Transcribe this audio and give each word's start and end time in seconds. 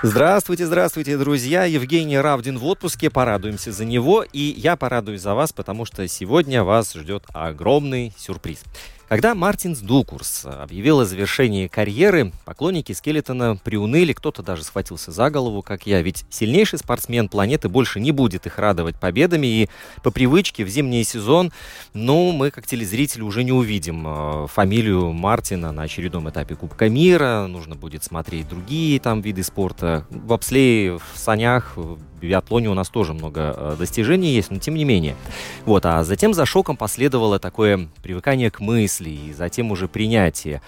Здравствуйте, 0.00 0.64
здравствуйте, 0.64 1.18
друзья. 1.18 1.64
Евгений 1.64 2.20
Равдин 2.20 2.56
в 2.56 2.64
отпуске. 2.66 3.10
Порадуемся 3.10 3.72
за 3.72 3.84
него. 3.84 4.24
И 4.32 4.54
я 4.56 4.76
порадуюсь 4.76 5.22
за 5.22 5.34
вас, 5.34 5.52
потому 5.52 5.84
что 5.86 6.06
сегодня 6.06 6.62
вас 6.62 6.94
ждет 6.94 7.24
огромный 7.32 8.14
сюрприз. 8.16 8.62
Когда 9.08 9.34
Мартинс 9.34 9.78
Дукурс 9.78 10.44
объявил 10.44 11.00
о 11.00 11.06
завершении 11.06 11.66
карьеры, 11.66 12.30
поклонники 12.44 12.92
Скелетона 12.92 13.56
приуныли, 13.56 14.12
кто-то 14.12 14.42
даже 14.42 14.64
схватился 14.64 15.12
за 15.12 15.30
голову, 15.30 15.62
как 15.62 15.86
я, 15.86 16.02
ведь 16.02 16.26
сильнейший 16.28 16.78
спортсмен 16.78 17.30
планеты 17.30 17.70
больше 17.70 18.00
не 18.00 18.12
будет 18.12 18.44
их 18.44 18.58
радовать 18.58 18.96
победами, 18.96 19.46
и 19.46 19.68
по 20.02 20.10
привычке 20.10 20.62
в 20.62 20.68
зимний 20.68 21.04
сезон, 21.04 21.52
ну, 21.94 22.32
мы 22.32 22.50
как 22.50 22.66
телезрители 22.66 23.22
уже 23.22 23.44
не 23.44 23.52
увидим 23.52 24.04
э, 24.06 24.46
фамилию 24.48 25.10
Мартина 25.12 25.72
на 25.72 25.84
очередном 25.84 26.28
этапе 26.28 26.54
Кубка 26.54 26.90
мира, 26.90 27.46
нужно 27.48 27.76
будет 27.76 28.04
смотреть 28.04 28.46
другие 28.46 29.00
там 29.00 29.22
виды 29.22 29.42
спорта, 29.42 30.04
в 30.10 30.18
бобслее, 30.18 30.98
в 30.98 31.18
санях, 31.18 31.78
биатлоне 32.26 32.68
у 32.68 32.74
нас 32.74 32.88
тоже 32.88 33.14
много 33.14 33.54
э, 33.56 33.76
достижений 33.78 34.32
есть, 34.32 34.50
но 34.50 34.58
тем 34.58 34.74
не 34.74 34.84
менее. 34.84 35.16
Вот, 35.64 35.86
а 35.86 36.04
затем 36.04 36.34
за 36.34 36.46
шоком 36.46 36.76
последовало 36.76 37.38
такое 37.38 37.88
привыкание 38.02 38.50
к 38.50 38.60
мысли 38.60 39.10
и 39.10 39.32
затем 39.32 39.70
уже 39.70 39.88
принятие. 39.88 40.60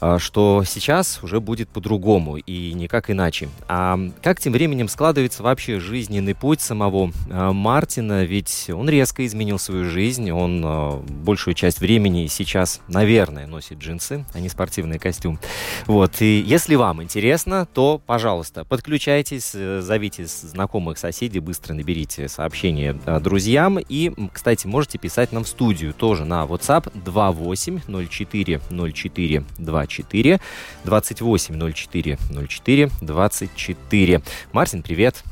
А, 0.00 0.18
что 0.18 0.62
сейчас 0.64 1.20
уже 1.22 1.40
будет 1.40 1.68
по-другому 1.68 2.36
и 2.36 2.72
никак 2.72 3.10
иначе. 3.10 3.48
А 3.66 3.98
как 4.22 4.40
тем 4.40 4.52
временем 4.52 4.88
складывается 4.88 5.42
вообще 5.42 5.80
жизненный 5.80 6.34
путь 6.34 6.60
самого 6.60 7.12
а, 7.30 7.52
Мартина? 7.52 8.24
Ведь 8.24 8.70
он 8.72 8.88
резко 8.88 9.26
изменил 9.26 9.58
свою 9.58 9.84
жизнь, 9.84 10.30
он 10.30 10.62
а, 10.64 11.02
большую 11.08 11.54
часть 11.54 11.80
времени 11.80 12.26
сейчас, 12.26 12.80
наверное, 12.86 13.46
носит 13.46 13.78
джинсы, 13.78 14.24
а 14.34 14.40
не 14.40 14.48
спортивный 14.48 14.98
костюм. 14.98 15.38
Вот, 15.86 16.22
и 16.22 16.40
если 16.40 16.76
вам 16.76 17.02
интересно, 17.02 17.66
то, 17.66 18.00
пожалуйста, 18.04 18.64
подключайтесь, 18.64 19.52
э, 19.54 19.80
зовите 19.80 20.26
знакомых 20.26 20.98
соседей, 20.98 21.40
быстро 21.40 21.74
наберите 21.74 22.28
сообщение 22.28 22.92
друзьям 23.20 23.78
и, 23.78 24.12
кстати, 24.32 24.66
можете 24.66 24.98
писать 24.98 25.32
нам 25.32 25.44
в 25.44 25.48
студию 25.48 25.92
тоже 25.92 26.24
на 26.24 26.44
WhatsApp 26.44 26.92
2804 27.04 28.60
04 28.68 29.44
24 29.88 30.40
28 30.84 31.72
04 31.72 32.18
04 32.48 32.90
24. 33.00 34.22
Мартин, 34.52 34.82
привет. 34.82 35.24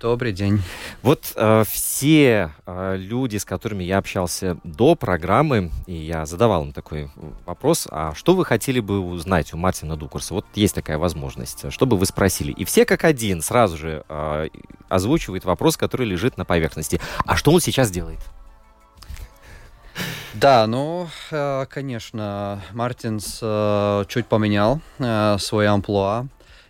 Добрый 0.00 0.32
день. 0.32 0.60
Вот 1.02 1.32
э, 1.34 1.64
все 1.66 2.52
э, 2.66 2.96
люди, 2.96 3.36
с 3.36 3.44
которыми 3.44 3.84
я 3.84 3.98
общался 3.98 4.58
до 4.64 4.94
программы, 4.96 5.70
и 5.86 5.94
я 5.94 6.26
задавал 6.26 6.64
им 6.64 6.72
такой 6.72 7.10
вопрос, 7.46 7.86
а 7.90 8.14
что 8.14 8.34
вы 8.34 8.44
хотели 8.44 8.80
бы 8.80 9.00
узнать 9.00 9.54
у 9.54 9.56
Мартина 9.56 9.96
Дукурса? 9.96 10.34
Вот 10.34 10.46
есть 10.54 10.74
такая 10.74 10.98
возможность. 10.98 11.70
Что 11.72 11.86
бы 11.86 11.96
вы 11.96 12.06
спросили? 12.06 12.52
И 12.52 12.64
все 12.64 12.84
как 12.84 13.04
один 13.04 13.40
сразу 13.40 13.76
же 13.76 14.04
э, 14.08 14.48
озвучивают 14.88 15.44
вопрос, 15.44 15.76
который 15.76 16.06
лежит 16.06 16.36
на 16.36 16.44
поверхности. 16.44 17.00
А 17.24 17.36
что 17.36 17.52
он 17.52 17.60
сейчас 17.60 17.90
делает? 17.90 18.20
Да, 20.34 20.66
ну, 20.66 21.08
э, 21.30 21.64
конечно, 21.70 22.60
Мартинс 22.72 23.38
э, 23.40 24.04
чуть 24.08 24.26
поменял 24.26 24.80
э, 24.98 25.36
свой 25.38 25.68
амплуа. 25.68 26.26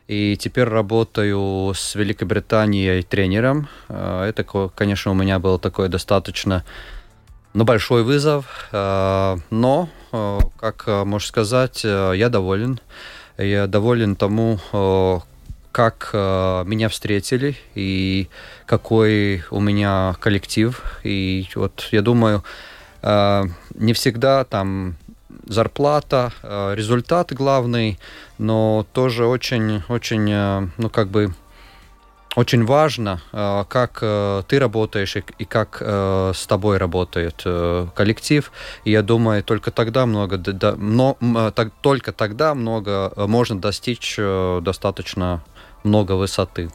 И 0.06 0.36
теперь 0.36 0.68
работаю 0.68 1.72
с 1.74 1.94
Великобританией 1.94 3.02
тренером. 3.02 3.68
Это, 3.88 4.44
конечно, 4.74 5.12
у 5.12 5.14
меня 5.14 5.38
был 5.38 5.58
такой 5.58 5.88
достаточно 5.88 6.62
ну, 7.54 7.64
большой 7.64 8.02
вызов. 8.02 8.68
Но, 8.70 9.88
как 10.58 10.86
можно 10.86 11.26
сказать, 11.26 11.84
я 11.84 12.28
доволен. 12.28 12.80
Я 13.38 13.66
доволен 13.66 14.14
тому, 14.14 14.60
как 15.72 16.10
меня 16.12 16.90
встретили 16.90 17.56
и 17.74 18.28
какой 18.66 19.42
у 19.50 19.58
меня 19.58 20.16
коллектив. 20.20 20.82
И 21.02 21.48
вот 21.54 21.88
я 21.92 22.02
думаю, 22.02 22.44
не 23.04 23.92
всегда 23.92 24.44
там 24.44 24.96
зарплата, 25.46 26.32
э, 26.42 26.74
результат 26.74 27.32
главный, 27.32 27.98
но 28.38 28.86
тоже 28.92 29.26
очень, 29.26 29.82
очень, 29.88 30.30
э, 30.30 30.68
ну 30.78 30.90
как 30.90 31.08
бы 31.08 31.34
очень 32.36 32.64
важно, 32.64 33.20
как 33.30 34.00
ты 34.00 34.58
работаешь 34.58 35.16
и 35.16 35.44
как 35.44 35.80
с 35.80 36.46
тобой 36.48 36.78
работает 36.78 37.46
коллектив. 37.94 38.50
И 38.82 38.90
я 38.90 39.02
думаю, 39.02 39.44
только 39.44 39.70
тогда 39.70 40.04
много, 40.04 40.36
только 41.80 42.10
тогда 42.10 42.56
много 42.56 43.12
можно 43.16 43.60
достичь 43.60 44.18
достаточно 44.62 45.44
много 45.84 46.12
высоты. 46.12 46.70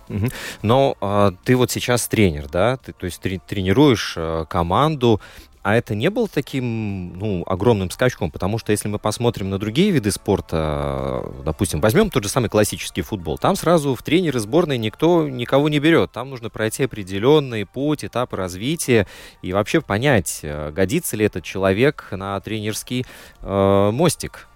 Но 0.62 0.96
а, 1.02 1.34
ты 1.44 1.58
вот 1.58 1.72
сейчас 1.72 2.08
тренер, 2.08 2.48
да? 2.48 2.78
Ты, 2.78 2.94
то 2.94 3.06
есть 3.06 3.20
тренируешь 3.20 4.18
команду. 4.48 5.20
А 5.62 5.76
это 5.76 5.94
не 5.94 6.10
было 6.10 6.28
таким, 6.28 7.18
ну, 7.18 7.44
огромным 7.46 7.92
скачком, 7.92 8.32
потому 8.32 8.58
что 8.58 8.72
если 8.72 8.88
мы 8.88 8.98
посмотрим 8.98 9.50
на 9.50 9.58
другие 9.58 9.92
виды 9.92 10.12
спорта, 10.12 11.26
допустим, 11.44 11.82
возьмем 11.82 12.10
тот 12.10 12.24
же 12.24 12.30
самый 12.30 12.50
классический 12.50 13.02
футбол, 13.02 13.38
там 13.38 13.56
сразу 13.56 13.94
в 13.94 14.02
тренеры 14.02 14.40
сборной 14.40 14.78
никто 14.78 15.28
никого 15.28 15.68
не 15.70 15.80
берет, 15.80 16.12
там 16.12 16.30
нужно 16.30 16.50
пройти 16.50 16.84
определенный 16.84 17.66
путь, 17.66 18.06
этап 18.06 18.34
развития 18.34 19.06
и 19.42 19.52
вообще 19.52 19.82
понять, 19.82 20.40
э, 20.44 20.72
годится 20.72 21.18
ли 21.18 21.26
этот 21.26 21.44
человек 21.44 22.08
на 22.12 22.40
тренерский 22.40 23.06
э, 23.42 23.90
мостик. 23.92 24.49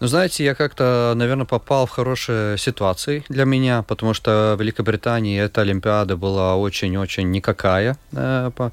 Ну, 0.00 0.06
знаете, 0.06 0.44
я 0.44 0.54
как-то, 0.54 1.12
наверное, 1.16 1.44
попал 1.44 1.86
в 1.86 1.90
хорошие 1.90 2.56
ситуации 2.56 3.24
для 3.28 3.44
меня, 3.44 3.82
потому 3.82 4.14
что 4.14 4.54
в 4.56 4.60
Великобритании 4.60 5.40
эта 5.40 5.62
Олимпиада 5.62 6.16
была 6.16 6.54
очень-очень 6.54 7.28
никакая 7.32 7.96
э, 8.12 8.52
по, 8.54 8.70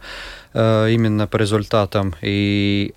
э, 0.53 0.91
именно 0.91 1.25
по 1.25 1.37
результатам. 1.37 2.13
И 2.21 2.93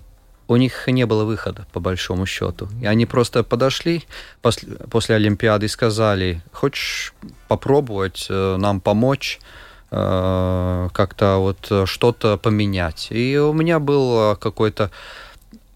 у 0.47 0.57
них 0.57 0.87
не 0.87 1.07
было 1.07 1.23
выхода, 1.23 1.65
по 1.73 1.79
большому 1.79 2.27
счету. 2.27 2.67
И 2.83 2.85
они 2.85 3.07
просто 3.07 3.43
подошли 3.43 4.03
после, 4.43 4.75
после 4.91 5.15
Олимпиады 5.15 5.65
и 5.65 5.69
сказали, 5.69 6.43
хочешь 6.51 7.13
попробовать 7.47 8.27
э, 8.29 8.57
нам 8.57 8.79
помочь? 8.79 9.39
Э, 9.89 10.89
как-то 10.93 11.37
вот 11.37 11.89
что-то 11.89 12.37
поменять. 12.37 13.07
И 13.09 13.39
у 13.39 13.53
меня 13.53 13.79
был 13.79 14.35
какой-то 14.35 14.91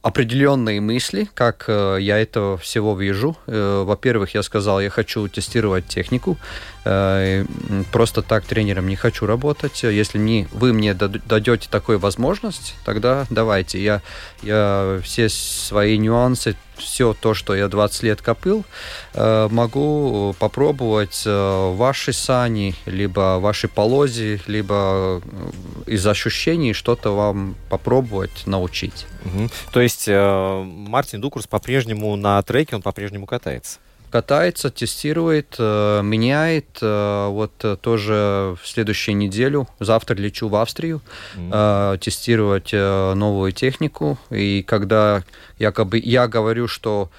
определенные 0.03 0.81
мысли, 0.81 1.29
как 1.33 1.63
э, 1.67 1.97
я 2.01 2.19
это 2.19 2.57
всего 2.57 2.93
вижу. 2.93 3.37
Э, 3.47 3.83
во-первых, 3.85 4.35
я 4.35 4.43
сказал, 4.43 4.81
я 4.81 4.89
хочу 4.89 5.29
тестировать 5.29 5.87
технику. 5.87 6.37
Э, 6.83 7.45
просто 7.93 8.21
так 8.21 8.43
тренером 8.43 8.87
не 8.87 8.97
хочу 8.97 9.25
работать. 9.25 9.83
Если 9.83 10.19
не, 10.19 10.47
вы 10.51 10.73
мне 10.73 10.93
дадете 10.93 11.69
такую 11.71 11.99
возможность, 11.99 12.75
тогда 12.83 13.25
давайте. 13.29 13.81
Я, 13.81 14.01
я 14.41 14.99
все 15.03 15.29
свои 15.29 15.97
нюансы 15.97 16.57
все 16.77 17.13
то, 17.13 17.33
что 17.33 17.55
я 17.55 17.67
20 17.67 18.03
лет 18.03 18.21
копил, 18.21 18.65
э, 19.13 19.47
могу 19.51 20.35
попробовать 20.39 21.23
э, 21.25 21.73
ваши 21.75 22.13
сани, 22.13 22.75
либо 22.85 23.39
ваши 23.39 23.67
полози, 23.67 24.41
либо 24.47 25.21
э, 25.85 25.91
из 25.91 26.05
ощущений 26.05 26.73
что-то 26.73 27.15
вам 27.15 27.55
попробовать 27.69 28.45
научить. 28.45 29.05
Угу. 29.25 29.49
То 29.71 29.81
есть 29.81 30.07
Мартин 30.07 31.21
Дукурс 31.21 31.47
по-прежнему 31.47 32.15
на 32.15 32.41
треке, 32.41 32.75
он 32.75 32.81
по-прежнему 32.81 33.25
катается? 33.25 33.79
Катается, 34.13 34.69
тестирует, 34.69 35.55
э, 35.57 36.01
меняет. 36.03 36.77
Э, 36.83 37.29
вот 37.29 37.53
э, 37.63 37.75
тоже 37.81 38.55
в 38.61 38.67
следующую 38.67 39.17
неделю, 39.17 39.67
завтра 39.79 40.15
лечу 40.15 40.49
в 40.49 40.55
Австрию, 40.55 41.01
mm-hmm. 41.35 41.97
тестировать 41.97 42.73
новую 42.73 43.51
технику. 43.51 44.19
И 44.29 44.63
когда 44.67 45.23
якобы 45.57 45.97
я 45.97 46.27
говорю, 46.27 46.67
что 46.67 47.09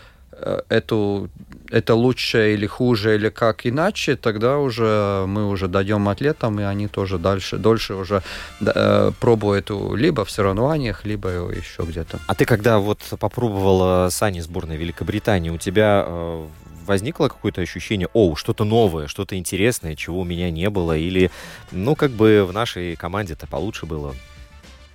эту, 0.69 1.29
это 1.71 1.95
лучше 1.95 2.55
или 2.55 2.67
хуже, 2.67 3.15
или 3.15 3.29
как 3.29 3.67
иначе, 3.67 4.17
тогда 4.17 4.59
уже 4.59 5.25
мы 5.27 5.49
уже 5.49 5.69
даем 5.69 6.09
атлетам, 6.09 6.61
и 6.61 6.63
они 6.63 6.89
тоже 6.89 7.19
дальше, 7.19 7.57
дольше 7.57 7.95
уже 7.95 8.23
э, 8.61 9.13
пробуют 9.21 9.71
либо 9.71 10.25
в 10.25 10.31
соревнованиях, 10.31 11.05
либо 11.05 11.29
еще 11.29 11.83
где-то. 11.83 12.19
А 12.27 12.35
ты 12.35 12.45
когда 12.45 12.79
вот 12.79 13.01
попробовала 13.19 14.11
сани 14.11 14.41
сборной 14.41 14.77
Великобритании, 14.77 15.51
у 15.51 15.59
тебя 15.59 16.05
э, 16.07 16.47
возникло 16.85 17.29
какое-то 17.29 17.61
ощущение, 17.61 18.09
о, 18.13 18.37
что-то 18.37 18.65
новое, 18.65 19.07
что-то 19.07 19.37
интересное, 19.37 19.97
чего 19.97 20.21
у 20.21 20.25
меня 20.25 20.51
не 20.51 20.71
было, 20.71 20.97
или, 20.97 21.31
ну, 21.71 21.95
как 21.95 22.11
бы 22.11 22.45
в 22.45 22.53
нашей 22.53 22.97
команде-то 22.97 23.47
получше 23.47 23.87
было? 23.87 24.15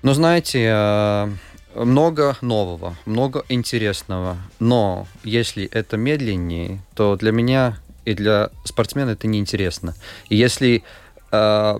Ну, 0.01 0.13
знаете, 0.13 0.69
э, 0.71 1.29
много 1.75 2.37
нового, 2.41 2.95
много 3.05 3.43
интересного, 3.49 4.37
но 4.59 5.07
если 5.23 5.65
это 5.65 5.97
медленнее, 5.97 6.81
то 6.95 7.15
для 7.15 7.31
меня 7.31 7.77
и 8.05 8.13
для 8.13 8.49
спортсмена 8.63 9.11
это 9.11 9.27
неинтересно. 9.27 9.93
И 10.29 10.35
если 10.35 10.83
э, 11.31 11.79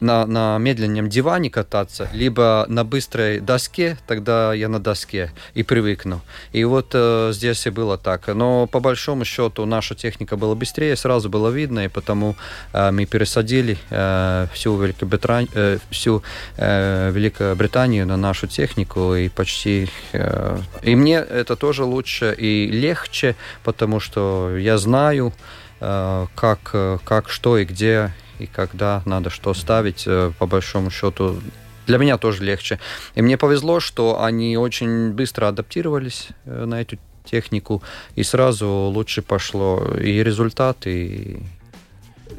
на, 0.00 0.26
на 0.26 0.58
медленном 0.58 1.08
диване 1.08 1.50
кататься, 1.50 2.08
либо 2.12 2.66
на 2.68 2.84
быстрой 2.84 3.40
доске, 3.40 3.96
тогда 4.06 4.52
я 4.52 4.68
на 4.68 4.78
доске 4.78 5.32
и 5.54 5.62
привыкну. 5.62 6.20
И 6.52 6.64
вот 6.64 6.90
э, 6.92 7.30
здесь 7.32 7.66
и 7.66 7.70
было 7.70 7.96
так. 7.96 8.28
Но 8.28 8.66
по 8.66 8.80
большому 8.80 9.24
счету 9.24 9.64
наша 9.64 9.94
техника 9.94 10.36
была 10.36 10.54
быстрее, 10.54 10.96
сразу 10.96 11.28
было 11.28 11.48
видно, 11.48 11.84
и 11.84 11.88
потому 11.88 12.36
э, 12.72 12.90
мы 12.90 13.06
пересадили 13.06 13.78
э, 13.90 14.46
всю, 14.52 14.76
Великобритань, 14.80 15.48
э, 15.54 15.78
всю 15.90 16.22
э, 16.56 17.10
Великобританию 17.10 18.06
на 18.06 18.16
нашу 18.16 18.46
технику, 18.46 19.14
и 19.14 19.28
почти... 19.28 19.88
Э, 20.12 20.58
и 20.82 20.94
мне 20.94 21.16
это 21.16 21.56
тоже 21.56 21.84
лучше 21.84 22.34
и 22.36 22.66
легче, 22.66 23.34
потому 23.64 24.00
что 24.00 24.56
я 24.56 24.76
знаю, 24.78 25.32
э, 25.80 26.26
как, 26.34 27.00
как, 27.04 27.28
что 27.30 27.58
и 27.58 27.64
где 27.64 28.12
и 28.38 28.46
когда 28.46 29.02
надо 29.04 29.30
что 29.30 29.54
ставить, 29.54 30.04
э, 30.06 30.32
по 30.38 30.46
большому 30.46 30.90
счету, 30.90 31.40
для 31.86 31.98
меня 31.98 32.18
тоже 32.18 32.44
легче. 32.44 32.78
И 33.14 33.22
мне 33.22 33.36
повезло, 33.38 33.80
что 33.80 34.22
они 34.22 34.56
очень 34.56 35.12
быстро 35.12 35.48
адаптировались 35.48 36.28
э, 36.44 36.64
на 36.64 36.80
эту 36.80 36.98
технику, 37.24 37.82
и 38.14 38.22
сразу 38.22 38.68
лучше 38.68 39.22
пошло 39.22 39.82
и 40.00 40.22
результат, 40.22 40.86
и, 40.86 41.42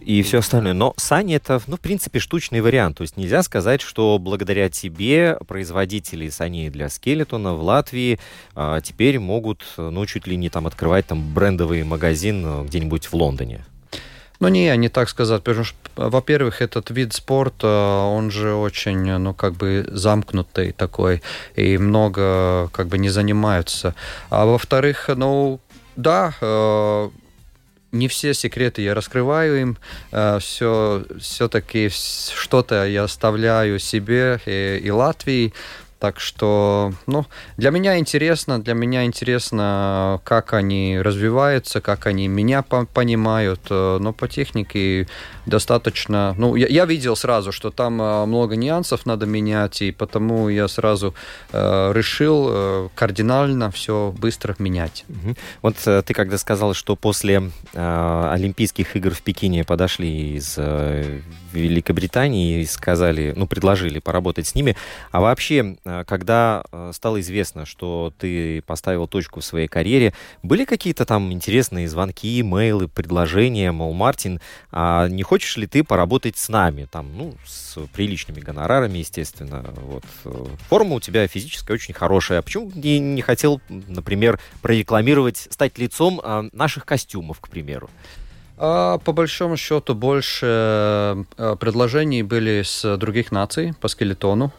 и 0.01 0.21
все 0.21 0.39
остальное. 0.39 0.73
Но 0.73 0.93
сани 0.97 1.35
это, 1.35 1.61
ну, 1.67 1.75
в 1.75 1.81
принципе, 1.81 2.19
штучный 2.19 2.61
вариант. 2.61 2.97
То 2.97 3.01
есть 3.01 3.17
нельзя 3.17 3.43
сказать, 3.43 3.81
что 3.81 4.17
благодаря 4.17 4.69
тебе 4.69 5.37
производители 5.47 6.29
саней 6.29 6.69
для 6.69 6.89
скелетона 6.89 7.53
в 7.53 7.61
Латвии 7.63 8.19
а, 8.55 8.79
теперь 8.81 9.19
могут, 9.19 9.63
ну, 9.77 10.05
чуть 10.05 10.25
ли 10.25 10.37
не 10.37 10.49
там 10.49 10.67
открывать 10.67 11.07
там 11.07 11.33
брендовый 11.33 11.83
магазин 11.83 12.43
э, 12.45 12.63
где-нибудь 12.65 13.07
в 13.07 13.13
Лондоне. 13.13 13.65
Ну, 14.39 14.49
не, 14.49 14.77
не 14.77 14.89
так 14.89 15.09
сказать. 15.09 15.43
Потому 15.43 15.65
что, 15.65 15.77
во-первых, 15.95 16.61
этот 16.61 16.89
вид 16.91 17.13
спорта, 17.13 18.03
он 18.07 18.31
же 18.31 18.53
очень, 18.53 19.17
ну, 19.17 19.33
как 19.33 19.53
бы 19.53 19.85
замкнутый 19.91 20.71
такой, 20.71 21.21
и 21.55 21.77
много, 21.77 22.69
как 22.71 22.87
бы, 22.87 22.97
не 22.97 23.09
занимаются. 23.09 23.95
А 24.29 24.45
во-вторых, 24.45 25.09
ну, 25.15 25.59
да, 25.95 26.33
э, 26.41 27.09
не 27.91 28.07
все 28.07 28.33
секреты 28.33 28.81
я 28.81 28.93
раскрываю 28.93 29.61
им, 29.61 29.77
э, 30.11 30.37
все, 30.39 31.03
все-таки 31.19 31.89
что-то 31.89 32.85
я 32.85 33.03
оставляю 33.03 33.79
себе 33.79 34.39
и, 34.45 34.81
и 34.83 34.91
Латвии, 34.91 35.53
так 35.99 36.19
что, 36.19 36.93
ну, 37.07 37.25
для 37.57 37.71
меня 37.71 37.97
интересно, 37.97 38.61
для 38.61 38.73
меня 38.73 39.05
интересно, 39.05 40.21
как 40.23 40.53
они 40.53 40.99
развиваются, 40.99 41.81
как 41.81 42.05
они 42.05 42.27
меня 42.27 42.61
по 42.61 42.85
понимают, 42.85 43.61
э, 43.69 43.97
но 43.99 44.13
по 44.13 44.27
технике 44.27 45.07
достаточно... 45.45 46.35
Ну, 46.37 46.55
я, 46.55 46.67
я 46.67 46.85
видел 46.85 47.15
сразу, 47.15 47.51
что 47.51 47.71
там 47.71 48.01
э, 48.01 48.25
много 48.25 48.55
нюансов 48.55 49.05
надо 49.05 49.25
менять, 49.25 49.81
и 49.81 49.91
потому 49.91 50.49
я 50.49 50.67
сразу 50.67 51.13
э, 51.51 51.91
решил 51.93 52.47
э, 52.49 52.89
кардинально 52.95 53.71
все 53.71 54.13
быстро 54.17 54.55
менять. 54.59 55.05
Угу. 55.09 55.35
Вот 55.61 55.75
э, 55.85 56.03
ты 56.05 56.13
когда 56.13 56.37
сказал, 56.37 56.73
что 56.73 56.95
после 56.95 57.51
э, 57.73 58.29
Олимпийских 58.33 58.95
игр 58.95 59.13
в 59.13 59.21
Пекине 59.21 59.63
подошли 59.63 60.35
из 60.35 60.55
э, 60.57 61.21
Великобритании 61.53 62.61
и 62.61 62.65
сказали, 62.65 63.33
ну, 63.35 63.47
предложили 63.47 63.99
поработать 63.99 64.47
с 64.47 64.55
ними, 64.55 64.75
а 65.11 65.21
вообще 65.21 65.77
когда 66.05 66.63
э, 66.71 66.91
стало 66.93 67.19
известно, 67.21 67.65
что 67.65 68.13
ты 68.17 68.61
поставил 68.63 69.07
точку 69.07 69.39
в 69.39 69.45
своей 69.45 69.67
карьере, 69.67 70.13
были 70.43 70.65
какие-то 70.65 71.05
там 71.05 71.31
интересные 71.31 71.87
звонки, 71.87 72.41
имейлы, 72.41 72.87
предложения, 72.87 73.71
мол, 73.71 73.93
Мартин, 73.93 74.41
а 74.71 75.07
не 75.07 75.23
хочешь 75.23 75.55
ли 75.57 75.67
ты 75.67 75.83
поработать 75.83 76.37
с 76.37 76.49
нами, 76.49 76.87
там, 76.91 77.15
ну, 77.15 77.35
с 77.45 77.77
приличными 77.93 78.39
гонорарами, 78.39 78.99
естественно, 78.99 79.63
вот. 79.77 80.03
Э, 80.25 80.45
форма 80.69 80.95
у 80.95 80.99
тебя 80.99 81.27
физическая 81.27 81.75
очень 81.75 81.93
хорошая, 81.93 82.39
а 82.39 82.41
почему 82.41 82.71
не, 82.75 82.99
не 82.99 83.21
хотел, 83.21 83.61
например, 83.69 84.39
прорекламировать, 84.61 85.47
стать 85.49 85.77
лицом 85.77 86.21
наших 86.51 86.85
костюмов, 86.85 87.39
к 87.39 87.49
примеру? 87.49 87.89
А, 88.57 88.97
по 88.97 89.13
большому 89.13 89.55
счету 89.55 89.93
больше 89.93 91.25
предложений 91.59 92.23
были 92.23 92.63
с 92.63 92.97
других 92.97 93.31
наций 93.31 93.73
по 93.79 93.87
скелетону. 93.87 94.51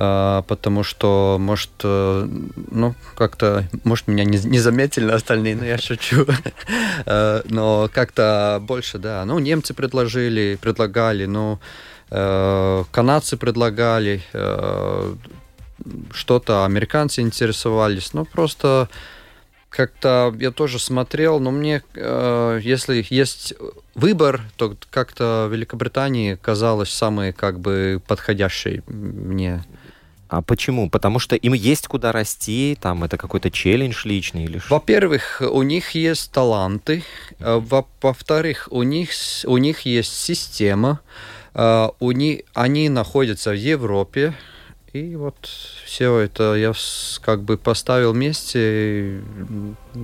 А, 0.00 0.42
потому 0.42 0.84
что, 0.84 1.38
может, 1.40 1.70
э, 1.82 2.28
ну, 2.70 2.94
как-то, 3.16 3.68
может, 3.82 4.06
меня 4.06 4.22
не, 4.22 4.38
не 4.38 4.60
заметили 4.60 5.10
остальные, 5.10 5.56
но 5.56 5.64
я 5.64 5.76
шучу. 5.76 6.24
Э, 7.06 7.42
но 7.44 7.88
как-то 7.92 8.58
больше, 8.60 8.98
да. 8.98 9.24
Ну, 9.24 9.38
немцы 9.38 9.74
предложили, 9.74 10.58
предлагали, 10.60 11.26
ну, 11.26 11.58
э, 12.10 12.84
канадцы 12.90 13.36
предлагали, 13.36 14.22
что-то 16.12 16.64
американцы 16.64 17.22
интересовались, 17.22 18.12
ну, 18.12 18.24
просто 18.24 18.88
как-то 19.70 20.34
я 20.38 20.50
тоже 20.50 20.78
смотрел, 20.78 21.40
но 21.40 21.50
мне, 21.50 21.82
если 21.94 23.06
есть 23.10 23.54
выбор, 23.94 24.42
то 24.56 24.74
как-то 24.90 25.48
Великобритании 25.50 26.34
казалось 26.34 26.90
самой 26.90 27.32
как 27.32 27.60
бы 27.60 28.02
подходящей 28.06 28.82
мне 28.86 29.62
а 30.28 30.42
почему? 30.42 30.90
Потому 30.90 31.18
что 31.18 31.36
им 31.36 31.54
есть 31.54 31.86
куда 31.86 32.12
расти, 32.12 32.76
там 32.80 33.04
это 33.04 33.16
какой-то 33.16 33.50
челлендж 33.50 34.02
личный 34.04 34.44
или 34.44 34.58
что? 34.58 34.74
Во-первых, 34.74 35.42
у 35.42 35.62
них 35.62 35.92
есть 35.92 36.30
таланты, 36.32 37.02
э, 37.38 37.60
во-вторых, 38.02 38.68
у 38.70 38.82
них, 38.82 39.10
у 39.44 39.56
них 39.56 39.80
есть 39.80 40.14
система, 40.14 41.00
э, 41.54 41.88
у 41.98 42.10
них, 42.12 42.42
они 42.52 42.90
находятся 42.90 43.50
в 43.50 43.56
Европе, 43.56 44.34
и 44.92 45.16
вот 45.16 45.36
все 45.84 46.18
это 46.18 46.54
я 46.54 46.72
как 47.20 47.42
бы 47.42 47.58
поставил 47.58 48.12
вместе 48.12 49.20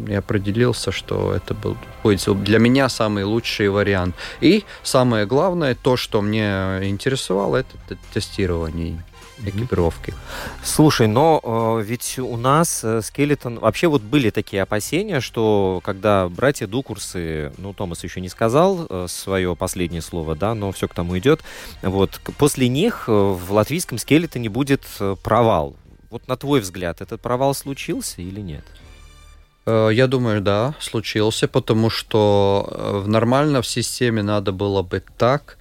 и 0.09 0.15
определился, 0.15 0.93
что 0.93 1.35
это 1.35 1.55
был 1.55 1.77
будет 2.03 2.45
для 2.45 2.59
меня 2.59 2.89
самый 2.89 3.25
лучший 3.25 3.69
вариант. 3.69 4.15
И 4.41 4.65
самое 4.83 5.25
главное, 5.27 5.75
то, 5.75 5.97
что 5.97 6.21
мне 6.21 6.81
интересовало, 6.83 7.57
это 7.57 7.97
тестирование 8.13 9.03
экипировки. 9.39 10.15
Слушай, 10.63 11.07
но 11.07 11.41
э, 11.43 11.85
ведь 11.85 12.19
у 12.19 12.37
нас 12.37 12.83
э, 12.85 13.03
Скелетон... 13.03 13.59
Вообще 13.59 13.89
вот 13.89 14.03
были 14.03 14.31
такие 14.31 14.63
опасения, 14.63 15.21
что 15.21 15.81
когда 15.85 16.29
братья 16.29 16.67
Дукурсы, 16.67 17.53
ну, 17.59 17.73
Томас 17.73 18.05
еще 18.05 18.21
не 18.21 18.29
сказал 18.29 18.87
э, 18.89 19.07
свое 19.09 19.57
последнее 19.57 20.03
слово, 20.03 20.35
да, 20.35 20.55
но 20.55 20.73
все 20.73 20.89
к 20.89 20.95
тому 20.95 21.19
идет, 21.19 21.43
вот, 21.83 22.21
после 22.39 22.69
них 22.69 23.05
э, 23.09 23.13
в 23.13 23.53
латвийском 23.53 23.99
Скелетоне 23.99 24.49
будет 24.49 24.85
э, 25.01 25.17
провал. 25.23 25.77
Вот 26.11 26.29
на 26.29 26.37
твой 26.37 26.61
взгляд, 26.61 27.01
этот 27.01 27.21
провал 27.21 27.55
случился 27.55 28.23
или 28.23 28.41
нет? 28.41 28.65
Э, 29.67 29.91
я 29.93 30.07
думаю, 30.07 30.41
да, 30.41 30.75
случился, 30.81 31.49
потому 31.49 31.91
что 31.91 33.05
нормально 33.07 33.63
в 33.63 33.67
системе 33.67 34.23
надо 34.23 34.53
было 34.53 34.83
быть 34.83 35.05
так, 35.19 35.59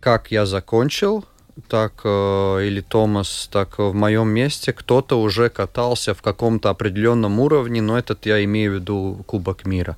как 0.00 0.30
я 0.30 0.46
закончил, 0.46 1.24
так 1.68 1.92
э, 2.04 2.66
или 2.66 2.80
Томас, 2.80 3.48
так 3.50 3.78
в 3.78 3.94
моем 3.94 4.28
месте 4.28 4.72
кто-то 4.72 5.20
уже 5.20 5.48
катался 5.48 6.14
в 6.14 6.22
каком-то 6.22 6.70
определенном 6.70 7.40
уровне, 7.40 7.80
но 7.82 7.98
этот 7.98 8.26
я 8.26 8.44
имею 8.44 8.72
в 8.72 8.74
виду 8.76 9.24
Кубок 9.26 9.64
мира. 9.64 9.96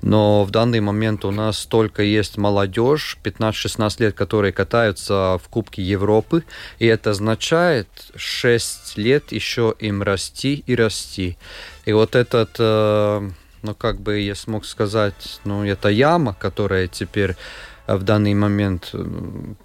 Но 0.00 0.44
в 0.44 0.50
данный 0.50 0.80
момент 0.80 1.24
у 1.24 1.30
нас 1.30 1.66
только 1.66 2.02
есть 2.02 2.36
молодежь, 2.36 3.18
15-16 3.22 4.02
лет, 4.02 4.14
которые 4.14 4.52
катаются 4.52 5.38
в 5.42 5.48
Кубке 5.48 5.82
Европы, 5.82 6.44
и 6.78 6.86
это 6.86 7.10
означает 7.10 7.88
6 8.16 8.96
лет 8.96 9.32
еще 9.32 9.74
им 9.78 10.02
расти 10.02 10.64
и 10.66 10.74
расти. 10.74 11.36
И 11.84 11.92
вот 11.92 12.16
этот 12.16 12.56
э, 12.58 13.30
но 13.62 13.74
как 13.74 14.00
бы 14.00 14.18
я 14.18 14.34
смог 14.34 14.64
сказать, 14.66 15.40
ну, 15.44 15.64
это 15.64 15.88
яма, 15.88 16.34
которая 16.38 16.88
теперь 16.88 17.36
в 17.86 18.02
данный 18.02 18.34
момент 18.34 18.94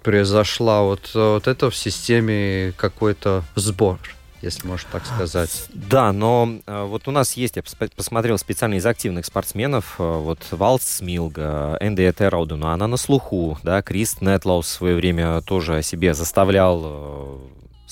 произошла, 0.02 0.82
вот, 0.82 1.10
вот 1.14 1.46
это 1.46 1.70
в 1.70 1.76
системе 1.76 2.72
какой-то 2.76 3.44
сбор 3.54 3.98
если 4.42 4.66
можно 4.66 4.88
так 4.92 5.04
сказать. 5.04 5.66
Да, 5.72 6.12
но 6.12 6.60
э, 6.66 6.84
вот 6.84 7.08
у 7.08 7.10
нас 7.10 7.34
есть, 7.34 7.56
я 7.56 7.62
посмотрел 7.96 8.38
специально 8.38 8.74
из 8.74 8.86
активных 8.86 9.26
спортсменов, 9.26 9.96
э, 9.98 10.02
вот 10.02 10.40
Валс 10.50 10.82
Смилга, 10.82 11.76
Энди 11.80 12.08
Этерауду, 12.08 12.54
она 12.54 12.86
на 12.86 12.96
слуху, 12.96 13.58
да, 13.62 13.82
Крист 13.82 14.20
Нетлоу 14.20 14.62
в 14.62 14.66
свое 14.66 14.94
время 14.94 15.40
тоже 15.42 15.76
о 15.78 15.82
себе 15.82 16.14
заставлял 16.14 16.82
э, 16.84 17.38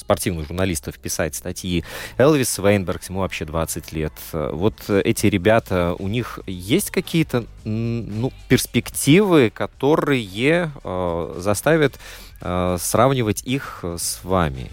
спортивных 0.06 0.46
журналистов 0.46 0.98
писать 1.00 1.34
статьи. 1.34 1.84
Элвис 2.16 2.58
Вейнберг, 2.58 3.02
ему 3.08 3.20
вообще 3.20 3.44
20 3.44 3.92
лет. 3.92 4.12
Вот 4.32 4.88
эти 4.88 5.26
ребята, 5.26 5.96
у 5.98 6.06
них 6.06 6.38
есть 6.46 6.92
какие-то 6.92 7.44
ну, 7.64 8.32
перспективы, 8.48 9.50
которые 9.50 10.70
э, 10.84 11.34
заставят 11.38 11.98
э, 12.40 12.76
сравнивать 12.78 13.42
их 13.44 13.80
с 13.82 14.20
вами? 14.22 14.70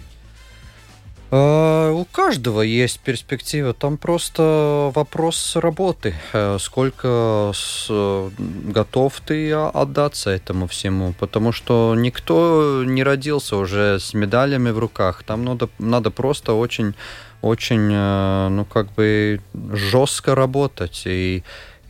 Э, 1.36 1.90
у 1.90 2.06
каждого 2.06 2.62
есть 2.62 3.00
перспектива. 3.00 3.74
Там 3.74 3.98
просто 3.98 4.92
вопрос 4.94 5.56
работы. 5.56 6.14
Э, 6.32 6.58
сколько 6.60 7.54
готов 7.90 9.20
ты 9.26 9.52
отдаться 9.52 10.30
этому 10.30 10.68
всему? 10.68 11.14
Потому 11.14 11.52
что 11.52 11.96
никто 11.98 12.84
не 12.86 13.04
родился 13.04 13.58
уже 13.58 14.00
с 14.00 14.14
медалями 14.14 14.70
в 14.70 14.78
руках. 14.78 15.24
Там 15.24 15.44
надо, 15.44 15.70
надо 15.80 16.12
просто 16.12 16.54
очень, 16.54 16.94
очень, 17.42 17.90
э, 17.92 18.50
ну 18.50 18.66
как 18.66 18.94
бы 18.94 19.42
жестко 19.74 20.36
работать 20.36 21.02
и 21.06 21.44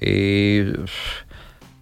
и 0.04 0.76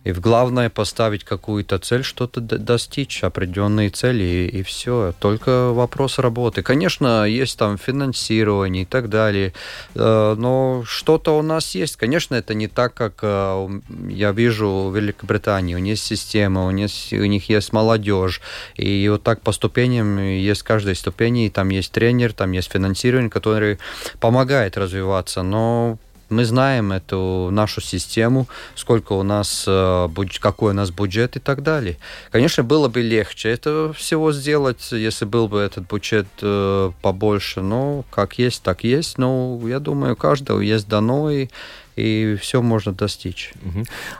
и 0.03 0.11
главное 0.11 0.69
поставить 0.69 1.23
какую-то 1.23 1.77
цель, 1.77 2.03
что-то 2.03 2.41
достичь, 2.41 3.23
определенные 3.23 3.89
цели, 3.89 4.23
и, 4.23 4.59
и 4.59 4.63
все. 4.63 5.13
Только 5.19 5.71
вопрос 5.71 6.17
работы. 6.19 6.63
Конечно, 6.63 7.25
есть 7.25 7.57
там 7.57 7.77
финансирование 7.77 8.83
и 8.83 8.85
так 8.85 9.09
далее, 9.09 9.53
э, 9.93 10.35
но 10.37 10.83
что-то 10.85 11.37
у 11.37 11.41
нас 11.41 11.75
есть. 11.75 11.97
Конечно, 11.97 12.35
это 12.35 12.53
не 12.55 12.67
так, 12.67 12.93
как 12.93 13.19
э, 13.21 13.69
я 14.09 14.31
вижу 14.31 14.89
в 14.89 14.95
Великобритании. 14.95 15.75
У 15.75 15.79
них 15.79 15.91
есть 15.91 16.03
система, 16.03 16.65
у 16.65 16.71
них, 16.71 16.91
у 17.11 17.25
них 17.25 17.49
есть 17.49 17.73
молодежь, 17.73 18.41
и 18.75 19.07
вот 19.09 19.23
так 19.23 19.41
по 19.41 19.51
ступеням 19.51 20.17
есть 20.17 20.63
каждой 20.63 20.95
ступени, 20.95 21.49
там 21.49 21.69
есть 21.69 21.91
тренер, 21.91 22.33
там 22.33 22.51
есть 22.51 22.71
финансирование, 22.71 23.29
который 23.29 23.77
помогает 24.19 24.77
развиваться, 24.77 25.43
но 25.43 25.97
мы 26.31 26.45
знаем 26.45 26.91
эту 26.91 27.49
нашу 27.51 27.81
систему, 27.81 28.47
сколько 28.75 29.13
у 29.13 29.23
нас, 29.23 29.65
э, 29.67 30.09
какой 30.39 30.71
у 30.71 30.75
нас 30.75 30.89
бюджет 30.89 31.35
и 31.35 31.39
так 31.39 31.63
далее. 31.63 31.97
Конечно, 32.31 32.63
было 32.63 32.87
бы 32.87 33.01
легче 33.01 33.49
это 33.49 33.93
всего 33.93 34.31
сделать, 34.31 34.91
если 34.91 35.25
был 35.25 35.47
бы 35.47 35.59
этот 35.59 35.91
бюджет 35.91 36.27
э, 36.41 36.91
побольше. 37.01 37.61
Но 37.61 38.05
как 38.09 38.39
есть, 38.39 38.63
так 38.63 38.83
есть. 38.83 39.17
Но 39.17 39.59
я 39.65 39.79
думаю, 39.79 40.15
каждого 40.15 40.59
есть 40.61 40.87
дано, 40.87 41.29
и 41.29 41.49
и 41.95 42.37
все 42.39 42.61
можно 42.61 42.93
достичь. 42.93 43.53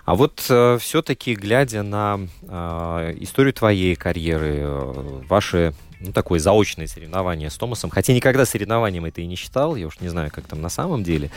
А 0.06 0.16
вот 0.16 0.46
э, 0.50 0.78
все-таки, 0.80 1.36
глядя 1.36 1.84
на 1.84 2.20
э, 2.42 3.16
историю 3.20 3.54
твоей 3.54 3.96
карьеры, 3.96 4.58
э, 4.60 5.22
ваши 5.28 5.74
ну, 6.02 6.12
такое 6.12 6.40
заочное 6.40 6.88
соревнование 6.88 7.50
с 7.50 7.58
Томасом, 7.58 7.90
хотя 7.90 8.14
никогда 8.14 8.46
соревнованием 8.46 9.06
это 9.06 9.22
и 9.22 9.28
не 9.28 9.36
считал, 9.36 9.76
я 9.76 9.88
уж 9.88 10.00
не 10.00 10.10
знаю, 10.10 10.32
как 10.32 10.46
там 10.48 10.62
на 10.62 10.70
самом 10.70 11.04
деле. 11.04 11.30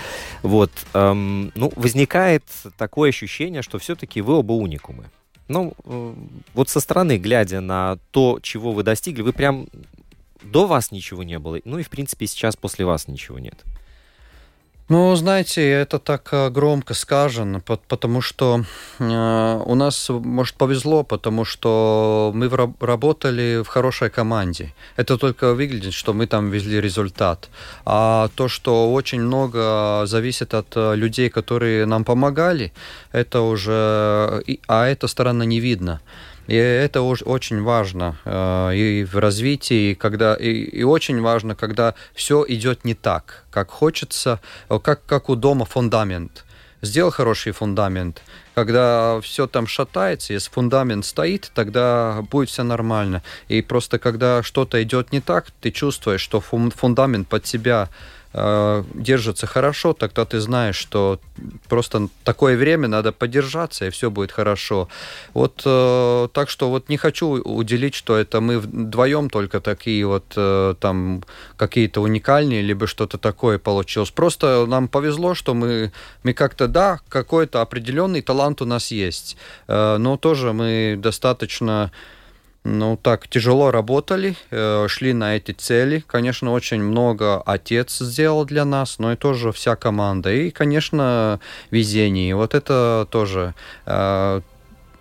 Вот, 0.43 0.71
эм, 0.95 1.53
ну, 1.55 1.73
возникает 1.77 2.45
такое 2.77 3.11
ощущение, 3.11 3.63
что 3.63 3.79
все-таки 3.79 4.21
вы 4.21 4.35
оба 4.35 4.53
уникумы. 4.53 5.05
Ну, 5.49 5.75
э, 5.85 6.15
вот 6.55 6.69
со 6.69 6.81
стороны, 6.81 7.19
глядя 7.19 7.61
на 7.61 7.99
то, 8.11 8.39
чего 8.43 8.73
вы 8.73 8.83
достигли, 8.83 9.23
вы 9.23 9.33
прям 9.33 9.67
до 10.43 10.67
вас 10.67 10.91
ничего 10.91 11.23
не 11.23 11.39
было, 11.39 11.61
ну 11.65 11.79
и, 11.79 11.83
в 11.83 11.91
принципе, 11.91 12.27
сейчас 12.27 12.57
после 12.57 12.85
вас 12.85 13.09
ничего 13.09 13.39
нет. 13.39 13.63
Ну, 14.89 15.17
знаете, 15.17 15.63
это 15.63 15.99
так 15.99 16.29
э, 16.33 16.51
громко 16.51 16.93
сказано, 16.95 17.61
потому 17.61 18.21
что 18.21 18.65
э, 18.99 19.63
у 19.67 19.75
нас, 19.75 20.11
может, 20.11 20.57
повезло, 20.57 21.05
потому 21.05 21.47
что 21.47 22.31
мы 22.35 22.51
работали 22.81 23.63
в 23.63 23.69
хорошей 23.69 24.11
команде. 24.11 24.75
Это 24.97 25.17
только 25.17 25.55
выглядит, 25.55 25.95
что 25.95 26.13
мы 26.13 26.27
там 26.27 26.51
везли 26.51 26.83
результат. 26.83 27.49
А 27.87 28.29
то, 28.35 28.49
что 28.49 28.93
очень 28.93 29.23
много 29.23 30.03
зависит 30.05 30.53
от 30.53 30.77
э, 30.77 30.97
людей, 30.97 31.31
которые 31.31 31.87
нам 31.87 32.05
помогали, 32.05 32.71
это 33.11 33.41
уже... 33.41 34.45
А 34.69 34.87
эта 34.87 35.09
сторона 35.09 35.47
не 35.47 35.61
видно. 35.61 36.01
И 36.47 36.55
это 36.55 37.03
очень 37.03 37.63
важно 37.63 38.17
э, 38.25 38.75
и 38.75 39.05
в 39.05 39.17
развитии, 39.17 39.95
когда, 39.95 40.35
и, 40.35 40.51
и 40.51 40.83
очень 40.83 41.21
важно, 41.21 41.55
когда 41.55 41.95
все 42.15 42.45
идет 42.47 42.85
не 42.85 42.95
так, 42.95 43.45
как 43.51 43.71
хочется, 43.71 44.41
как, 44.69 45.05
как 45.07 45.29
у 45.29 45.37
дома 45.37 45.65
фундамент. 45.65 46.45
Сделал 46.83 47.11
хороший 47.11 47.53
фундамент, 47.53 48.21
когда 48.55 49.19
все 49.23 49.47
там 49.47 49.67
шатается, 49.67 50.35
если 50.35 50.51
фундамент 50.51 51.07
стоит, 51.07 51.51
тогда 51.55 52.23
будет 52.31 52.51
все 52.51 52.63
нормально. 52.63 53.23
И 53.49 53.63
просто 53.63 53.99
когда 53.99 54.43
что-то 54.43 54.83
идет 54.83 55.11
не 55.11 55.21
так, 55.21 55.51
ты 55.63 55.71
чувствуешь, 55.71 56.21
что 56.21 56.41
фундамент 56.41 57.27
под 57.27 57.47
себя 57.47 57.89
Э, 58.37 58.83
держится 58.95 59.47
хорошо, 59.47 59.93
тогда 59.93 60.25
ты 60.25 60.41
знаешь, 60.41 60.75
что 60.75 61.21
просто 61.69 62.09
такое 62.25 62.57
время 62.57 62.89
надо 62.89 63.13
подержаться, 63.13 63.87
и 63.87 63.91
все 63.91 64.11
будет 64.11 64.33
хорошо. 64.33 64.89
Вот 65.35 65.63
э, 65.65 66.29
так 66.33 66.51
что 66.51 66.69
вот 66.69 66.89
не 66.89 66.97
хочу 66.97 67.29
уделить, 67.29 67.95
что 67.95 68.17
это 68.17 68.41
мы 68.41 68.59
вдвоем 68.59 69.31
только 69.31 69.61
такие 69.61 70.05
вот 70.05 70.25
э, 70.35 70.75
там 70.81 71.23
какие-то 71.57 72.01
уникальные, 72.01 72.63
либо 72.63 72.89
что-то 72.89 73.19
такое 73.19 73.61
получилось. 73.61 74.11
Просто 74.11 74.67
нам 74.67 74.89
повезло, 74.89 75.35
что 75.35 75.55
мы, 75.55 75.93
мы 76.25 76.33
как-то, 76.33 76.67
да, 76.67 76.99
какой-то 77.09 77.61
определенный 77.61 78.21
талант 78.21 78.61
у 78.63 78.65
нас 78.65 78.91
есть, 78.91 79.37
э, 79.69 79.97
но 79.99 80.17
тоже 80.17 80.53
мы 80.53 80.97
достаточно 80.99 81.93
ну, 82.65 82.97
так, 82.97 83.29
тяжело 83.29 83.71
работали, 83.71 84.37
э, 84.51 84.87
шли 84.89 85.13
на 85.13 85.37
эти 85.37 85.53
цели. 85.53 86.03
Конечно, 86.07 86.53
очень 86.53 86.83
много 86.83 87.43
отец 87.43 87.99
сделал 87.99 88.47
для 88.47 88.65
нас, 88.65 88.99
но 88.99 89.13
и 89.13 89.17
тоже 89.17 89.53
вся 89.53 89.77
команда. 89.77 90.33
И, 90.33 90.51
конечно, 90.51 91.41
везение. 91.71 92.35
Вот 92.35 92.55
это 92.55 93.07
тоже 93.11 93.55
э, 93.85 94.41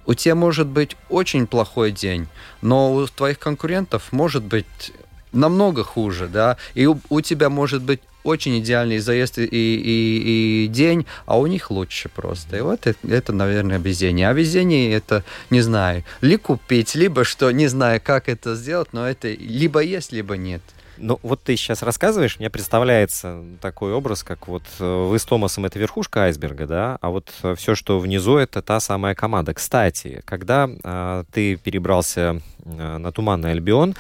у 0.06 0.14
тебя 0.14 0.36
может 0.36 0.68
быть 0.68 0.98
очень 1.10 1.48
плохой 1.48 1.92
день, 1.92 2.28
но 2.62 2.94
у 2.94 3.08
твоих 3.08 3.40
конкурентов 3.40 4.12
может 4.12 4.44
быть 4.44 4.92
намного 5.32 5.84
хуже, 5.86 6.28
да, 6.28 6.58
и 6.76 6.86
у, 6.86 7.00
у 7.10 7.22
тебя 7.22 7.50
может 7.50 7.82
быть 7.82 8.02
очень 8.24 8.60
идеальный 8.60 9.00
заезд 9.00 9.38
и, 9.38 9.46
и, 9.46 10.66
и 10.66 10.68
день, 10.68 11.06
а 11.26 11.38
у 11.38 11.48
них 11.48 11.72
лучше 11.72 12.10
просто. 12.10 12.58
И 12.58 12.62
вот 12.62 12.88
это, 12.88 13.08
это, 13.08 13.34
наверное, 13.34 13.80
везение. 13.80 14.30
А 14.30 14.34
везение 14.34 14.94
это, 14.94 15.24
не 15.50 15.62
знаю, 15.62 16.04
ли 16.22 16.38
купить, 16.38 16.96
либо 16.96 17.24
что, 17.24 17.52
не 17.52 17.68
знаю, 17.68 18.02
как 18.04 18.30
это 18.30 18.56
сделать, 18.56 18.90
но 18.94 19.08
это 19.08 19.30
либо 19.30 19.82
есть, 19.82 20.12
либо 20.12 20.38
нет. 20.38 20.62
Ну, 20.98 21.20
вот 21.24 21.42
ты 21.42 21.56
сейчас 21.56 21.82
рассказываешь, 21.82 22.40
мне 22.40 22.50
представляется 22.50 23.44
такой 23.62 23.94
образ, 23.94 24.24
как 24.24 24.48
вот 24.48 24.64
э, 24.80 25.06
вы 25.06 25.18
с 25.18 25.26
Томасом 25.26 25.66
это 25.66 25.80
верхушка 25.80 26.26
айсберга, 26.26 26.68
да, 26.68 26.98
а 27.02 27.10
вот 27.10 27.32
э, 27.42 27.56
все, 27.56 27.74
что 27.74 28.00
внизу, 28.00 28.38
это 28.38 28.62
та 28.62 28.80
самая 28.80 29.16
команда. 29.16 29.56
Кстати, 29.56 30.22
когда 30.26 30.70
э, 30.70 31.24
ты 31.32 31.56
перебрался 31.56 32.42
э, 32.64 32.98
на 32.98 33.12
Туманный 33.12 33.52
Альбион, 33.52 33.96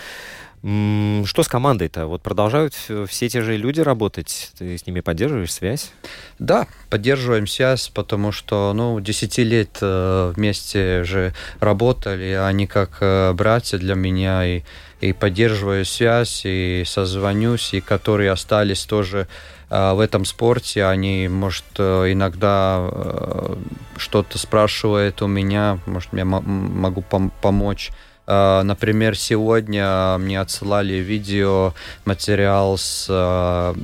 что 0.63 1.43
с 1.43 1.50
командой-то? 1.50 2.05
Вот 2.08 2.22
продолжают 2.22 2.74
все 2.74 3.27
те 3.27 3.41
же 3.41 3.58
люди 3.58 3.82
работать? 3.82 4.51
Ты 4.58 4.77
с 4.77 4.88
ними 4.88 5.01
поддерживаешь 5.01 5.51
связь? 5.51 5.91
Да, 6.39 6.67
поддерживаем 6.89 7.48
связь, 7.48 7.89
потому 7.89 8.32
что, 8.32 8.72
ну, 8.74 9.01
10 9.01 9.38
лет 9.39 9.77
э, 9.82 10.32
вместе 10.34 11.03
же 11.03 11.34
работали, 11.60 12.32
они 12.41 12.65
как 12.65 13.00
э, 13.01 13.34
братья 13.34 13.77
для 13.77 13.96
меня, 13.96 14.46
и, 14.46 14.62
и 15.01 15.12
поддерживаю 15.12 15.84
связь, 15.84 16.43
и 16.46 16.84
созвонюсь, 16.86 17.74
и 17.74 17.82
которые 17.82 18.32
остались 18.32 18.86
тоже 18.86 19.27
э, 19.70 19.91
в 19.91 20.00
этом 20.00 20.24
спорте, 20.24 20.86
они, 20.86 21.27
может, 21.27 21.65
иногда 21.77 22.89
что-то 23.98 24.38
спрашивают 24.38 25.22
у 25.22 25.27
меня, 25.27 25.79
может, 25.88 26.13
я 26.13 26.24
могу 26.24 27.01
пом 27.01 27.34
помочь 27.41 27.91
а, 27.91 28.12
например, 28.25 29.18
сегодня 29.18 30.18
мне 30.18 30.39
отсылали 30.39 30.96
видео, 30.96 31.74
материал 32.06 32.77
с 32.77 33.08
а, 33.10 33.75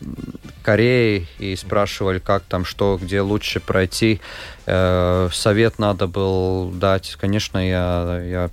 Кореи 0.63 1.27
и 1.39 1.55
спрашивали, 1.55 2.19
как 2.19 2.43
там, 2.43 2.63
что, 2.63 3.00
где 3.01 3.22
лучше 3.22 3.60
пройти. 3.60 4.22
Э, 4.65 5.29
совет 5.31 5.79
надо 5.79 6.05
был 6.05 6.69
дать. 6.69 7.15
Конечно, 7.19 7.58
я, 7.58 8.22
я 8.24 8.50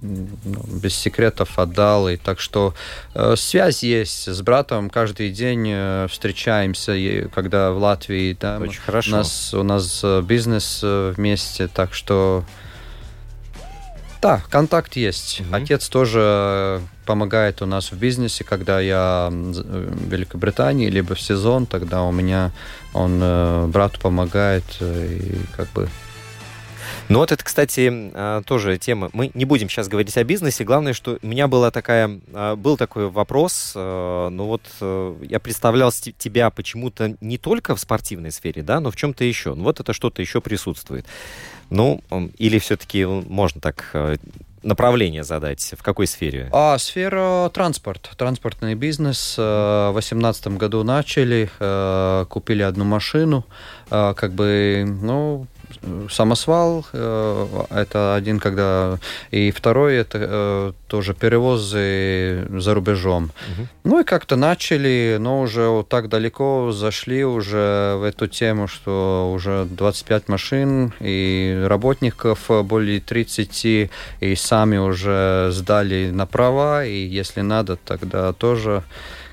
ну, 0.00 0.28
без 0.82 0.94
секретов 0.94 1.58
отдал. 1.58 2.08
И 2.08 2.16
так 2.16 2.40
что 2.40 2.74
э, 3.14 3.34
связь 3.36 3.82
есть 3.82 4.28
с 4.28 4.42
братом. 4.42 4.90
Каждый 4.90 5.30
день 5.30 5.68
э, 5.70 6.06
встречаемся, 6.10 6.94
и, 6.94 7.28
когда 7.28 7.72
в 7.72 7.78
Латвии. 7.78 8.36
Да, 8.40 8.58
Очень 8.58 8.80
хорошо. 8.80 9.10
У 9.10 9.16
нас, 9.16 9.54
у 9.54 9.62
нас 9.62 10.04
бизнес 10.22 10.80
э, 10.82 11.12
вместе, 11.16 11.68
так 11.68 11.94
что 11.94 12.44
да, 14.24 14.42
контакт 14.48 14.96
есть. 14.96 15.42
Угу. 15.42 15.54
Отец 15.54 15.86
тоже 15.90 16.80
помогает 17.04 17.60
у 17.60 17.66
нас 17.66 17.92
в 17.92 17.98
бизнесе, 17.98 18.42
когда 18.42 18.80
я 18.80 19.28
в 19.30 20.08
Великобритании, 20.08 20.88
либо 20.88 21.14
в 21.14 21.20
сезон, 21.20 21.66
тогда 21.66 22.04
у 22.04 22.10
меня 22.10 22.50
он 22.94 23.20
брату 23.70 24.00
помогает 24.00 24.64
и 24.80 25.36
как 25.54 25.68
бы 25.72 25.90
ну 27.08 27.18
вот 27.18 27.32
это, 27.32 27.44
кстати, 27.44 27.92
а, 28.14 28.42
тоже 28.42 28.78
тема. 28.78 29.10
Мы 29.12 29.30
не 29.34 29.44
будем 29.44 29.68
сейчас 29.68 29.88
говорить 29.88 30.16
о 30.16 30.24
бизнесе. 30.24 30.64
Главное, 30.64 30.92
что 30.92 31.18
у 31.22 31.26
меня 31.26 31.48
была 31.48 31.70
такая, 31.70 32.20
а, 32.32 32.56
был 32.56 32.76
такой 32.76 33.10
вопрос. 33.10 33.72
А, 33.76 34.30
ну 34.30 34.46
вот 34.46 34.62
э, 34.80 35.14
я 35.28 35.38
представлял 35.38 35.92
тебя 35.92 36.50
почему-то 36.50 37.16
не 37.20 37.36
только 37.36 37.74
в 37.74 37.80
спортивной 37.80 38.32
сфере, 38.32 38.62
да, 38.62 38.80
но 38.80 38.90
в 38.90 38.96
чем-то 38.96 39.24
еще. 39.24 39.54
Ну 39.54 39.64
вот 39.64 39.80
это 39.80 39.92
что-то 39.92 40.22
еще 40.22 40.40
присутствует. 40.40 41.06
Ну, 41.70 42.02
или 42.38 42.58
все-таки 42.58 43.04
можно 43.04 43.60
так 43.60 44.18
направление 44.62 45.24
задать? 45.24 45.74
В 45.76 45.82
какой 45.82 46.06
сфере? 46.06 46.48
А, 46.52 46.78
сфера 46.78 47.50
транспорт. 47.50 48.10
Транспортный 48.16 48.74
бизнес. 48.74 49.36
В 49.36 49.92
2018 49.92 50.48
году 50.58 50.84
начали, 50.84 51.50
э, 51.58 52.26
купили 52.28 52.62
одну 52.62 52.84
машину. 52.84 53.44
Как 53.88 54.32
бы, 54.32 54.84
ну, 54.86 55.46
самосвал, 56.10 56.86
э, 56.92 57.46
это 57.70 58.14
один, 58.14 58.38
когда... 58.38 58.98
И 59.30 59.50
второй, 59.50 59.96
это 59.96 60.18
э, 60.20 60.72
тоже 60.88 61.14
перевозы 61.14 62.46
за 62.50 62.74
рубежом. 62.74 63.24
Угу. 63.24 63.68
Ну 63.84 64.00
и 64.00 64.04
как-то 64.04 64.36
начали, 64.36 65.16
но 65.20 65.40
уже 65.40 65.68
вот 65.68 65.88
так 65.88 66.08
далеко 66.08 66.72
зашли 66.72 67.24
уже 67.24 67.96
в 67.96 68.02
эту 68.02 68.26
тему, 68.26 68.68
что 68.68 69.32
уже 69.34 69.66
25 69.70 70.28
машин 70.28 70.92
и 71.00 71.64
работников 71.66 72.50
более 72.64 73.00
30, 73.00 73.90
и 74.20 74.34
сами 74.36 74.76
уже 74.78 75.48
сдали 75.52 76.10
на 76.10 76.26
права, 76.26 76.84
и 76.84 76.96
если 76.96 77.40
надо, 77.40 77.76
тогда 77.76 78.32
тоже 78.32 78.82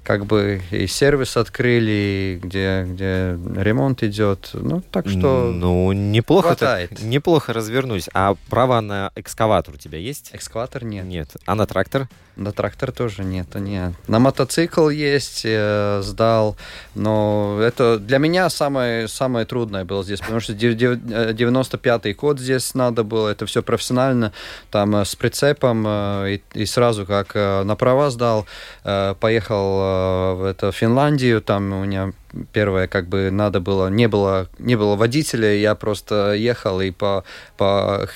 как 0.03 0.25
бы 0.25 0.61
и 0.71 0.87
сервис 0.87 1.37
открыли, 1.37 2.39
где, 2.41 2.85
где 2.87 3.37
ремонт 3.55 4.03
идет. 4.03 4.49
Ну, 4.53 4.81
так 4.91 5.07
что 5.07 5.51
Ну, 5.53 5.91
неплохо, 5.91 6.55
так, 6.55 7.01
неплохо 7.01 7.53
развернусь. 7.53 8.09
А 8.13 8.35
права 8.49 8.81
на 8.81 9.11
экскаватор 9.15 9.75
у 9.75 9.77
тебя 9.77 9.99
есть? 9.99 10.31
Экскаватор 10.33 10.83
нет. 10.83 11.05
Нет. 11.05 11.35
А 11.45 11.55
на 11.55 11.65
трактор? 11.67 12.07
На 12.41 12.51
трактор 12.51 12.91
тоже 12.91 13.23
нет, 13.23 13.53
нет. 13.55 13.93
На 14.07 14.17
мотоцикл 14.19 14.89
есть, 14.89 15.43
э, 15.45 16.01
сдал, 16.03 16.57
но 16.95 17.59
это 17.61 17.99
для 17.99 18.17
меня 18.17 18.49
самое, 18.49 19.07
самое 19.07 19.45
трудное 19.45 19.85
было 19.85 20.03
здесь, 20.03 20.19
потому 20.21 20.39
что 20.39 20.53
95-й 20.53 22.13
код 22.13 22.39
здесь 22.39 22.73
надо 22.73 23.03
было, 23.03 23.29
это 23.29 23.45
все 23.45 23.61
профессионально, 23.61 24.33
там 24.71 24.95
э, 24.95 25.05
с 25.05 25.15
прицепом, 25.15 25.85
э, 25.87 26.35
и, 26.55 26.61
и 26.61 26.65
сразу 26.65 27.05
как 27.05 27.35
э, 27.35 27.61
на 27.63 27.75
права 27.75 28.09
сдал, 28.09 28.47
э, 28.83 29.13
поехал 29.19 29.79
э, 29.79 30.33
в 30.33 30.45
это, 30.45 30.71
Финляндию, 30.71 31.41
там 31.41 31.71
у 31.73 31.85
меня 31.85 32.11
первое, 32.51 32.87
как 32.87 33.07
бы 33.07 33.29
надо 33.31 33.59
было, 33.59 33.87
не 33.87 34.07
было, 34.07 34.47
не 34.59 34.75
было 34.75 34.95
водителя, 34.95 35.53
я 35.53 35.75
просто 35.75 36.33
ехал 36.33 36.81
и 36.81 36.91
по, 36.91 37.23
по 37.57 38.07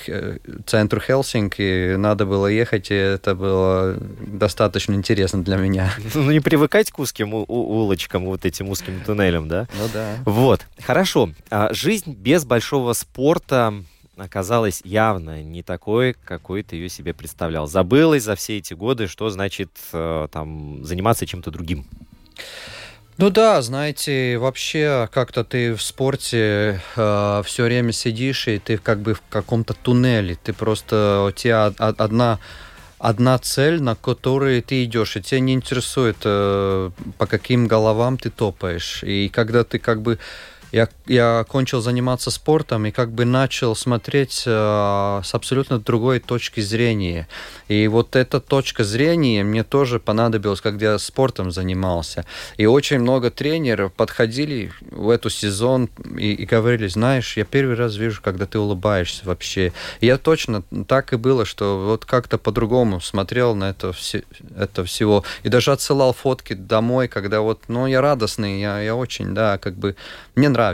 центру 0.66 1.00
Хелсинки 1.00 1.96
надо 1.96 2.26
было 2.26 2.46
ехать, 2.46 2.90
и 2.90 2.94
это 2.94 3.34
было 3.34 3.96
достаточно 4.20 4.94
интересно 4.94 5.42
для 5.42 5.56
меня. 5.56 5.92
Ну, 6.14 6.30
не 6.30 6.40
привыкать 6.40 6.90
к 6.90 6.98
узким 6.98 7.34
улочкам, 7.34 8.24
вот 8.24 8.46
этим 8.46 8.70
узким 8.70 9.00
туннелям, 9.04 9.48
да? 9.48 9.68
Ну 9.78 9.88
да. 9.92 10.16
Вот, 10.24 10.66
хорошо. 10.80 11.30
А 11.50 11.72
жизнь 11.74 12.14
без 12.14 12.44
большого 12.44 12.94
спорта 12.94 13.74
оказалась 14.16 14.80
явно 14.84 15.42
не 15.42 15.62
такой, 15.62 16.14
какой 16.24 16.62
ты 16.62 16.76
ее 16.76 16.88
себе 16.88 17.12
представлял. 17.12 17.66
Забылась 17.66 18.22
за 18.22 18.34
все 18.34 18.58
эти 18.58 18.74
годы, 18.74 19.08
что 19.08 19.28
значит 19.30 19.70
э, 19.92 20.28
там 20.32 20.84
заниматься 20.84 21.26
чем-то 21.26 21.50
другим. 21.50 21.86
Ну 23.18 23.30
да, 23.30 23.62
знаете, 23.62 24.36
вообще 24.36 25.08
как-то 25.10 25.42
ты 25.42 25.74
в 25.74 25.80
спорте 25.80 26.82
э, 26.96 27.42
все 27.46 27.64
время 27.64 27.92
сидишь, 27.92 28.46
и 28.46 28.58
ты 28.58 28.76
как 28.76 28.98
бы 28.98 29.14
в 29.14 29.22
каком-то 29.30 29.72
туннеле. 29.72 30.36
Ты 30.44 30.52
просто, 30.52 31.24
у 31.26 31.30
тебя 31.30 31.72
одна, 31.78 32.38
одна 32.98 33.38
цель, 33.38 33.80
на 33.80 33.94
которую 33.94 34.62
ты 34.62 34.84
идешь, 34.84 35.16
и 35.16 35.22
тебя 35.22 35.40
не 35.40 35.54
интересует, 35.54 36.18
э, 36.24 36.90
по 37.16 37.26
каким 37.26 37.66
головам 37.66 38.18
ты 38.18 38.28
топаешь. 38.28 39.02
И 39.02 39.30
когда 39.30 39.64
ты 39.64 39.78
как 39.78 40.02
бы 40.02 40.18
я, 40.72 40.88
я 41.06 41.44
кончил 41.48 41.80
заниматься 41.80 42.30
спортом 42.30 42.86
и 42.86 42.90
как 42.90 43.12
бы 43.12 43.24
начал 43.24 43.74
смотреть 43.74 44.42
э, 44.46 45.20
с 45.24 45.34
абсолютно 45.34 45.78
другой 45.78 46.20
точки 46.20 46.60
зрения. 46.60 47.28
И 47.68 47.88
вот 47.88 48.16
эта 48.16 48.40
точка 48.40 48.84
зрения 48.84 49.42
мне 49.44 49.64
тоже 49.64 50.00
понадобилась, 50.00 50.60
когда 50.60 50.92
я 50.92 50.98
спортом 50.98 51.50
занимался. 51.50 52.24
И 52.56 52.66
очень 52.66 52.98
много 52.98 53.30
тренеров 53.30 53.92
подходили 53.92 54.72
в 54.90 55.10
эту 55.10 55.30
сезон 55.30 55.88
и, 56.18 56.32
и 56.32 56.46
говорили, 56.46 56.88
знаешь, 56.88 57.36
я 57.36 57.44
первый 57.44 57.76
раз 57.76 57.96
вижу, 57.96 58.20
когда 58.22 58.46
ты 58.46 58.58
улыбаешься 58.58 59.22
вообще. 59.24 59.72
И 60.00 60.06
я 60.06 60.18
точно 60.18 60.62
так 60.86 61.12
и 61.12 61.16
было, 61.16 61.44
что 61.44 61.78
вот 61.86 62.04
как-то 62.04 62.38
по-другому 62.38 63.00
смотрел 63.00 63.54
на 63.54 63.70
это, 63.70 63.92
все, 63.92 64.24
это 64.56 64.84
всего. 64.84 65.24
И 65.42 65.48
даже 65.48 65.72
отсылал 65.72 66.12
фотки 66.12 66.52
домой, 66.52 67.08
когда 67.08 67.40
вот, 67.40 67.62
ну, 67.68 67.86
я 67.86 68.00
радостный, 68.00 68.60
я, 68.60 68.80
я 68.80 68.94
очень, 68.94 69.34
да, 69.34 69.58
как 69.58 69.74
бы, 69.74 69.96
мне 70.34 70.48
нравится. 70.48 70.65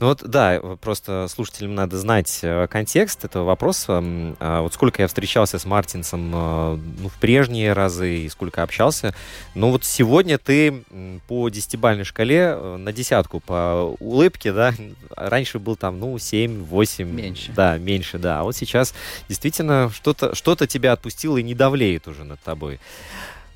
Ну 0.00 0.08
вот, 0.08 0.22
да, 0.24 0.60
просто 0.80 1.26
слушателям 1.28 1.74
надо 1.74 1.98
знать 1.98 2.40
э, 2.42 2.66
контекст 2.68 3.24
этого 3.24 3.44
вопроса. 3.44 4.02
А 4.40 4.62
вот 4.62 4.74
сколько 4.74 5.02
я 5.02 5.08
встречался 5.08 5.58
с 5.58 5.64
Мартинсом 5.64 6.32
э, 6.34 6.78
ну, 7.00 7.08
в 7.08 7.18
прежние 7.18 7.72
разы 7.72 8.18
и 8.18 8.28
сколько 8.28 8.62
общался. 8.62 9.14
Но 9.54 9.70
вот 9.70 9.84
сегодня 9.84 10.38
ты 10.38 10.84
по 11.26 11.48
десятибальной 11.48 12.04
шкале 12.04 12.54
э, 12.56 12.76
на 12.76 12.92
десятку 12.92 13.40
по 13.40 13.94
улыбке, 14.00 14.52
да, 14.52 14.74
раньше 15.16 15.58
был 15.58 15.76
там, 15.76 15.98
ну, 15.98 16.18
7, 16.18 16.64
8. 16.64 17.08
Меньше. 17.08 17.52
Да, 17.52 17.78
меньше, 17.78 18.18
да. 18.18 18.40
А 18.40 18.42
вот 18.44 18.56
сейчас 18.56 18.94
действительно 19.28 19.90
что-то 19.94 20.34
что 20.34 20.56
тебя 20.66 20.92
отпустило 20.92 21.36
и 21.38 21.42
не 21.42 21.54
давлеет 21.54 22.08
уже 22.08 22.24
над 22.24 22.40
тобой. 22.40 22.80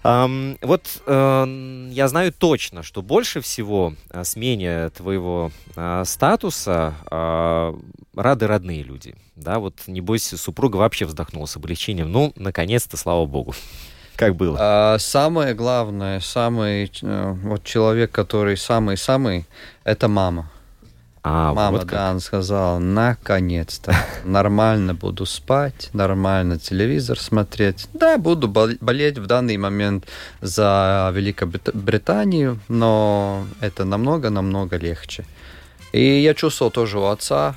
Um, 0.04 0.58
вот 0.62 1.02
uh, 1.06 1.90
я 1.92 2.08
знаю 2.08 2.32
точно, 2.32 2.82
что 2.82 3.02
больше 3.02 3.40
всего 3.40 3.94
uh, 4.10 4.24
смене 4.24 4.90
твоего 4.90 5.52
uh, 5.76 6.04
статуса 6.04 6.94
uh, 7.08 7.80
рады 8.16 8.46
родные 8.46 8.82
люди. 8.82 9.14
Да, 9.36 9.58
вот 9.58 9.74
небось 9.86 10.24
супруга 10.24 10.76
вообще 10.76 11.06
вздохнула 11.06 11.46
с 11.46 11.56
облегчением. 11.56 12.10
Ну, 12.10 12.32
наконец-то, 12.36 12.96
слава 12.96 13.26
богу. 13.26 13.54
Как 14.16 14.36
было? 14.36 14.56
А, 14.60 14.98
самое 14.98 15.54
главное, 15.54 16.20
самый 16.20 16.92
э, 17.02 17.32
вот 17.42 17.64
человек, 17.64 18.12
который 18.12 18.56
самый-самый, 18.56 19.46
это 19.84 20.06
мама. 20.06 20.51
А, 21.24 21.54
Мама, 21.54 21.78
вот 21.78 21.86
да, 21.86 22.10
она 22.10 22.18
сказала, 22.18 22.78
наконец-то, 22.80 23.94
нормально 24.24 24.92
буду 24.94 25.24
спать, 25.24 25.88
нормально 25.92 26.58
телевизор 26.58 27.18
смотреть. 27.20 27.88
Да, 27.94 28.18
буду 28.18 28.48
болеть 28.48 29.18
в 29.18 29.26
данный 29.26 29.56
момент 29.56 30.06
за 30.40 31.12
Великобританию, 31.14 32.58
но 32.68 33.46
это 33.60 33.84
намного-намного 33.84 34.76
легче. 34.78 35.24
И 35.92 36.02
я 36.02 36.34
чувствовал 36.34 36.72
тоже 36.72 36.98
у 36.98 37.04
отца 37.04 37.54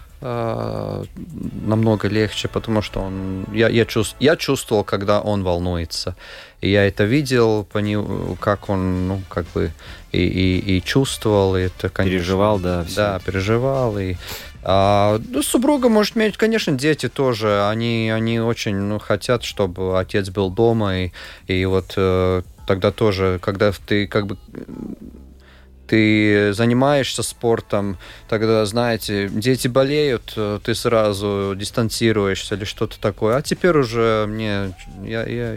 намного 1.65 2.07
легче, 2.07 2.47
потому 2.47 2.81
что 2.81 3.01
он, 3.01 3.45
я, 3.53 3.69
я, 3.69 3.85
чувств, 3.85 4.15
я 4.19 4.35
чувствовал, 4.35 4.83
когда 4.83 5.21
он 5.21 5.43
волнуется. 5.43 6.15
И 6.61 6.69
я 6.69 6.87
это 6.87 7.03
видел, 7.03 7.63
по 7.63 7.77
нему, 7.77 8.35
как 8.39 8.69
он, 8.69 9.07
ну, 9.07 9.21
как 9.29 9.45
бы 9.53 9.71
и, 10.11 10.23
и, 10.23 10.77
и 10.77 10.83
чувствовал, 10.83 11.55
и 11.55 11.61
это, 11.61 11.89
конечно... 11.89 12.17
Переживал, 12.17 12.59
да. 12.59 12.83
Все 12.83 12.95
да, 12.95 13.15
это. 13.17 13.25
переживал, 13.25 13.99
и 13.99 14.15
а, 14.67 15.21
ну, 15.29 15.43
супруга 15.43 15.89
может 15.89 16.17
иметь, 16.17 16.37
конечно, 16.37 16.73
дети 16.73 17.07
тоже. 17.07 17.67
Они, 17.69 18.09
они 18.09 18.39
очень 18.39 18.75
ну, 18.75 18.97
хотят, 18.97 19.43
чтобы 19.43 19.99
отец 19.99 20.29
был 20.31 20.49
дома. 20.49 21.03
И, 21.03 21.11
и 21.45 21.65
вот 21.65 21.93
э, 21.97 22.41
тогда 22.65 22.91
тоже, 22.91 23.37
когда 23.43 23.71
ты 23.71 24.07
как 24.07 24.25
бы 24.25 24.37
ты 25.95 26.51
занимаешься 26.51 27.23
спортом, 27.23 27.97
тогда, 28.27 28.65
знаете, 28.65 29.29
дети 29.29 29.69
болеют, 29.69 30.33
э, 30.35 30.59
ты 30.61 30.75
сразу 30.75 31.53
дистанцируешься 31.55 32.55
или 32.55 32.65
что-то 32.65 32.99
такое. 32.99 33.37
А 33.37 33.41
теперь 33.41 33.77
уже 33.77 34.25
мне, 34.27 34.75
я, 35.05 35.23
я, 35.23 35.55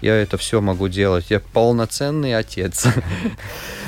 я 0.00 0.14
это 0.14 0.38
все 0.38 0.60
могу 0.60 0.86
делать. 0.86 1.26
Я 1.30 1.40
полноценный 1.40 2.36
отец. 2.36 2.86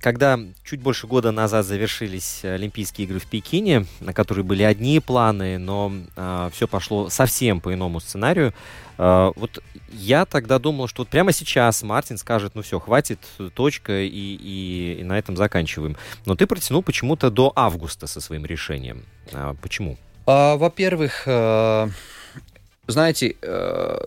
Когда 0.00 0.40
чуть 0.64 0.80
больше 0.80 1.06
года 1.06 1.32
назад 1.32 1.66
завершились 1.66 2.44
Олимпийские 2.44 3.06
игры 3.06 3.18
в 3.18 3.26
Пекине, 3.26 3.86
на 4.00 4.12
которые 4.12 4.44
были 4.44 4.62
одни 4.62 5.00
планы, 5.00 5.58
но 5.58 5.92
а, 6.16 6.50
все 6.52 6.66
пошло 6.66 7.08
совсем 7.08 7.60
по 7.60 7.72
иному 7.72 8.00
сценарию, 8.00 8.54
а, 8.98 9.32
вот 9.36 9.62
я 9.92 10.24
тогда 10.24 10.58
думал, 10.58 10.88
что 10.88 11.02
вот 11.02 11.08
прямо 11.08 11.32
сейчас 11.32 11.82
Мартин 11.82 12.18
скажет, 12.18 12.54
ну 12.54 12.62
все, 12.62 12.80
хватит, 12.80 13.18
точка, 13.54 14.02
и, 14.02 14.08
и, 14.08 14.98
и 15.00 15.04
на 15.04 15.18
этом 15.18 15.36
заканчиваем. 15.36 15.96
Но 16.24 16.34
ты 16.34 16.46
протянул 16.46 16.82
почему-то 16.82 17.30
до 17.30 17.52
августа 17.54 18.06
со 18.06 18.20
своим 18.20 18.46
решением. 18.46 19.04
А, 19.32 19.54
почему? 19.60 19.96
А, 20.26 20.56
во-первых, 20.56 21.22
э, 21.26 21.88
знаете, 22.86 23.36
э, 23.40 23.98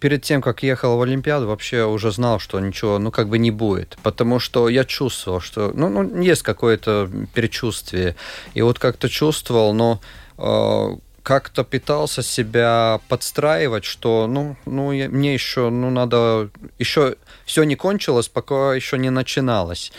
перед 0.00 0.22
тем, 0.22 0.40
как 0.40 0.62
ехал 0.62 0.96
в 0.96 1.02
Олимпиаду, 1.02 1.46
вообще 1.46 1.84
уже 1.84 2.10
знал, 2.10 2.38
что 2.38 2.60
ничего, 2.60 2.98
ну, 2.98 3.10
как 3.10 3.28
бы 3.28 3.38
не 3.38 3.50
будет. 3.50 3.98
Потому 4.02 4.38
что 4.38 4.68
я 4.68 4.84
чувствовал, 4.84 5.40
что, 5.40 5.72
ну, 5.74 5.88
ну 5.88 6.20
есть 6.20 6.42
какое-то 6.42 7.10
предчувствие. 7.34 8.16
И 8.54 8.62
вот 8.62 8.78
как-то 8.78 9.08
чувствовал, 9.08 9.74
но 9.74 10.00
э, 10.38 10.96
как-то 11.22 11.64
пытался 11.64 12.22
себя 12.22 13.00
подстраивать, 13.08 13.84
что, 13.84 14.26
ну, 14.26 14.56
ну 14.64 14.92
я, 14.92 15.08
мне 15.08 15.34
еще, 15.34 15.68
ну, 15.68 15.90
надо, 15.90 16.50
еще 16.78 17.16
все 17.44 17.64
не 17.64 17.76
кончилось, 17.76 18.28
пока 18.28 18.74
еще 18.74 18.98
не 18.98 19.10
начиналось. 19.10 19.92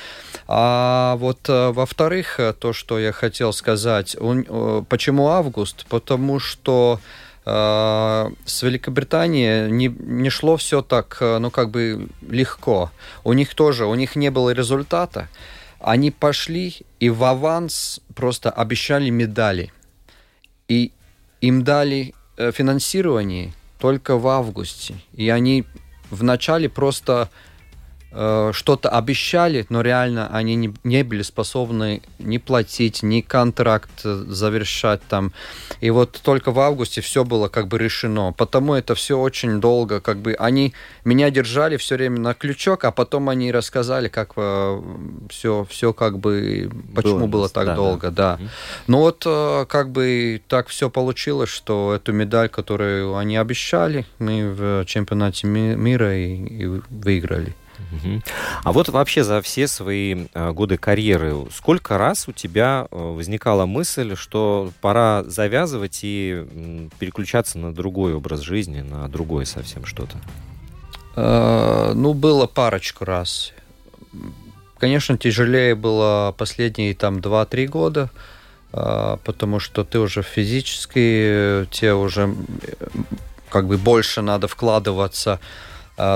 А 0.48 1.18
вот, 1.18 1.48
э, 1.50 1.72
во-вторых, 1.72 2.40
то, 2.60 2.74
что 2.74 2.98
я 2.98 3.12
хотел 3.12 3.54
сказать, 3.54 4.16
он, 4.20 4.46
э, 4.48 4.84
почему 4.90 5.28
август? 5.28 5.86
Потому 5.88 6.40
что 6.40 7.00
с 7.52 8.62
Великобританией 8.62 9.72
не, 9.72 9.88
не 9.88 10.30
шло 10.30 10.58
все 10.58 10.82
так, 10.82 11.18
ну, 11.22 11.50
как 11.50 11.70
бы 11.70 12.08
легко. 12.28 12.92
У 13.24 13.34
них 13.34 13.56
тоже, 13.56 13.86
у 13.86 13.96
них 13.96 14.16
не 14.16 14.30
было 14.30 14.52
результата. 14.52 15.30
Они 15.80 16.12
пошли 16.12 16.76
и 17.00 17.10
в 17.10 17.24
аванс 17.24 18.02
просто 18.14 18.50
обещали 18.50 19.10
медали. 19.10 19.72
И 20.68 20.92
им 21.42 21.64
дали 21.64 22.14
э, 22.38 22.52
финансирование 22.52 23.54
только 23.80 24.18
в 24.18 24.28
августе. 24.28 24.96
И 25.14 25.30
они 25.30 25.66
вначале 26.12 26.68
просто 26.70 27.30
Э, 27.30 27.49
что-то 28.12 28.90
обещали, 28.90 29.66
но 29.70 29.82
реально 29.82 30.28
они 30.34 30.56
не, 30.56 30.74
не 30.84 31.04
были 31.04 31.22
способны 31.22 32.02
ни 32.18 32.38
платить, 32.40 33.04
ни 33.04 33.22
контракт 33.22 34.02
завершать 34.02 35.02
там. 35.08 35.32
И 35.80 35.90
вот 35.92 36.20
только 36.24 36.52
в 36.52 36.60
августе 36.60 37.02
все 37.02 37.24
было 37.24 37.48
как 37.48 37.68
бы 37.68 37.78
решено. 37.78 38.34
Потому 38.34 38.74
это 38.74 38.96
все 38.96 39.18
очень 39.18 39.62
долго, 39.62 40.02
как 40.02 40.18
бы 40.18 40.34
они 40.34 40.74
меня 41.04 41.30
держали 41.30 41.78
все 41.78 41.96
время 41.96 42.20
на 42.20 42.34
крючок, 42.34 42.86
а 42.86 42.92
потом 42.92 43.30
они 43.30 43.52
рассказали, 43.52 44.08
как 44.08 44.34
все, 44.34 45.64
э, 45.64 45.66
все 45.70 45.94
как 45.94 46.20
бы, 46.20 46.70
почему 46.96 47.20
было, 47.20 47.28
было 47.28 47.50
так 47.50 47.66
да, 47.68 47.76
долго, 47.76 48.12
да. 48.12 48.38
да. 48.38 48.50
Но 48.88 49.00
вот 49.00 49.24
э, 49.26 49.66
как 49.68 49.92
бы 49.92 50.42
так 50.48 50.68
все 50.68 50.90
получилось, 50.90 51.50
что 51.50 51.94
эту 51.94 52.14
медаль, 52.14 52.50
которую 52.50 53.16
они 53.16 53.38
обещали, 53.38 54.06
мы 54.20 54.50
в 54.50 54.86
чемпионате 54.86 55.48
мира 55.48 56.16
и, 56.16 56.36
и 56.36 56.82
выиграли. 56.90 57.56
А 58.64 58.72
вот 58.72 58.90
вообще 58.90 59.24
за 59.24 59.42
все 59.42 59.68
свои 59.68 60.28
э, 60.34 60.52
годы 60.52 60.78
карьеры, 60.78 61.36
сколько 61.52 61.98
раз 61.98 62.28
у 62.28 62.32
тебя 62.32 62.88
э, 62.90 62.96
возникала 62.96 63.66
мысль, 63.66 64.16
что 64.16 64.72
пора 64.82 65.24
завязывать 65.24 66.00
и 66.04 66.88
переключаться 67.00 67.58
на 67.58 67.74
другой 67.74 68.14
образ 68.14 68.42
жизни, 68.42 68.82
на 68.82 69.08
другое 69.08 69.46
совсем 69.46 69.86
что-то? 69.86 70.18
Э, 71.16 71.94
ну, 71.96 72.14
было 72.14 72.48
парочку 72.48 73.06
раз. 73.06 73.54
Конечно, 74.78 75.18
тяжелее 75.18 75.76
было 75.76 76.34
последние 76.38 76.96
там 76.96 77.18
2-3 77.18 77.68
года, 77.68 78.10
потому 78.72 79.60
что 79.60 79.84
ты 79.84 80.00
уже 80.00 80.24
физически, 80.24 81.68
тебе 81.70 81.94
уже 81.94 82.34
как 83.50 83.68
бы 83.68 83.78
больше 83.78 84.22
надо 84.22 84.48
вкладываться 84.48 85.34
а, 85.34 85.40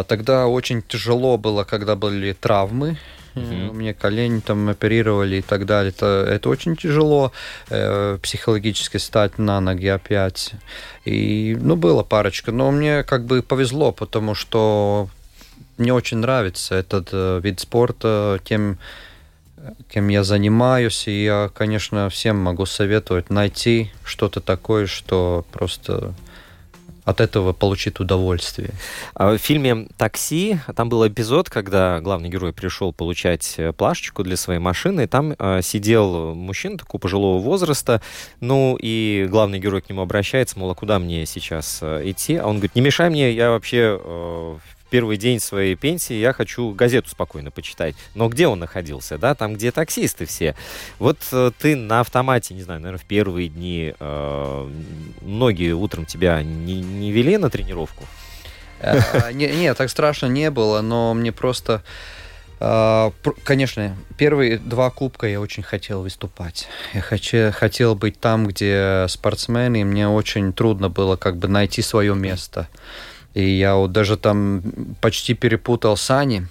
тогда 0.08 0.48
очень 0.48 0.82
тяжело 0.82 1.38
было, 1.38 1.66
когда 1.66 1.96
были 1.96 2.34
травмы. 2.34 2.98
Mm-hmm. 3.36 3.74
Мне 3.74 3.94
колени 3.94 4.40
там 4.40 4.70
оперировали 4.70 5.38
и 5.38 5.42
так 5.42 5.66
далее. 5.66 5.90
Это, 5.90 6.26
это 6.30 6.50
очень 6.50 6.76
тяжело 6.76 7.32
э, 7.70 8.18
психологически 8.22 8.98
стать 8.98 9.40
на 9.40 9.60
ноги 9.60 9.88
опять. 9.88 10.52
И, 11.04 11.58
ну, 11.60 11.76
было 11.76 12.04
парочка. 12.04 12.52
Но 12.52 12.72
мне 12.72 13.04
как 13.04 13.26
бы 13.26 13.42
повезло, 13.42 13.92
потому 13.92 14.36
что 14.36 15.10
мне 15.78 15.94
очень 15.94 16.18
нравится 16.18 16.76
этот 16.76 17.10
э, 17.12 17.40
вид 17.44 17.60
спорта, 17.60 18.40
тем, 18.44 18.78
кем 19.90 20.08
я 20.10 20.24
занимаюсь. 20.24 21.08
И 21.08 21.24
я, 21.24 21.50
конечно, 21.54 22.10
всем 22.10 22.38
могу 22.38 22.68
советовать 22.68 23.32
найти 23.32 23.92
что-то 24.04 24.42
такое, 24.42 24.86
что 24.86 25.44
просто 25.52 26.14
от 27.06 27.22
этого 27.22 27.54
получит 27.54 28.00
удовольствие. 28.00 28.72
А 29.14 29.34
в 29.34 29.38
фильме 29.38 29.88
«Такси» 29.98 30.60
там 30.76 30.90
был 30.90 31.08
эпизод, 31.08 31.50
когда 31.50 32.00
главный 32.02 32.30
герой 32.30 32.54
пришел 32.54 32.94
получать 32.94 33.56
э, 33.58 33.74
плашечку 33.74 34.24
для 34.24 34.38
своей 34.38 34.60
машины, 34.60 35.04
и 35.04 35.08
там 35.08 35.36
э, 35.38 35.62
сидел 35.62 36.34
мужчина 36.34 36.78
такого 36.78 37.00
пожилого 37.00 37.40
возраста, 37.40 38.02
ну 38.40 38.78
и 38.82 39.28
главный 39.30 39.60
герой 39.60 39.82
к 39.82 39.90
нему 39.90 40.02
обращается, 40.02 40.58
мол, 40.58 40.72
а 40.72 40.76
куда 40.76 41.00
мне 41.00 41.26
сейчас 41.26 41.80
э, 41.82 42.10
идти? 42.10 42.36
А 42.36 42.48
он 42.48 42.56
говорит, 42.56 42.76
не 42.76 42.82
мешай 42.82 43.10
мне, 43.10 43.32
я 43.32 43.50
вообще 43.50 44.00
э, 44.02 44.58
первый 44.94 45.18
день 45.18 45.40
своей 45.40 45.74
пенсии 45.74 46.14
я 46.14 46.34
хочу 46.34 46.70
газету 46.70 47.10
спокойно 47.10 47.50
почитать. 47.50 47.96
Но 48.14 48.30
где 48.30 48.48
он 48.48 48.60
находился, 48.60 49.18
да? 49.18 49.34
Там, 49.34 49.56
где 49.56 49.72
таксисты 49.72 50.28
все. 50.28 50.54
Вот 51.00 51.18
э, 51.32 51.50
ты 51.58 51.76
на 51.76 52.02
автомате, 52.02 52.54
не 52.54 52.62
знаю, 52.62 52.80
наверное, 52.80 53.02
в 53.02 53.06
первые 53.06 53.50
дни 53.50 53.96
э, 54.00 54.70
многие 55.22 55.72
утром 55.72 56.06
тебя 56.06 56.44
не, 56.44 56.80
не 56.80 57.12
вели 57.12 57.38
на 57.38 57.50
тренировку? 57.50 58.04
Э, 58.82 59.00
нет, 59.34 59.76
так 59.76 59.90
страшно 59.90 60.28
не 60.28 60.52
было, 60.52 60.82
но 60.82 61.16
мне 61.16 61.32
просто... 61.32 61.82
Э, 62.60 63.10
конечно, 63.44 63.98
первые 64.16 64.60
два 64.60 64.92
кубка 64.92 65.26
я 65.26 65.42
очень 65.42 65.64
хотел 65.64 66.04
выступать. 66.04 66.68
Я 66.94 67.02
хочу, 67.02 67.52
хотел 67.52 67.96
быть 67.96 68.20
там, 68.20 68.46
где 68.46 69.08
спортсмены, 69.10 69.82
и 69.82 69.86
мне 69.86 70.08
очень 70.08 70.54
трудно 70.54 70.90
было 70.90 71.16
как 71.16 71.38
бы 71.38 71.48
найти 71.48 71.82
свое 71.82 72.14
место. 72.14 72.68
И 73.34 73.44
я 73.44 73.76
вот 73.76 73.92
даже 73.92 74.16
там 74.16 74.62
почти 75.02 75.34
перепутал 75.34 75.98
сани, 75.98 76.48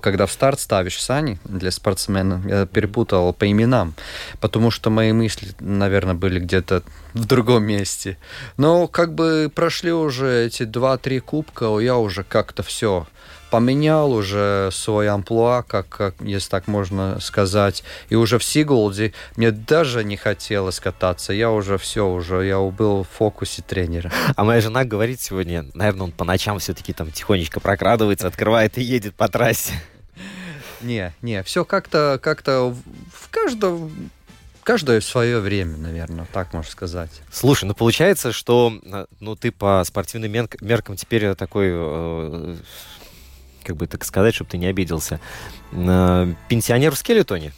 когда 0.00 0.26
в 0.26 0.32
старт 0.32 0.58
ставишь 0.58 1.02
сани 1.02 1.38
для 1.44 1.70
спортсмена, 1.70 2.42
я 2.48 2.66
перепутал 2.66 3.32
по 3.34 3.50
именам, 3.50 3.94
потому 4.40 4.70
что 4.70 4.88
мои 4.88 5.12
мысли, 5.12 5.48
наверное, 5.60 6.14
были 6.14 6.40
где-то 6.40 6.82
в 7.12 7.26
другом 7.26 7.64
месте. 7.64 8.16
Но 8.56 8.86
как 8.88 9.14
бы 9.14 9.52
прошли 9.54 9.92
уже 9.92 10.46
эти 10.46 10.64
два-три 10.64 11.20
кубка, 11.20 11.78
я 11.78 11.98
уже 11.98 12.24
как-то 12.24 12.62
все 12.62 13.06
поменял 13.52 14.12
уже 14.12 14.70
свой 14.72 15.10
амплуа, 15.10 15.62
как, 15.62 15.86
как, 15.90 16.14
если 16.22 16.48
так 16.48 16.68
можно 16.68 17.20
сказать. 17.20 17.84
И 18.08 18.14
уже 18.14 18.38
в 18.38 18.44
Сигулде 18.44 19.12
мне 19.36 19.50
даже 19.50 20.04
не 20.04 20.16
хотелось 20.16 20.80
кататься. 20.80 21.34
Я 21.34 21.50
уже 21.50 21.76
все, 21.76 22.08
уже 22.08 22.46
я 22.46 22.58
был 22.58 23.02
в 23.04 23.08
фокусе 23.08 23.60
тренера. 23.60 24.10
А 24.36 24.44
моя 24.44 24.62
жена 24.62 24.86
говорит 24.86 25.20
сегодня, 25.20 25.66
наверное, 25.74 26.04
он 26.04 26.12
по 26.12 26.24
ночам 26.24 26.60
все-таки 26.60 26.94
там 26.94 27.10
тихонечко 27.10 27.60
прокрадывается, 27.60 28.26
открывает 28.26 28.78
и 28.78 28.82
едет 28.82 29.14
по 29.14 29.28
трассе. 29.28 29.74
Не, 30.80 31.12
не, 31.20 31.42
все 31.42 31.66
как-то 31.66 32.18
как-то 32.22 32.74
в 33.14 33.28
каждом 33.30 34.10
каждое 34.64 35.02
свое 35.02 35.40
время, 35.40 35.76
наверное, 35.76 36.26
так 36.32 36.54
можно 36.54 36.70
сказать. 36.70 37.10
Слушай, 37.30 37.66
ну 37.66 37.74
получается, 37.74 38.32
что 38.32 38.72
ну 39.20 39.36
ты 39.36 39.52
по 39.52 39.82
спортивным 39.84 40.48
меркам 40.62 40.96
теперь 40.96 41.34
такой 41.34 41.68
э, 41.70 42.56
как 43.62 43.76
бы 43.76 43.86
так 43.86 44.04
сказать, 44.04 44.34
чтобы 44.34 44.50
ты 44.50 44.58
не 44.58 44.66
обиделся, 44.66 45.20
пенсионер 45.70 46.94
в 46.94 46.98
скелетоне. 46.98 47.52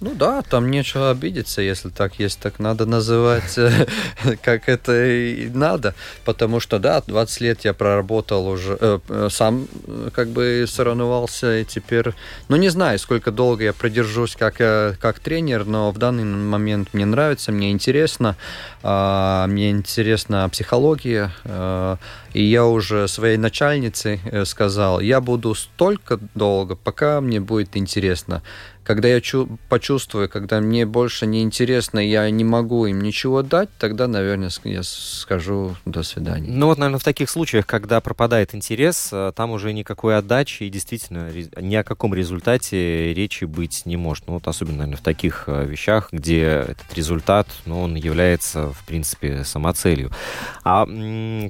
Ну 0.00 0.14
да, 0.14 0.40
там 0.40 0.70
нечего 0.70 1.10
обидеться, 1.10 1.60
если 1.60 1.90
так 1.90 2.18
есть, 2.18 2.40
так 2.40 2.58
надо 2.58 2.86
называть, 2.86 3.58
э, 3.58 3.86
как 4.42 4.68
это 4.68 5.04
и 5.06 5.50
надо. 5.50 5.94
Потому 6.24 6.58
что, 6.58 6.78
да, 6.78 7.02
20 7.06 7.40
лет 7.42 7.64
я 7.64 7.74
проработал 7.74 8.48
уже, 8.48 8.78
э, 8.80 8.98
э, 9.08 9.28
сам 9.30 9.68
как 10.14 10.28
бы 10.28 10.64
соревновался, 10.66 11.58
и 11.58 11.64
теперь, 11.66 12.14
ну 12.48 12.56
не 12.56 12.70
знаю, 12.70 12.98
сколько 12.98 13.30
долго 13.30 13.64
я 13.64 13.72
продержусь 13.74 14.36
как, 14.36 14.56
как 14.56 15.18
тренер, 15.18 15.66
но 15.66 15.90
в 15.90 15.98
данный 15.98 16.24
момент 16.24 16.88
мне 16.94 17.04
нравится, 17.04 17.52
мне 17.52 17.70
интересно, 17.70 18.36
э, 18.82 19.44
мне 19.48 19.70
интересна 19.70 20.48
психология, 20.48 21.30
и 22.32 22.44
я 22.44 22.64
уже 22.64 23.06
своей 23.08 23.36
начальнице 23.36 24.20
сказал, 24.46 25.00
я 25.00 25.20
буду 25.20 25.54
столько 25.54 26.18
долго, 26.34 26.76
пока 26.76 27.20
мне 27.20 27.40
будет 27.40 27.76
интересно. 27.76 28.42
Когда 28.90 29.06
я 29.06 29.20
чу- 29.20 29.48
почувствую, 29.68 30.28
когда 30.28 30.60
мне 30.60 30.84
больше 30.84 31.24
не 31.24 31.42
интересно, 31.42 32.00
я 32.00 32.28
не 32.28 32.42
могу 32.42 32.86
им 32.86 33.00
ничего 33.02 33.42
дать, 33.42 33.68
тогда, 33.78 34.08
наверное, 34.08 34.50
я 34.64 34.80
скажу 34.82 35.76
до 35.84 36.02
свидания. 36.02 36.50
Ну 36.50 36.66
вот, 36.66 36.76
наверное, 36.76 36.98
в 36.98 37.04
таких 37.04 37.30
случаях, 37.30 37.68
когда 37.68 38.00
пропадает 38.00 38.52
интерес, 38.52 39.10
э, 39.12 39.30
там 39.36 39.52
уже 39.52 39.72
никакой 39.72 40.18
отдачи 40.18 40.64
и 40.64 40.70
действительно 40.70 41.30
ни 41.60 41.76
о 41.76 41.84
каком 41.84 42.14
результате 42.14 43.14
речи 43.14 43.44
быть 43.44 43.82
не 43.86 43.96
может. 43.96 44.26
Ну 44.26 44.32
вот 44.32 44.48
особенно, 44.48 44.78
наверное, 44.78 44.98
в 44.98 45.02
таких 45.02 45.44
э, 45.46 45.66
вещах, 45.66 46.08
где 46.10 46.42
этот 46.42 46.92
результат, 46.92 47.46
ну, 47.66 47.82
он 47.82 47.94
является, 47.94 48.72
в 48.72 48.84
принципе, 48.86 49.44
самоцелью. 49.44 50.10
А 50.64 50.84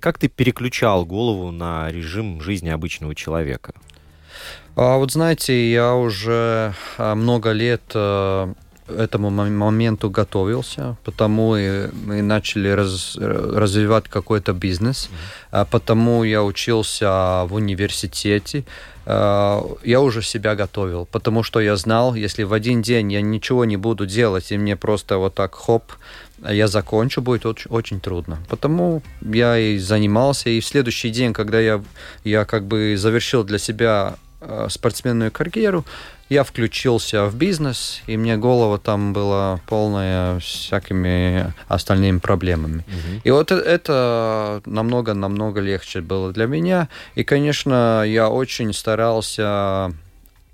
как 0.03 0.19
ты 0.19 0.29
переключал 0.29 1.07
голову 1.07 1.53
на 1.53 1.91
режим 1.91 2.43
жизни 2.43 2.69
обычного 2.69 3.15
человека? 3.15 3.73
А 4.83 4.97
вот 4.97 5.13
знаете, 5.13 5.71
я 5.71 5.95
уже 5.95 6.73
а, 6.97 7.15
много 7.15 7.53
лет 7.53 7.83
э, 7.93 8.55
этому 8.89 9.29
моменту 9.29 10.09
готовился, 10.09 10.97
потому 11.05 11.55
и 11.55 11.89
мы 12.07 12.23
начали 12.23 12.71
раз, 12.71 13.15
развивать 13.21 14.05
какой-то 14.09 14.55
бизнес, 14.55 15.11
mm-hmm. 15.53 15.69
потому 15.71 16.25
я 16.25 16.43
учился 16.43 17.45
в 17.45 17.53
университете, 17.53 18.65
а, 19.05 19.63
я 19.85 20.01
уже 20.01 20.23
себя 20.23 20.55
готовил, 20.55 21.05
потому 21.05 21.43
что 21.43 21.61
я 21.61 21.77
знал, 21.77 22.15
если 22.15 22.45
в 22.45 22.55
один 22.55 22.81
день 22.81 23.13
я 23.13 23.21
ничего 23.21 23.67
не 23.67 23.77
буду 23.77 24.07
делать, 24.07 24.51
и 24.51 24.57
мне 24.57 24.77
просто 24.77 25.19
вот 25.19 25.35
так 25.35 25.57
хоп, 25.57 25.93
я 26.49 26.69
закончу, 26.69 27.21
будет 27.21 27.45
очень, 27.45 27.71
очень 27.71 28.01
трудно. 28.01 28.39
Потому 28.49 29.03
я 29.21 29.59
и 29.59 29.77
занимался, 29.77 30.49
и 30.49 30.61
в 30.61 30.65
следующий 30.65 31.11
день, 31.11 31.35
когда 31.35 31.61
я, 31.61 31.85
я 32.25 32.47
как 32.47 32.65
бы 32.65 32.97
завершил 32.97 33.45
для 33.45 33.59
себя 33.59 34.15
спортсменную 34.69 35.31
карьеру, 35.31 35.85
я 36.29 36.45
включился 36.45 37.27
в 37.27 37.35
бизнес, 37.35 38.03
и 38.07 38.17
мне 38.17 38.37
голова 38.37 38.79
там 38.79 39.13
была 39.13 39.61
полная 39.67 40.39
всякими 40.39 41.53
остальными 41.69 42.19
проблемами. 42.19 42.85
Угу. 42.87 43.21
И 43.25 43.31
вот 43.31 43.51
это 43.51 44.63
намного-намного 44.65 45.61
легче 45.61 46.01
было 46.01 46.33
для 46.33 46.47
меня. 46.47 46.89
И, 47.17 47.25
конечно, 47.25 48.05
я 48.07 48.29
очень 48.29 48.73
старался 48.73 49.93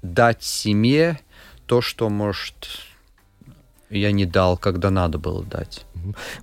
дать 0.02 0.42
семье 0.42 1.20
то, 1.66 1.80
что, 1.80 2.08
может, 2.08 2.68
я 3.90 4.12
не 4.12 4.24
дал, 4.24 4.56
когда 4.56 4.90
надо 4.90 5.18
было 5.18 5.44
дать. 5.44 5.85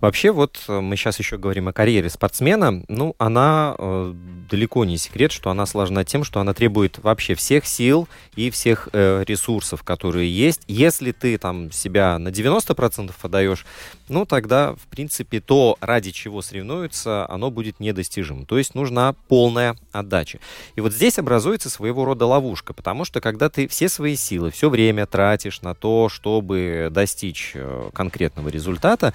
Вообще, 0.02 0.32
вот 0.32 0.60
э, 0.67 0.80
мы 0.80 0.95
сейчас 0.95 1.19
еще 1.19 1.38
говорим 1.38 1.67
о 1.67 1.73
карьере 1.73 2.10
спортсмена. 2.10 2.84
Ну, 2.88 3.15
она 3.17 3.76
э, 3.78 4.13
далеко 4.49 4.86
не 4.86 4.97
секрет, 4.97 5.32
что 5.32 5.49
она 5.49 5.65
сложна 5.65 6.04
тем, 6.04 6.23
что 6.23 6.39
она 6.39 6.54
требует 6.54 6.99
вообще 6.99 7.36
всех 7.36 7.65
сил 7.65 8.08
и 8.36 8.49
всех 8.49 8.89
э, 8.93 9.23
ресурсов, 9.28 9.84
которые 9.84 10.32
есть. 10.32 10.62
Если 10.67 11.12
ты 11.12 11.38
там 11.38 11.71
себя 11.71 12.17
на 12.19 12.30
90% 12.30 13.12
отдаешь, 13.21 13.65
ну, 14.10 14.26
тогда, 14.26 14.73
в 14.76 14.88
принципе, 14.88 15.39
то, 15.39 15.78
ради 15.82 16.12
чего 16.12 16.41
соревнуются, 16.41 17.30
оно 17.30 17.52
будет 17.52 17.80
недостижимо. 17.80 18.45
То 18.45 18.58
есть 18.58 18.76
нужна 18.76 19.15
полная 19.28 19.76
отдача. 19.91 20.39
И 20.76 20.82
вот 20.82 20.93
здесь 20.93 21.19
образуется 21.19 21.69
своего 21.69 22.06
рода 22.06 22.26
ловушка, 22.26 22.73
потому 22.73 23.06
что 23.06 23.21
когда 23.21 23.49
ты 23.49 23.67
все 23.67 23.89
свои 23.89 24.15
силы, 24.15 24.52
все 24.52 24.69
время 24.69 25.06
тратишь 25.06 25.62
на 25.62 25.73
то, 25.76 26.10
чтобы 26.10 26.89
достичь 26.91 27.52
э, 27.56 27.89
конкретного 27.93 28.49
результата, 28.49 29.13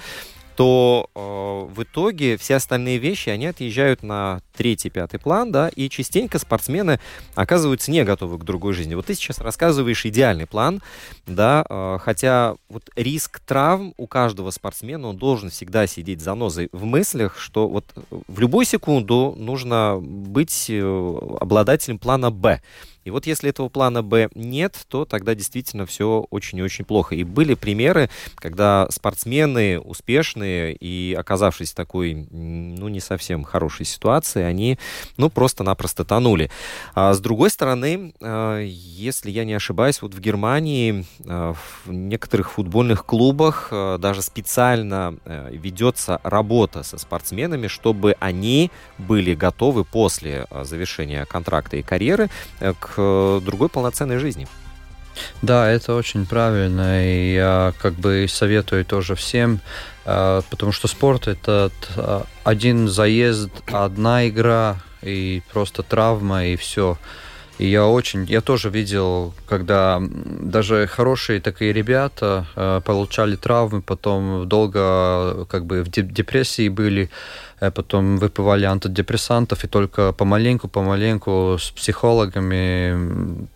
то 0.58 1.08
э, 1.14 1.72
в 1.72 1.84
итоге 1.84 2.36
все 2.36 2.56
остальные 2.56 2.98
вещи, 2.98 3.28
они 3.28 3.46
отъезжают 3.46 4.02
на 4.02 4.40
третий, 4.56 4.90
пятый 4.90 5.20
план, 5.20 5.52
да, 5.52 5.68
и 5.68 5.88
частенько 5.88 6.40
спортсмены 6.40 6.98
оказываются 7.36 7.92
не 7.92 8.02
готовы 8.02 8.38
к 8.38 8.42
другой 8.42 8.72
жизни. 8.72 8.96
Вот 8.96 9.06
ты 9.06 9.14
сейчас 9.14 9.38
рассказываешь 9.38 10.04
идеальный 10.04 10.48
план, 10.48 10.82
да, 11.28 11.64
э, 11.70 11.98
хотя 12.02 12.56
вот 12.68 12.90
риск 12.96 13.38
травм 13.38 13.94
у 13.98 14.08
каждого 14.08 14.50
спортсмена, 14.50 15.06
он 15.06 15.16
должен 15.16 15.50
всегда 15.50 15.86
сидеть 15.86 16.20
за 16.20 16.34
нозой 16.34 16.70
в 16.72 16.84
мыслях, 16.84 17.38
что 17.38 17.68
вот 17.68 17.84
в 18.26 18.40
любую 18.40 18.66
секунду 18.66 19.36
нужно 19.38 20.00
быть 20.02 20.66
э, 20.70 21.18
обладателем 21.40 22.00
плана 22.00 22.32
«Б». 22.32 22.60
И 23.04 23.11
вот 23.11 23.26
если 23.26 23.50
этого 23.50 23.68
плана 23.68 24.02
Б 24.02 24.28
нет, 24.34 24.84
то 24.88 25.04
тогда 25.04 25.34
действительно 25.34 25.87
все 25.87 26.26
очень 26.30 26.58
и 26.58 26.62
очень 26.62 26.84
плохо. 26.84 27.14
И 27.14 27.24
были 27.24 27.54
примеры, 27.54 28.11
когда 28.37 28.87
спортсмены 28.90 29.80
успешные 29.80 30.74
и 30.74 31.14
оказавшись 31.14 31.72
в 31.72 31.74
такой, 31.74 32.26
ну, 32.30 32.88
не 32.88 33.00
совсем 33.00 33.44
хорошей 33.44 33.87
ситуации, 33.87 34.42
они, 34.42 34.78
ну, 35.16 35.30
просто-напросто 35.30 36.04
тонули. 36.04 36.50
А 36.94 37.14
с 37.14 37.20
другой 37.20 37.50
стороны, 37.50 38.12
а, 38.20 38.61
если 38.62 39.30
я 39.30 39.44
не 39.44 39.54
ошибаюсь, 39.54 40.02
вот 40.02 40.14
в 40.14 40.20
Германии 40.20 41.06
а, 41.26 41.54
в 41.54 41.90
некоторых 41.90 42.52
футбольных 42.52 43.06
клубах 43.06 43.68
а, 43.70 43.98
даже 43.98 44.22
специально 44.22 45.16
ведется 45.50 46.20
работа 46.22 46.82
со 46.82 46.98
спортсменами, 46.98 47.66
чтобы 47.68 48.16
они 48.20 48.70
были 48.98 49.34
готовы 49.34 49.84
после 49.84 50.46
завершения 50.62 51.24
контракта 51.24 51.76
и 51.76 51.82
карьеры 51.82 52.28
к 52.61 52.88
другой 52.96 53.68
полноценной 53.68 54.18
жизни. 54.18 54.46
Да, 55.42 55.68
это 55.68 55.94
очень 55.94 56.27
правильно, 56.27 57.05
и 57.05 57.35
я 57.35 57.72
как 57.81 57.94
бы 57.94 58.27
советую 58.29 58.85
тоже 58.85 59.14
всем, 59.14 59.61
э, 60.05 60.42
потому 60.51 60.72
что 60.72 60.88
спорт 60.88 61.29
это 61.29 61.70
э, 61.96 62.22
один 62.44 62.88
заезд, 62.88 63.51
одна 63.66 64.29
игра 64.29 64.77
и 65.03 65.42
просто 65.53 65.83
травма 65.83 66.46
и 66.46 66.57
все. 66.57 66.98
И 67.58 67.66
я 67.66 67.86
очень, 67.86 68.24
я 68.24 68.40
тоже 68.40 68.70
видел, 68.70 69.34
когда 69.46 70.00
даже 70.00 70.86
хорошие 70.86 71.40
такие 71.40 71.72
ребята 71.72 72.46
э, 72.54 72.80
получали 72.84 73.34
травмы, 73.34 73.82
потом 73.82 74.48
долго 74.48 75.44
как 75.46 75.66
бы 75.66 75.82
в 75.82 75.90
депрессии 75.90 76.68
были, 76.68 77.10
э, 77.60 77.72
потом 77.72 78.18
выпивали 78.18 78.64
антидепрессантов, 78.64 79.64
и 79.64 79.68
только 79.68 80.12
помаленьку-помаленьку 80.12 81.56
с 81.58 81.70
психологами 81.70 83.48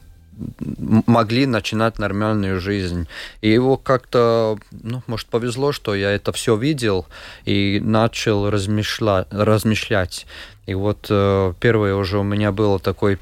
могли 1.06 1.46
начинать 1.46 1.98
нормальную 1.98 2.60
жизнь. 2.60 3.06
И 3.40 3.50
его 3.50 3.76
как-то, 3.76 4.58
ну, 4.70 5.02
может, 5.06 5.28
повезло, 5.28 5.72
что 5.72 5.94
я 5.94 6.10
это 6.10 6.32
все 6.32 6.56
видел 6.56 7.06
и 7.44 7.80
начал 7.80 8.50
размышля... 8.50 9.26
размышлять. 9.30 10.26
И 10.66 10.74
вот 10.74 11.06
э, 11.10 11.52
первое 11.60 11.94
уже 11.94 12.18
у 12.18 12.22
меня 12.22 12.50
было 12.52 12.78
такой 12.78 13.18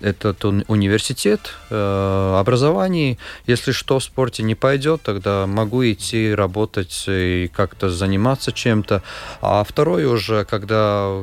этот 0.00 0.44
университет 0.44 1.54
э, 1.70 2.36
образований. 2.38 3.18
Если 3.46 3.72
что 3.72 3.98
в 3.98 4.04
спорте 4.04 4.42
не 4.42 4.54
пойдет, 4.54 5.02
тогда 5.02 5.46
могу 5.46 5.84
идти 5.84 6.34
работать 6.34 7.04
и 7.08 7.50
как-то 7.54 7.90
заниматься 7.90 8.52
чем-то. 8.52 9.02
А 9.40 9.64
второй 9.64 10.04
уже, 10.04 10.44
когда 10.44 11.22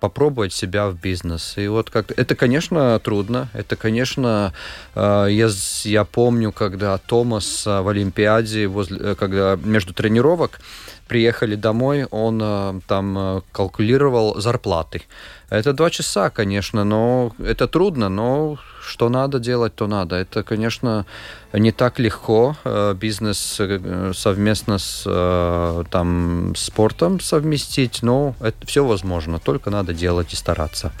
попробовать 0.00 0.52
себя 0.52 0.88
в 0.88 1.00
бизнес. 1.00 1.54
И 1.56 1.68
вот 1.68 1.90
как 1.90 2.10
это, 2.16 2.34
конечно, 2.34 2.98
трудно. 2.98 3.48
Это, 3.54 3.76
конечно, 3.76 4.52
э, 4.94 5.26
я, 5.30 5.48
я 5.84 6.04
помню, 6.04 6.52
когда 6.52 6.98
Томас 6.98 7.66
в 7.66 7.88
Олимпиаде, 7.88 8.66
возле, 8.66 8.98
э, 9.00 9.14
когда 9.14 9.58
между 9.62 9.94
тренировок 9.94 10.60
приехали 11.08 11.54
домой, 11.54 12.06
он 12.10 12.40
э, 12.42 12.80
там 12.86 13.42
калкулировал 13.52 14.40
зарплаты. 14.40 15.02
Это 15.50 15.72
два 15.72 15.90
часа, 15.90 16.30
конечно, 16.30 16.84
но 16.84 17.32
это 17.38 17.68
трудно, 17.68 18.08
но 18.08 18.58
что 18.86 19.08
надо 19.08 19.38
делать, 19.38 19.74
то 19.74 19.86
надо. 19.86 20.16
Это, 20.16 20.42
конечно, 20.42 21.06
не 21.52 21.72
так 21.72 21.98
легко 21.98 22.56
э, 22.64 22.94
бизнес 22.94 23.56
э, 23.58 24.12
совместно 24.14 24.78
с 24.78 25.02
э, 25.06 25.84
там, 25.90 26.54
спортом 26.56 27.20
совместить, 27.20 28.02
но 28.02 28.34
это 28.40 28.66
все 28.66 28.84
возможно, 28.84 29.38
только 29.38 29.70
надо 29.70 29.92
делать 29.92 30.32
и 30.32 30.36
стараться. 30.36 30.92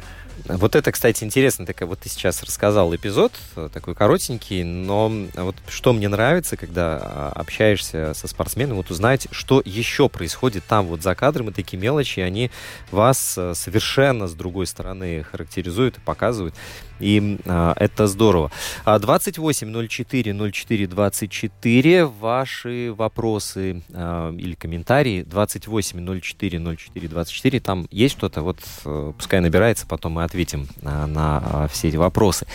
Вот 0.48 0.76
это, 0.76 0.92
кстати, 0.92 1.24
интересно, 1.24 1.66
такая 1.66 1.88
вот 1.88 2.00
ты 2.00 2.08
сейчас 2.08 2.42
рассказал 2.42 2.94
эпизод, 2.94 3.32
такой 3.72 3.94
коротенький, 3.94 4.62
но 4.62 5.10
вот 5.34 5.56
что 5.66 5.92
мне 5.92 6.08
нравится, 6.08 6.56
когда 6.56 7.00
а, 7.02 7.32
общаешься 7.34 8.12
со 8.14 8.28
спортсменом, 8.28 8.76
вот 8.76 8.90
узнать, 8.90 9.26
что 9.32 9.60
еще 9.64 10.08
происходит 10.08 10.64
там 10.64 10.86
вот 10.86 11.02
за 11.02 11.14
кадром, 11.16 11.48
и 11.48 11.52
такие 11.52 11.78
мелочи, 11.80 12.20
они 12.20 12.50
вас 12.92 13.38
совершенно 13.54 14.28
с 14.28 14.34
другой 14.34 14.66
стороны 14.66 15.24
характеризуют 15.24 15.98
и 15.98 16.00
показывают. 16.00 16.54
И 17.00 17.38
а, 17.46 17.74
это 17.76 18.06
здорово. 18.06 18.50
2804 18.84 20.34
04 20.52 20.86
24. 20.86 22.06
Ваши 22.06 22.94
вопросы 22.96 23.82
а, 23.92 24.32
или 24.32 24.54
комментарии. 24.54 25.22
28 25.22 26.20
04 26.20 26.76
04 26.76 27.08
24. 27.08 27.60
Там 27.60 27.86
есть 27.90 28.16
что-то? 28.16 28.42
Вот 28.42 28.58
а, 28.84 29.12
пускай 29.12 29.40
набирается, 29.40 29.86
потом 29.86 30.12
мы 30.12 30.24
ответим 30.24 30.68
а, 30.82 31.06
на 31.06 31.42
а, 31.44 31.68
все 31.68 31.88
эти 31.88 31.96
вопросы. 31.96 32.46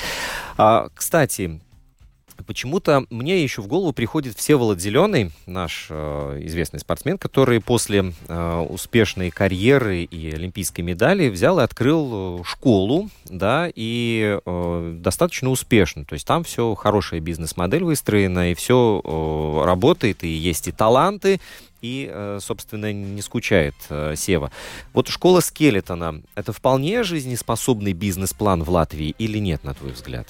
А, 0.57 0.87
кстати, 0.93 1.59
почему-то 2.51 3.05
мне 3.09 3.41
еще 3.41 3.61
в 3.61 3.67
голову 3.67 3.93
приходит 3.93 4.35
Всеволод 4.35 4.81
Зеленый, 4.81 5.31
наш 5.45 5.87
э, 5.89 6.39
известный 6.41 6.81
спортсмен, 6.81 7.17
который 7.17 7.61
после 7.61 8.11
э, 8.27 8.65
успешной 8.69 9.29
карьеры 9.29 10.03
и 10.03 10.35
олимпийской 10.35 10.81
медали 10.81 11.29
взял 11.29 11.61
и 11.61 11.63
открыл 11.63 12.41
э, 12.41 12.43
школу, 12.43 13.09
да, 13.23 13.69
и 13.73 14.37
э, 14.45 14.95
достаточно 14.99 15.49
успешно. 15.49 16.03
То 16.03 16.11
есть 16.11 16.27
там 16.27 16.43
все 16.43 16.75
хорошая 16.75 17.21
бизнес-модель 17.21 17.85
выстроена, 17.85 18.51
и 18.51 18.53
все 18.53 18.99
э, 19.01 19.65
работает, 19.65 20.25
и 20.25 20.27
есть 20.27 20.67
и 20.67 20.73
таланты, 20.73 21.39
и, 21.81 22.11
э, 22.11 22.39
собственно, 22.41 22.91
не 22.91 23.21
скучает 23.21 23.75
э, 23.87 24.15
Сева. 24.17 24.51
Вот 24.91 25.07
школа 25.07 25.39
Скелетона– 25.39 26.21
это 26.35 26.51
вполне 26.51 27.03
жизнеспособный 27.03 27.93
бизнес-план 27.93 28.61
в 28.63 28.69
Латвии 28.69 29.15
или 29.17 29.37
нет, 29.37 29.63
на 29.63 29.73
твой 29.73 29.93
взгляд? 29.93 30.27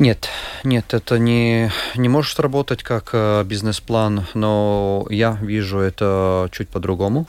Нет, 0.00 0.30
нет, 0.64 0.94
это 0.94 1.18
не, 1.18 1.70
не 1.94 2.08
может 2.08 2.40
работать 2.40 2.82
как 2.82 3.10
э, 3.12 3.44
бизнес-план, 3.44 4.26
но 4.32 5.06
я 5.10 5.36
вижу 5.42 5.78
это 5.78 6.48
чуть 6.52 6.70
по-другому. 6.70 7.28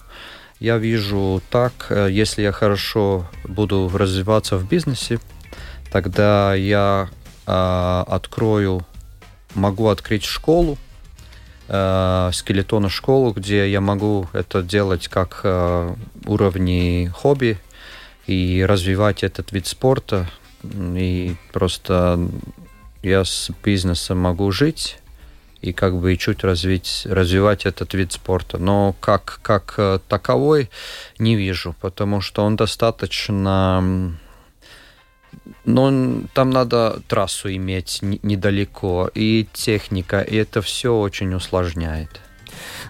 Я 0.61 0.77
вижу 0.77 1.41
так, 1.49 1.91
если 2.09 2.43
я 2.43 2.53
хорошо 2.53 3.27
буду 3.43 3.91
развиваться 3.93 4.55
в 4.55 4.69
бизнесе, 4.69 5.19
тогда 5.91 6.55
я 6.55 7.09
э, 7.45 8.03
открою, 8.07 8.85
могу 9.53 9.89
открыть 9.89 10.23
школу, 10.23 10.77
э, 11.67 12.29
скелетона 12.31 12.87
школу, 12.87 13.33
где 13.33 13.69
я 13.69 13.81
могу 13.81 14.27
это 14.31 14.63
делать 14.63 15.09
как 15.09 15.41
э, 15.43 15.93
уровни 16.25 17.11
хобби 17.13 17.57
и 18.27 18.65
развивать 18.65 19.23
этот 19.23 19.51
вид 19.51 19.67
спорта. 19.67 20.29
И 20.63 21.35
просто 21.51 22.29
я 23.01 23.23
с 23.23 23.49
бизнесом 23.63 24.19
могу 24.19 24.51
жить 24.51 24.97
и 25.61 25.73
как 25.73 25.95
бы 25.99 26.17
чуть 26.17 26.43
развить, 26.43 27.03
развивать 27.05 27.65
этот 27.65 27.93
вид 27.93 28.11
спорта. 28.11 28.57
Но 28.57 28.95
как, 28.99 29.39
как 29.41 29.75
э, 29.77 29.99
таковой 30.07 30.69
не 31.19 31.35
вижу, 31.35 31.75
потому 31.81 32.21
что 32.21 32.43
он 32.43 32.55
достаточно 32.55 34.17
но 35.65 36.23
там 36.33 36.49
надо 36.49 37.01
трассу 37.07 37.53
иметь 37.53 37.99
недалеко, 38.01 39.09
и 39.13 39.47
техника, 39.53 40.21
и 40.21 40.35
это 40.35 40.61
все 40.61 40.93
очень 40.93 41.33
усложняет. 41.33 42.21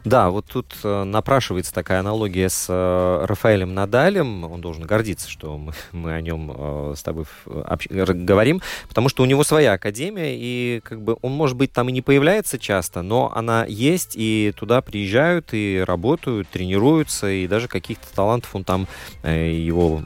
Да, 0.04 0.32
вот 0.32 0.46
тут 0.48 0.76
э, 0.84 1.04
напрашивается 1.04 1.74
такая 1.74 2.00
аналогия 2.00 2.50
с 2.50 2.66
э, 2.70 3.26
Рафаэлем 3.26 3.74
Надалем. 3.74 4.44
Он 4.46 4.60
должен 4.60 4.84
гордиться, 4.84 5.30
что 5.30 5.58
мы, 5.58 5.74
мы 5.92 6.14
о 6.14 6.22
нем 6.22 6.52
э, 6.56 6.94
с 6.98 7.04
тобой 7.04 7.26
общ... 7.46 7.88
говорим, 7.88 8.62
потому 8.88 9.10
что 9.10 9.22
у 9.22 9.26
него 9.28 9.44
своя 9.44 9.74
академия, 9.74 10.36
и 10.36 10.80
как 10.84 11.02
бы 11.02 11.18
он, 11.22 11.34
может 11.34 11.56
быть, 11.56 11.72
там 11.72 11.90
и 11.90 11.92
не 11.92 12.02
появляется 12.02 12.58
часто, 12.58 13.04
но 13.04 13.32
она 13.36 13.66
есть, 13.68 14.14
и 14.16 14.54
туда 14.58 14.82
приезжают 14.82 15.50
и 15.52 15.84
работают, 15.86 16.50
тренируются, 16.50 17.30
и 17.30 17.48
даже 17.48 17.68
каких-то 17.68 18.08
талантов 18.16 18.56
он 18.56 18.64
там, 18.64 18.88
его 19.24 20.02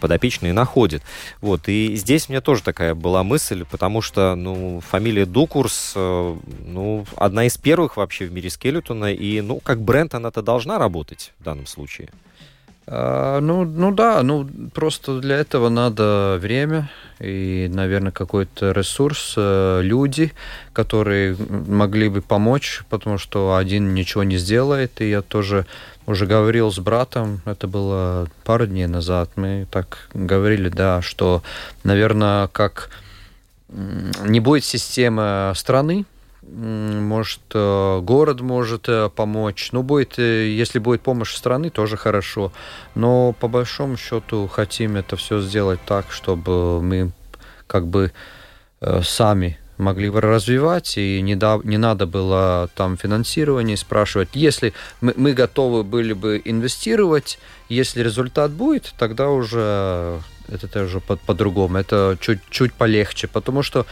подопечные 0.00 0.52
находит. 0.52 1.02
Вот, 1.40 1.68
и 1.68 1.96
здесь 1.96 2.28
у 2.28 2.32
меня 2.32 2.40
тоже 2.40 2.62
такая 2.62 2.94
была 2.94 3.22
мысль, 3.22 3.64
потому 3.68 4.02
что, 4.02 4.34
ну, 4.36 4.80
фамилия 4.80 5.26
Дукурс, 5.26 5.94
ну, 5.94 7.04
одна 7.16 7.46
из 7.46 7.56
первых 7.58 7.96
вообще 7.96 8.26
в 8.26 8.32
мире 8.32 8.50
скелетона, 8.50 9.12
и 9.12 9.31
ну, 9.40 9.60
как 9.60 9.80
бренд 9.80 10.14
она-то 10.14 10.42
должна 10.42 10.78
работать 10.78 11.32
в 11.38 11.44
данном 11.44 11.66
случае. 11.66 12.08
А, 12.86 13.40
ну, 13.40 13.64
ну 13.64 13.92
да, 13.92 14.22
ну 14.22 14.48
просто 14.74 15.20
для 15.20 15.36
этого 15.36 15.68
надо 15.68 16.38
время 16.40 16.90
и, 17.20 17.70
наверное, 17.72 18.10
какой-то 18.10 18.72
ресурс, 18.72 19.34
э, 19.36 19.80
люди, 19.82 20.32
которые 20.72 21.36
могли 21.38 22.08
бы 22.08 22.22
помочь, 22.22 22.82
потому 22.90 23.18
что 23.18 23.54
один 23.54 23.94
ничего 23.94 24.24
не 24.24 24.36
сделает. 24.36 25.00
И 25.00 25.10
я 25.10 25.22
тоже 25.22 25.66
уже 26.06 26.26
говорил 26.26 26.72
с 26.72 26.80
братом, 26.80 27.40
это 27.44 27.68
было 27.68 28.28
пару 28.44 28.66
дней 28.66 28.88
назад, 28.88 29.30
мы 29.36 29.68
так 29.70 30.08
говорили, 30.12 30.68
да, 30.68 31.00
что, 31.00 31.44
наверное, 31.84 32.48
как 32.48 32.90
не 33.68 34.40
будет 34.40 34.64
системы 34.64 35.52
страны, 35.54 36.04
может, 36.42 37.40
э, 37.54 38.00
город 38.02 38.40
может 38.40 38.88
э, 38.88 39.08
помочь. 39.14 39.70
Ну, 39.72 39.82
будет, 39.82 40.18
э, 40.18 40.48
если 40.48 40.78
будет 40.78 41.00
помощь 41.02 41.34
страны, 41.34 41.70
тоже 41.70 41.96
хорошо. 41.96 42.52
Но 42.94 43.32
по 43.32 43.48
большому 43.48 43.96
счету 43.96 44.48
хотим 44.48 44.96
это 44.96 45.16
все 45.16 45.40
сделать 45.40 45.80
так, 45.86 46.10
чтобы 46.10 46.82
мы 46.82 47.12
как 47.66 47.86
бы 47.86 48.12
сами 49.04 49.58
могли 49.78 50.10
бы 50.10 50.20
развивать, 50.20 50.98
и 50.98 51.22
не, 51.22 51.36
да, 51.36 51.60
не 51.62 51.78
надо 51.78 52.06
было 52.06 52.68
там 52.74 52.96
финансирование 52.96 53.76
спрашивать. 53.76 54.30
Если 54.34 54.74
мы, 55.00 55.14
мы 55.16 55.32
готовы 55.34 55.84
были 55.84 56.12
бы 56.12 56.42
инвестировать, 56.44 57.38
если 57.68 58.02
результат 58.02 58.50
будет, 58.50 58.92
тогда 58.98 59.28
уже 59.30 60.20
это 60.48 60.82
уже 60.82 61.00
по- 61.00 61.16
по-другому, 61.16 61.78
это 61.78 62.18
чуть-чуть 62.20 62.74
полегче, 62.74 63.28
потому 63.28 63.62
что 63.62 63.86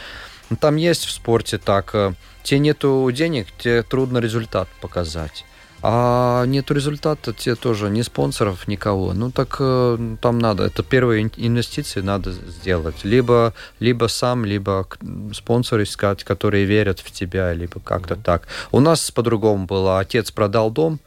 там 0.56 0.76
есть 0.76 1.04
в 1.04 1.10
спорте 1.10 1.58
так, 1.58 1.94
тебе 2.42 2.60
нету 2.60 3.08
денег, 3.12 3.46
тебе 3.58 3.82
трудно 3.82 4.18
результат 4.18 4.68
показать. 4.80 5.44
А 5.82 6.44
нету 6.44 6.74
результата, 6.74 7.32
тебе 7.32 7.54
тоже 7.54 7.88
ни 7.88 8.02
спонсоров, 8.02 8.68
никого. 8.68 9.14
Ну 9.14 9.30
так 9.30 9.56
э, 9.60 10.16
там 10.20 10.38
надо, 10.38 10.64
это 10.64 10.82
первые 10.82 11.30
инвестиции 11.36 12.02
надо 12.02 12.32
сделать. 12.32 13.02
Либо, 13.02 13.54
либо 13.78 14.06
сам, 14.08 14.44
либо 14.44 14.86
спонсор 15.32 15.82
искать, 15.82 16.22
которые 16.22 16.66
верят 16.66 17.00
в 17.00 17.10
тебя, 17.10 17.54
либо 17.54 17.80
как-то 17.80 18.14
mm-hmm. 18.14 18.22
так. 18.22 18.46
У 18.72 18.80
нас 18.80 19.10
по-другому 19.10 19.64
было. 19.64 20.00
Отец 20.00 20.30
продал 20.30 20.70
дом, 20.70 21.00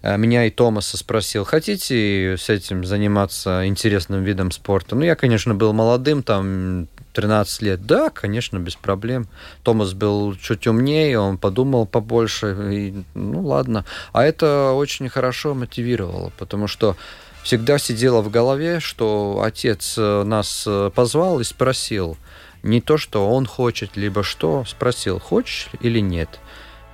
э, 0.00 0.16
меня 0.16 0.46
и 0.46 0.50
Томаса 0.50 0.96
спросил, 0.96 1.44
хотите 1.44 2.36
с 2.38 2.48
этим 2.48 2.86
заниматься 2.86 3.66
интересным 3.66 4.24
видом 4.24 4.52
спорта? 4.52 4.96
Ну, 4.96 5.02
я, 5.02 5.16
конечно, 5.16 5.54
был 5.54 5.74
молодым, 5.74 6.22
там 6.22 6.88
13 7.18 7.62
лет. 7.62 7.84
Да, 7.84 8.10
конечно, 8.10 8.58
без 8.58 8.76
проблем. 8.76 9.26
Томас 9.64 9.92
был 9.92 10.36
чуть 10.36 10.68
умнее, 10.68 11.18
он 11.18 11.36
подумал 11.36 11.84
побольше. 11.84 12.56
И, 12.72 12.94
ну, 13.14 13.42
ладно. 13.42 13.84
А 14.12 14.22
это 14.22 14.70
очень 14.70 15.08
хорошо 15.08 15.54
мотивировало, 15.54 16.30
потому 16.38 16.68
что 16.68 16.96
всегда 17.42 17.78
сидело 17.78 18.20
в 18.22 18.30
голове, 18.30 18.78
что 18.78 19.42
отец 19.44 19.96
э, 19.98 20.22
нас 20.22 20.62
э, 20.64 20.92
позвал 20.94 21.40
и 21.40 21.44
спросил. 21.44 22.16
Не 22.62 22.80
то, 22.80 22.96
что 22.98 23.28
он 23.28 23.46
хочет, 23.46 23.96
либо 23.96 24.22
что, 24.22 24.64
спросил, 24.64 25.18
хочешь 25.18 25.70
или 25.80 25.98
нет. 25.98 26.38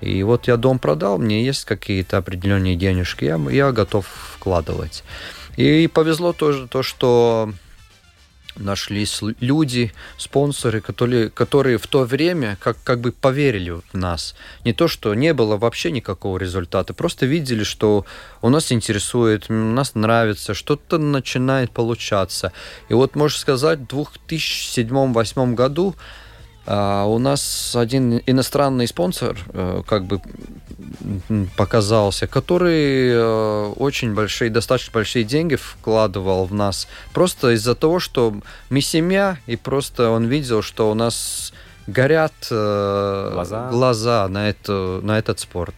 И 0.01 0.23
вот 0.23 0.47
я 0.49 0.57
дом 0.57 0.79
продал, 0.79 1.19
мне 1.19 1.45
есть 1.45 1.67
какие-то 1.67 2.17
определенные 2.17 2.77
денежки, 2.77 3.27
я, 3.27 3.37
я 3.51 3.73
готов 3.73 4.07
вкладывать. 4.37 5.05
И 5.59 5.87
повезло 5.87 6.33
тоже 6.33 6.67
то, 6.67 6.83
что 6.83 7.53
нашлись 8.57 9.21
люди, 9.41 9.93
спонсоры, 10.19 10.81
которые, 10.81 11.31
которые 11.31 11.79
в 11.79 11.87
то 11.87 12.05
время 12.05 12.57
как, 12.61 12.77
как 12.83 13.01
бы 13.01 13.13
поверили 13.13 13.71
в 13.71 13.83
нас. 13.93 14.35
Не 14.65 14.73
то, 14.73 14.89
что 14.89 15.15
не 15.15 15.35
было 15.35 15.57
вообще 15.57 15.91
никакого 15.91 16.39
результата, 16.39 16.95
просто 16.95 17.27
видели, 17.27 17.65
что 17.65 18.05
у 18.43 18.49
нас 18.49 18.73
интересует, 18.73 19.49
нас 19.49 19.95
нравится, 19.95 20.55
что-то 20.55 20.99
начинает 20.99 21.71
получаться. 21.71 22.53
И 22.89 22.95
вот, 22.95 23.17
можно 23.17 23.39
сказать, 23.39 23.81
в 23.81 24.09
2007-2008 24.29 25.55
году 25.55 25.95
а 26.67 27.05
у 27.05 27.19
нас 27.19 27.75
один 27.77 28.21
иностранный 28.27 28.87
спонсор 28.87 29.39
э, 29.53 29.83
как 29.87 30.05
бы 30.05 30.21
показался, 31.57 32.27
который 32.27 33.11
э, 33.11 33.73
очень 33.77 34.15
большие, 34.15 34.51
достаточно 34.51 34.93
большие 34.93 35.25
деньги 35.25 35.57
вкладывал 35.57 36.47
в 36.47 36.55
нас. 36.55 36.89
Просто 37.13 37.51
из-за 37.51 37.75
того, 37.75 38.01
что 38.01 38.35
мы 38.71 38.81
семья, 38.81 39.39
и 39.47 39.57
просто 39.57 40.11
он 40.11 40.27
видел, 40.27 40.63
что 40.63 40.91
у 40.91 40.95
нас 40.95 41.53
горят 41.87 42.33
э, 42.51 43.31
глаза, 43.33 43.71
глаза 43.71 44.29
на, 44.29 44.49
это, 44.49 45.01
на 45.03 45.19
этот 45.19 45.41
спорт. 45.41 45.75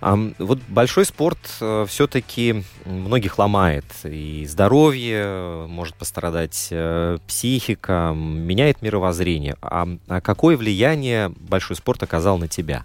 А, 0.00 0.18
вот 0.38 0.58
большой 0.68 1.04
спорт 1.04 1.38
э, 1.60 1.86
все-таки 1.88 2.64
многих 2.84 3.38
ломает. 3.38 3.84
И 4.04 4.46
здоровье, 4.48 5.66
может 5.68 5.94
пострадать 5.94 6.68
э, 6.70 7.18
психика, 7.26 8.12
меняет 8.14 8.82
мировоззрение. 8.82 9.56
А, 9.62 9.88
а 10.08 10.20
какое 10.20 10.56
влияние 10.56 11.28
большой 11.28 11.76
спорт 11.76 12.02
оказал 12.02 12.38
на 12.38 12.48
тебя? 12.48 12.84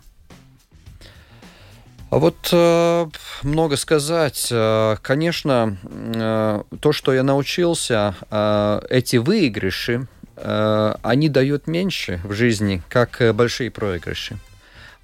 А 2.15 2.17
вот 2.17 2.49
э, 2.51 3.07
много 3.43 3.75
сказать. 3.75 4.47
Э, 4.51 4.95
конечно, 5.01 5.77
э, 5.83 6.63
то, 6.79 6.93
что 6.93 7.13
я 7.13 7.23
научился, 7.23 8.15
э, 8.29 8.81
эти 8.89 9.17
выигрыши, 9.17 10.07
э, 10.37 10.93
они 11.01 11.29
дают 11.29 11.67
меньше 11.67 12.21
в 12.23 12.33
жизни, 12.33 12.81
как 12.89 13.21
э, 13.21 13.33
большие 13.33 13.71
проигрыши. 13.71 14.37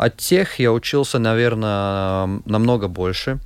От 0.01 0.17
тех 0.17 0.57
я 0.57 0.71
учился, 0.71 1.19
наверное, 1.19 2.41
намного 2.45 2.87
больше. 2.87 3.37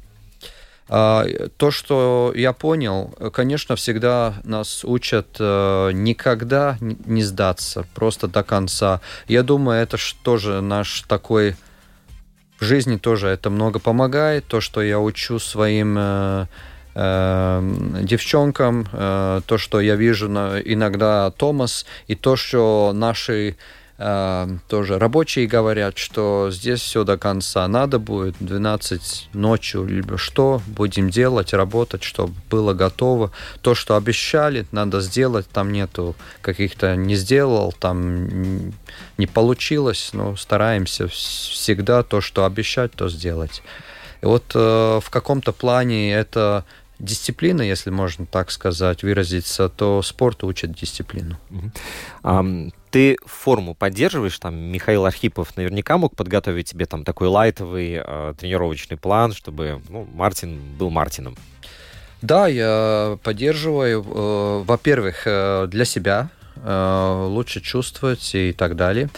А, 0.87 1.25
то, 1.57 1.69
что 1.69 2.31
я 2.33 2.53
понял, 2.53 3.13
конечно, 3.33 3.75
всегда 3.75 4.35
нас 4.45 4.85
учат 4.85 5.35
э, 5.37 5.91
никогда 5.91 6.77
не 6.79 7.23
сдаться, 7.23 7.85
просто 7.93 8.29
до 8.29 8.41
конца. 8.43 9.01
Я 9.27 9.43
думаю, 9.43 9.81
это 9.81 9.97
тоже 10.23 10.61
наш 10.61 11.01
такой 11.01 11.57
в 12.57 12.63
жизни 12.63 12.95
тоже 12.95 13.27
это 13.27 13.49
много 13.49 13.79
помогает. 13.79 14.45
То, 14.45 14.61
что 14.61 14.81
я 14.81 15.01
учу 15.01 15.39
своим 15.39 15.97
э, 15.99 16.45
э, 16.93 17.73
девчонкам, 18.01 18.87
э, 18.93 19.41
то, 19.45 19.57
что 19.57 19.81
я 19.81 19.97
вижу 19.97 20.29
на, 20.29 20.61
иногда 20.61 21.31
Томас, 21.31 21.85
и 22.07 22.15
то, 22.15 22.37
что 22.37 22.93
наши 22.95 23.57
тоже 23.97 24.99
рабочие 24.99 25.47
говорят, 25.47 25.97
что 25.97 26.49
здесь 26.51 26.81
все 26.81 27.05
до 27.05 27.17
конца. 27.17 27.65
Надо 27.67 27.97
будет 27.97 28.35
12 28.39 29.29
ночью, 29.33 29.85
либо 29.85 30.17
что, 30.17 30.61
будем 30.67 31.09
делать, 31.09 31.53
работать, 31.53 32.03
чтобы 32.03 32.33
было 32.49 32.73
готово. 32.73 33.31
То, 33.61 33.73
что 33.73 33.95
обещали, 33.95 34.65
надо 34.73 34.99
сделать, 34.99 35.47
там 35.47 35.71
нету 35.71 36.15
каких-то 36.41 36.97
не 36.97 37.15
сделал, 37.15 37.71
там 37.71 38.73
не 39.17 39.27
получилось, 39.27 40.09
но 40.11 40.35
стараемся 40.35 41.07
всегда 41.07 42.03
то, 42.03 42.19
что 42.19 42.43
обещать, 42.43 42.91
то 42.91 43.07
сделать. 43.07 43.63
И 44.21 44.25
вот 44.25 44.43
э, 44.55 44.99
в 45.01 45.09
каком-то 45.09 45.53
плане 45.53 46.13
это 46.13 46.65
дисциплина, 46.99 47.61
если 47.61 47.91
можно 47.91 48.25
так 48.25 48.51
сказать, 48.51 49.03
выразиться, 49.03 49.69
то 49.69 50.01
спорт 50.01 50.43
учит 50.43 50.73
дисциплину. 50.73 51.37
Um, 52.23 52.73
ты 52.95 53.17
форму 53.25 53.75
поддерживаешь? 53.75 54.39
Там 54.39 54.55
Михаил 54.55 55.05
Архипов 55.05 55.57
наверняка 55.57 55.97
мог 55.97 56.15
подготовить 56.15 56.69
тебе 56.69 56.85
там 56.85 57.03
такой 57.03 57.27
лайтовый 57.27 57.99
э, 58.01 58.33
тренировочный 58.39 58.95
план, 58.95 59.33
чтобы 59.33 59.81
ну, 59.89 60.07
Мартин 60.13 60.57
был 60.79 60.89
Мартином. 60.89 61.35
Да, 62.21 62.47
я 62.47 63.19
поддерживаю, 63.21 64.01
э, 64.01 64.63
во-первых, 64.63 65.23
э, 65.25 65.67
для 65.69 65.83
себя, 65.83 66.29
Э, 66.63 67.25
лучше 67.27 67.59
чувствовать 67.61 68.33
и 68.33 68.53
так 68.53 68.75
далее. 68.75 69.09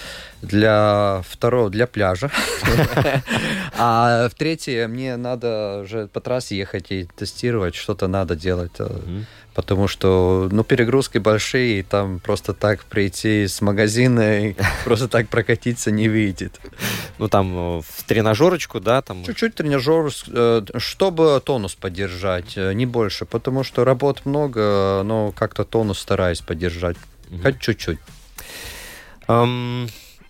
Для 0.41 1.21
второго, 1.27 1.69
для 1.69 1.87
пляжа. 1.87 2.31
А 3.79 4.27
в 4.29 4.33
третье, 4.33 4.87
мне 4.87 5.17
надо 5.17 5.81
уже 5.83 6.07
по 6.07 6.19
трассе 6.19 6.57
ехать 6.57 6.91
и 6.91 7.07
тестировать, 7.15 7.75
что-то 7.75 8.07
надо 8.07 8.35
делать. 8.35 8.71
Потому 9.57 9.87
что, 9.87 10.49
ну, 10.51 10.63
перегрузки 10.63 11.17
большие, 11.17 11.79
и 11.79 11.81
там 11.81 12.19
просто 12.19 12.53
так 12.53 12.85
прийти 12.85 13.47
с 13.47 13.59
магазина 13.59 14.49
и 14.49 14.55
просто 14.83 15.07
так 15.07 15.29
прокатиться 15.29 15.89
не 15.89 16.09
выйдет. 16.09 16.61
Ну, 17.17 17.27
там 17.27 17.81
в 17.81 18.03
тренажерочку, 18.05 18.79
да? 18.79 19.01
там. 19.01 19.25
Чуть-чуть 19.25 19.55
тренажер, 19.55 20.11
э, 20.27 20.61
чтобы 20.77 21.41
тонус 21.43 21.73
поддержать, 21.73 22.53
э, 22.55 22.71
не 22.73 22.85
больше, 22.85 23.25
потому 23.25 23.63
что 23.63 23.83
работ 23.83 24.27
много, 24.27 25.01
но 25.03 25.31
как-то 25.31 25.63
тонус 25.63 25.97
стараюсь 25.97 26.41
поддержать. 26.41 26.97
Хоть 27.41 27.59
чуть-чуть. 27.59 27.97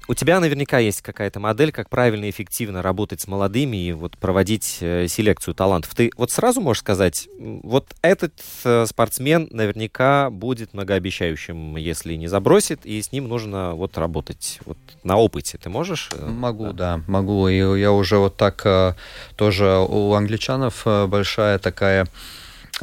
У 0.09 0.13
тебя 0.13 0.39
наверняка 0.39 0.79
есть 0.79 1.01
какая-то 1.01 1.41
модель, 1.41 1.73
как 1.73 1.89
правильно 1.89 2.25
и 2.25 2.29
эффективно 2.29 2.81
работать 2.81 3.19
с 3.19 3.27
молодыми 3.27 3.75
и 3.75 3.91
вот 3.91 4.17
проводить 4.17 4.77
э, 4.79 5.07
селекцию 5.09 5.53
талантов. 5.53 5.93
Ты 5.95 6.11
вот 6.15 6.31
сразу 6.31 6.61
можешь 6.61 6.79
сказать, 6.79 7.27
вот 7.37 7.87
этот 8.01 8.33
э, 8.63 8.85
спортсмен 8.85 9.49
наверняка 9.51 10.29
будет 10.29 10.73
многообещающим, 10.73 11.75
если 11.75 12.15
не 12.15 12.27
забросит, 12.27 12.85
и 12.85 13.01
с 13.01 13.11
ним 13.11 13.27
нужно 13.27 13.73
вот 13.73 13.97
работать 13.97 14.59
вот 14.65 14.77
на 15.03 15.17
опыте. 15.17 15.57
Ты 15.57 15.69
можешь? 15.69 16.09
Э, 16.13 16.25
могу, 16.25 16.67
да, 16.67 16.97
да 16.97 17.03
могу. 17.07 17.49
И 17.49 17.57
я 17.57 17.91
уже 17.91 18.17
вот 18.17 18.37
так 18.37 18.61
э, 18.65 18.93
тоже 19.35 19.77
у 19.77 20.13
англичанов 20.13 20.83
э, 20.85 21.05
большая 21.07 21.59
такая 21.59 22.07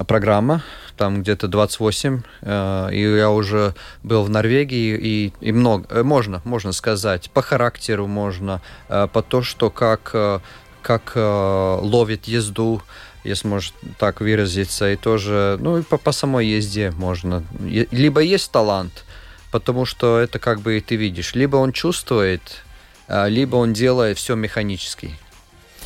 программа, 0.03 0.62
там 0.97 1.22
где-то 1.22 1.49
28, 1.49 2.22
э, 2.42 2.88
и 2.92 3.01
я 3.01 3.30
уже 3.30 3.74
был 4.03 4.24
в 4.24 4.30
Норвегии, 4.30 4.99
и, 5.01 5.32
и 5.40 5.53
много, 5.53 5.86
э, 5.90 6.03
можно, 6.03 6.40
можно 6.45 6.72
сказать, 6.72 7.30
по 7.30 7.42
характеру 7.42 8.07
можно, 8.07 8.61
э, 8.88 9.09
по 9.12 9.22
то, 9.22 9.42
что 9.42 9.70
как, 9.70 10.42
как 10.82 11.12
ловит 11.16 12.24
езду, 12.24 12.82
если 13.22 13.49
можно 13.49 13.74
так 13.99 14.20
выразиться, 14.20 14.92
и 14.92 14.97
тоже, 14.97 15.57
ну 15.61 15.78
и 15.78 15.82
по, 15.82 15.97
по 15.97 16.12
самой 16.12 16.47
езде 16.47 16.90
можно. 16.90 17.45
Либо 17.61 18.20
есть 18.20 18.51
талант, 18.51 19.05
потому 19.51 19.86
что 19.86 20.18
это 20.18 20.38
как 20.38 20.61
бы 20.61 20.82
ты 20.86 20.97
видишь, 20.97 21.34
либо 21.34 21.57
он 21.57 21.72
чувствует, 21.72 22.64
либо 23.09 23.57
он 23.57 23.72
делает 23.72 24.18
все 24.18 24.34
механически. 24.34 25.14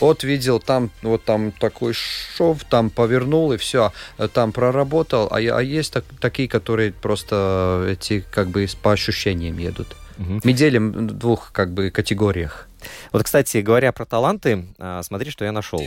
Вот 0.01 0.25
видел, 0.25 0.61
там 0.61 0.91
вот 1.03 1.25
там 1.25 1.53
такой 1.53 1.93
шов, 1.93 2.65
там 2.65 2.91
повернул 2.91 3.53
и 3.53 3.57
все, 3.57 3.93
там 4.33 4.53
проработал. 4.53 5.29
А, 5.31 5.37
а 5.37 5.63
есть 5.63 5.93
так, 5.93 6.05
такие, 6.21 6.49
которые 6.49 6.93
просто 6.93 7.87
эти 7.89 8.25
как 8.31 8.49
бы 8.49 8.67
по 8.83 8.93
ощущениям 8.93 9.59
едут. 9.59 9.97
Угу. 10.19 10.41
Мы 10.45 10.53
делим 10.53 10.93
в 10.93 11.13
двух 11.13 11.53
как 11.53 11.73
бы 11.73 11.91
категориях. 11.91 12.69
Вот, 13.13 13.25
кстати, 13.25 13.59
говоря 13.59 13.93
про 13.93 14.05
таланты, 14.05 14.67
а, 14.79 15.03
смотри, 15.03 15.31
что 15.31 15.45
я 15.45 15.53
нашел. 15.53 15.83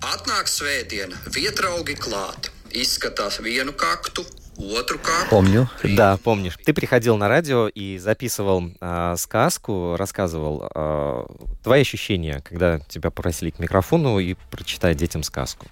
Atnāk 0.00 0.48
svētdien, 0.48 1.12
vietraugi 1.28 1.92
klāt, 2.00 2.48
izskatās 2.72 3.36
vienu 3.44 3.74
kaktu, 3.76 4.24
Помню. 5.30 5.68
Да, 5.82 6.18
помнишь. 6.22 6.56
Ты 6.64 6.74
приходил 6.74 7.16
на 7.16 7.28
радио 7.28 7.68
и 7.68 7.98
записывал 7.98 8.64
э, 8.80 9.14
сказку, 9.16 9.96
рассказывал. 9.96 10.70
Э, 10.74 11.24
твои 11.62 11.82
ощущения, 11.82 12.42
когда 12.44 12.80
тебя 12.80 13.10
попросили 13.10 13.50
к 13.50 13.58
микрофону 13.58 14.18
и 14.18 14.34
прочитать 14.50 14.96
детям 14.96 15.22
сказку? 15.22 15.66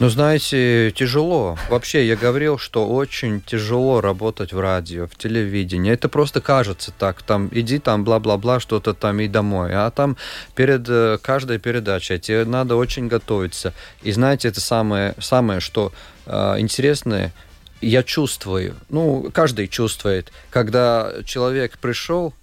Ну, 0.00 0.08
знаете, 0.08 0.92
тяжело. 0.92 1.58
Вообще, 1.68 2.06
я 2.06 2.14
говорил, 2.14 2.56
что 2.56 2.86
очень 2.86 3.40
тяжело 3.40 4.00
работать 4.00 4.52
в 4.52 4.60
радио, 4.60 5.08
в 5.08 5.16
телевидении. 5.16 5.92
Это 5.92 6.08
просто 6.08 6.40
кажется 6.40 6.92
так. 6.96 7.22
Там, 7.22 7.48
иди 7.50 7.80
там, 7.80 8.04
бла-бла-бла, 8.04 8.60
что-то 8.60 8.94
там 8.94 9.18
и 9.18 9.26
домой. 9.26 9.72
А 9.74 9.90
там 9.90 10.16
перед 10.54 10.88
э, 10.88 11.18
каждой 11.20 11.58
передачей 11.58 12.20
тебе 12.20 12.44
надо 12.44 12.76
очень 12.76 13.08
готовиться. 13.08 13.74
И 14.02 14.12
знаете, 14.12 14.48
это 14.48 14.60
самое, 14.60 15.14
самое 15.18 15.58
что 15.58 15.92
э, 16.26 16.60
интересное– 16.60 17.32
я 17.80 18.02
чувствую, 18.02 18.76
ну, 18.88 19.30
каждый 19.32 19.68
чувствует, 19.68 20.32
когда 20.50 21.12
человек 21.24 21.78
пришел, 21.78 22.34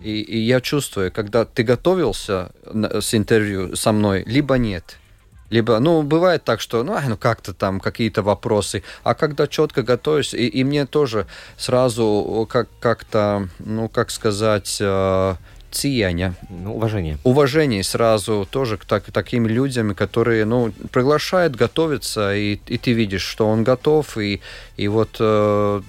и, 0.00 0.20
и 0.20 0.38
я 0.38 0.60
чувствую, 0.60 1.12
когда 1.12 1.44
ты 1.44 1.62
готовился 1.62 2.50
с 2.64 3.14
интервью 3.14 3.76
со 3.76 3.92
мной, 3.92 4.24
либо 4.26 4.56
нет. 4.56 4.96
Либо, 5.50 5.80
ну, 5.80 6.02
бывает 6.02 6.44
так, 6.44 6.60
что, 6.60 6.84
ну, 6.84 6.96
ну 7.08 7.16
как-то 7.16 7.52
там 7.52 7.80
какие-то 7.80 8.22
вопросы, 8.22 8.84
а 9.02 9.14
когда 9.14 9.48
четко 9.48 9.82
готовишься, 9.82 10.36
и, 10.36 10.46
и 10.46 10.62
мне 10.64 10.86
тоже 10.86 11.26
сразу 11.56 12.46
как, 12.48 12.68
как-то, 12.78 13.48
ну, 13.58 13.88
как 13.88 14.10
сказать, 14.10 14.80
э, 15.70 15.74
цияния. 15.74 16.34
Ну, 16.48 16.74
уважение. 16.74 17.18
Уважение 17.24 17.82
сразу 17.82 18.46
тоже 18.50 18.76
к 18.76 18.84
так, 18.84 19.04
таким 19.12 19.46
людям, 19.46 19.94
которые, 19.94 20.44
ну, 20.44 20.72
приглашают 20.92 21.56
готовиться, 21.56 22.34
и, 22.34 22.58
и 22.66 22.78
ты 22.78 22.92
видишь, 22.92 23.22
что 23.22 23.48
он 23.48 23.64
готов, 23.64 24.18
и, 24.18 24.40
и 24.76 24.88
вот 24.88 25.16
э, 25.20 25.82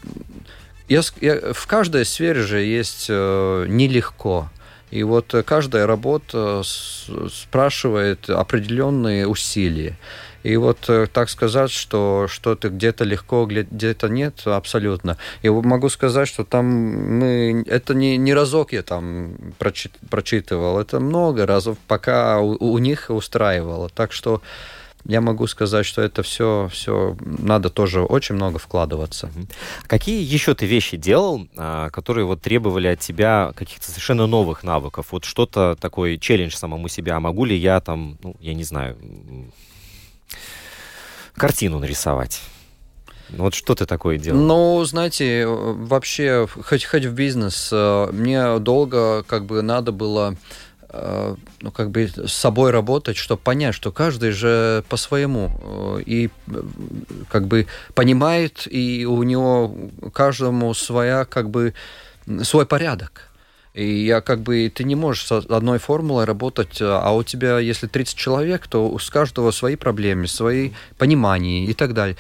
я, 0.88 1.02
я, 1.22 1.54
в 1.54 1.68
каждой 1.68 2.06
сфере 2.06 2.42
же 2.42 2.62
есть 2.62 3.08
э, 3.10 3.66
нелегко. 3.68 4.50
И 4.92 5.04
вот 5.04 5.34
каждая 5.46 5.88
работа 5.88 6.64
спрашивает 6.64 8.30
определенные 8.30 9.26
усилия. 9.26 9.98
И 10.44 10.56
вот 10.58 10.90
э, 10.90 11.08
так 11.12 11.30
сказать, 11.30 11.72
что 11.72 12.28
что-то 12.28 12.70
где-то 12.70 13.04
легко, 13.04 13.46
где-то 13.46 14.08
нет, 14.08 14.42
абсолютно. 14.46 15.18
Я 15.44 15.52
могу 15.52 15.90
сказать, 15.90 16.28
что 16.28 16.44
там 16.44 16.66
мы... 16.66 17.64
Это 17.68 17.94
не, 17.94 18.18
не 18.18 18.34
разок 18.34 18.74
я 18.74 18.84
там 18.84 19.36
прочит, 19.58 19.94
прочитывал, 20.10 20.80
это 20.80 21.00
много 21.00 21.46
разов, 21.46 21.78
пока 21.88 22.40
у, 22.40 22.58
у 22.60 22.78
них 22.78 23.06
устраивало. 23.10 23.90
Так 23.90 24.12
что 24.12 24.42
я 25.06 25.22
могу 25.22 25.48
сказать, 25.48 25.86
что 25.86 26.02
это 26.02 26.24
все, 26.24 26.70
все 26.72 27.16
надо 27.22 27.70
тоже 27.70 28.04
очень 28.04 28.36
много 28.36 28.60
вкладываться. 28.60 29.32
Какие 29.88 30.22
еще 30.22 30.54
ты 30.54 30.66
вещи 30.66 30.98
делал, 30.98 31.48
а, 31.58 31.90
которые 31.90 32.26
вот 32.26 32.42
требовали 32.42 32.88
от 32.88 33.00
тебя 33.00 33.52
каких-то 33.56 33.90
совершенно 33.90 34.28
новых 34.28 34.64
навыков? 34.64 35.08
Вот 35.12 35.26
что-то 35.26 35.76
такой 35.80 36.18
челлендж 36.18 36.54
самому 36.54 36.88
себя. 36.88 37.18
А 37.18 37.20
могу 37.20 37.46
ли 37.46 37.56
я 37.56 37.80
там, 37.82 38.18
ну, 38.22 38.36
я 38.40 38.54
не 38.54 38.64
знаю, 38.64 38.98
картину 41.36 41.80
нарисовать. 41.80 42.42
Вот 43.30 43.54
что 43.54 43.76
ты 43.76 43.86
такое 43.86 44.18
делал? 44.18 44.40
Ну, 44.40 44.84
знаете, 44.84 45.46
вообще, 45.48 46.48
хоть, 46.48 46.86
хоть 46.86 47.06
в 47.06 47.14
бизнес, 47.14 47.70
э, 47.72 48.10
мне 48.12 48.60
долго 48.60 49.24
как 49.24 49.46
бы 49.46 49.62
надо 49.62 49.94
было 49.94 50.36
э, 50.90 51.36
ну, 51.62 51.72
как 51.72 51.92
бы 51.92 52.08
с 52.08 52.34
собой 52.34 52.72
работать, 52.72 53.16
чтобы 53.16 53.42
понять, 53.42 53.74
что 53.74 53.92
каждый 53.92 54.32
же 54.32 54.84
по-своему 54.90 55.50
э, 55.64 56.04
и 56.06 56.30
как 57.30 57.48
бы 57.48 57.68
понимает, 57.94 58.68
и 58.70 59.06
у 59.06 59.24
него 59.24 59.74
каждому 60.14 60.74
своя 60.74 61.24
как 61.24 61.50
бы 61.50 61.74
свой 62.44 62.66
порядок. 62.66 63.31
И 63.74 64.06
я 64.06 64.22
как 64.22 64.42
бы, 64.42 64.72
ты 64.74 64.84
не 64.84 64.96
можешь 64.96 65.26
с 65.26 65.32
одной 65.32 65.80
формулой 65.80 66.26
работать, 66.26 66.78
а 66.82 67.12
у 67.12 67.24
тебя, 67.24 67.60
если 67.60 67.88
30 67.88 68.18
человек, 68.18 68.68
то 68.68 68.98
с 69.00 69.10
каждого 69.10 69.52
свои 69.52 69.76
проблемы, 69.76 70.28
свои 70.28 70.72
понимания 70.98 71.66
и 71.66 71.74
так 71.74 71.94
далее. 71.94 72.18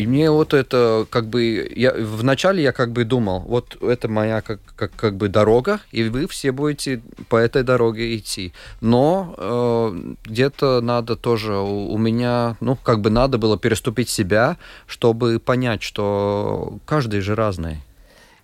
И 0.00 0.06
мне 0.06 0.30
вот 0.30 0.54
это 0.54 1.06
как 1.10 1.26
бы 1.26 1.70
я 1.76 1.92
вначале 1.92 2.62
я 2.62 2.72
как 2.72 2.90
бы 2.90 3.04
думал, 3.04 3.40
вот 3.40 3.76
это 3.82 4.08
моя 4.08 4.40
как 4.40 4.60
как 4.74 4.92
как 4.96 5.16
бы 5.16 5.28
дорога, 5.28 5.80
и 5.92 6.04
вы 6.04 6.26
все 6.26 6.52
будете 6.52 7.02
по 7.28 7.36
этой 7.36 7.64
дороге 7.64 8.16
идти. 8.16 8.54
Но 8.80 9.34
э, 9.36 10.14
где-то 10.24 10.80
надо 10.80 11.16
тоже 11.16 11.58
у, 11.58 11.92
у 11.92 11.98
меня, 11.98 12.56
ну 12.60 12.76
как 12.76 13.02
бы 13.02 13.10
надо 13.10 13.36
было 13.36 13.58
переступить 13.58 14.08
себя, 14.08 14.56
чтобы 14.86 15.38
понять, 15.38 15.82
что 15.82 16.78
каждый 16.86 17.20
же 17.20 17.34
разный. 17.34 17.82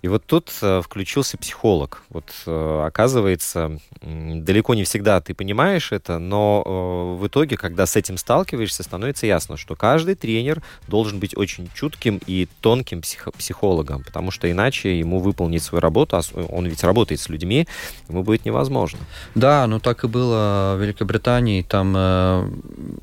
И 0.07 0.09
вот 0.09 0.24
тут 0.24 0.52
э, 0.62 0.82
включился 0.84 1.36
психолог. 1.36 2.04
Вот 2.11 2.32
э, 2.46 2.84
оказывается, 2.86 3.80
далеко 4.00 4.74
не 4.74 4.84
всегда 4.84 5.20
ты 5.20 5.34
понимаешь 5.34 5.90
это, 5.90 6.20
но 6.20 6.62
э, 6.64 7.20
в 7.20 7.26
итоге, 7.26 7.57
когда 7.57 7.86
с 7.86 7.96
этим 7.96 8.16
сталкиваешься, 8.16 8.84
становится 8.84 9.26
ясно, 9.26 9.57
что 9.57 9.74
каждый 9.74 10.14
тренер 10.14 10.62
должен 10.86 11.18
быть 11.18 11.36
очень 11.36 11.68
чутким 11.74 12.20
и 12.24 12.46
тонким 12.61 13.02
псих 13.02 13.26
психологом, 13.36 14.04
потому 14.04 14.30
что 14.30 14.48
иначе 14.48 14.96
ему 14.96 15.18
выполнить 15.18 15.64
свою 15.64 15.80
работу, 15.80 16.16
а 16.16 16.20
он 16.50 16.66
ведь 16.66 16.84
работает 16.84 17.20
с 17.20 17.28
людьми, 17.28 17.66
ему 18.09 18.22
будет 18.22 18.44
невозможно. 18.44 19.00
Да, 19.34 19.66
ну 19.66 19.80
так 19.80 20.04
и 20.04 20.07
было 20.07 20.76
в 20.76 20.82
Великобритании. 20.82 21.62
Там 21.62 21.92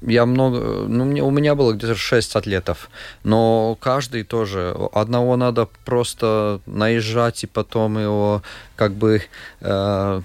я 0.01 0.25
много, 0.25 0.85
ну 0.87 1.27
у 1.27 1.31
меня 1.31 1.55
было 1.55 1.73
где-то 1.73 1.95
6 1.95 2.37
атлетов, 2.37 2.89
но 3.25 3.77
каждый 3.81 4.23
тоже 4.23 4.73
одного 4.93 5.35
надо 5.35 5.67
просто 5.83 6.61
наезжать 6.93 7.43
и 7.43 7.47
потом 7.47 7.97
его 7.97 8.41
как 8.75 8.93
бы 8.93 9.21
э, 9.61 10.21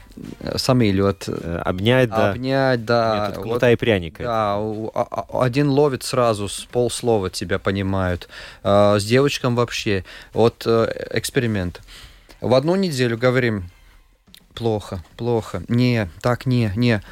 самолет. 0.56 1.24
Э, 1.28 1.62
обнять, 1.64 2.10
да. 2.10 2.30
Обнять, 2.30 2.84
да. 2.84 3.28
Метод 3.28 3.42
кнута 3.42 3.66
вот, 3.66 3.72
и 3.72 3.76
пряника. 3.76 4.22
Да, 4.22 4.54
а, 4.56 4.88
а, 4.94 5.44
один 5.44 5.68
ловит 5.68 6.02
сразу, 6.02 6.48
с 6.48 6.64
полслова 6.64 7.30
тебя 7.30 7.58
понимают. 7.58 8.28
Э, 8.62 8.98
с 8.98 9.04
девочкам 9.04 9.56
вообще. 9.56 10.04
Вот 10.32 10.64
э, 10.66 11.08
эксперимент. 11.12 11.80
В 12.40 12.54
одну 12.54 12.76
неделю 12.76 13.18
говорим, 13.18 13.70
плохо, 14.54 15.02
плохо, 15.16 15.62
не, 15.68 16.08
так 16.20 16.46
не, 16.46 16.72
не. 16.76 17.02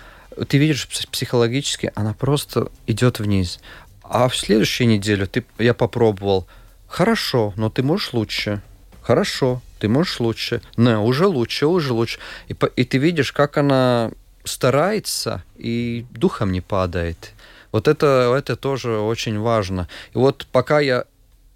Ты 0.48 0.58
видишь 0.58 0.88
психологически, 1.10 1.90
она 1.94 2.12
просто 2.12 2.68
идет 2.86 3.18
вниз. 3.18 3.60
А 4.02 4.28
в 4.28 4.36
следующую 4.36 4.88
неделю 4.88 5.26
ты, 5.26 5.44
я 5.58 5.74
попробовал, 5.74 6.46
хорошо, 6.86 7.52
но 7.56 7.70
ты 7.70 7.82
можешь 7.82 8.12
лучше. 8.12 8.62
Хорошо, 9.06 9.62
ты 9.78 9.88
можешь 9.88 10.18
лучше. 10.18 10.60
Не, 10.76 10.98
уже 10.98 11.28
лучше, 11.28 11.66
уже 11.66 11.92
лучше. 11.92 12.18
И, 12.48 12.56
и 12.74 12.84
ты 12.84 12.98
видишь, 12.98 13.30
как 13.30 13.56
она 13.56 14.10
старается 14.42 15.44
и 15.54 16.04
духом 16.10 16.50
не 16.50 16.60
падает. 16.60 17.32
Вот 17.70 17.86
это, 17.86 18.34
это 18.36 18.56
тоже 18.56 18.98
очень 18.98 19.38
важно. 19.38 19.86
И 20.12 20.18
вот 20.18 20.48
пока 20.50 20.80
я 20.80 21.04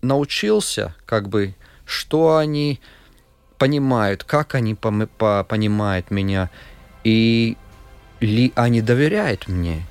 научился, 0.01 0.95
как 1.07 1.29
бы, 1.29 1.57
что 1.85 2.37
они 2.37 2.79
понимают, 3.59 4.23
как 4.23 4.55
они 4.55 4.77
по, 4.77 4.93
по, 5.19 5.43
понимают 5.43 6.13
меня, 6.13 6.51
и 7.03 7.57
ли 8.21 8.53
они 8.55 8.81
доверяют 8.81 9.49
мне. 9.49 9.85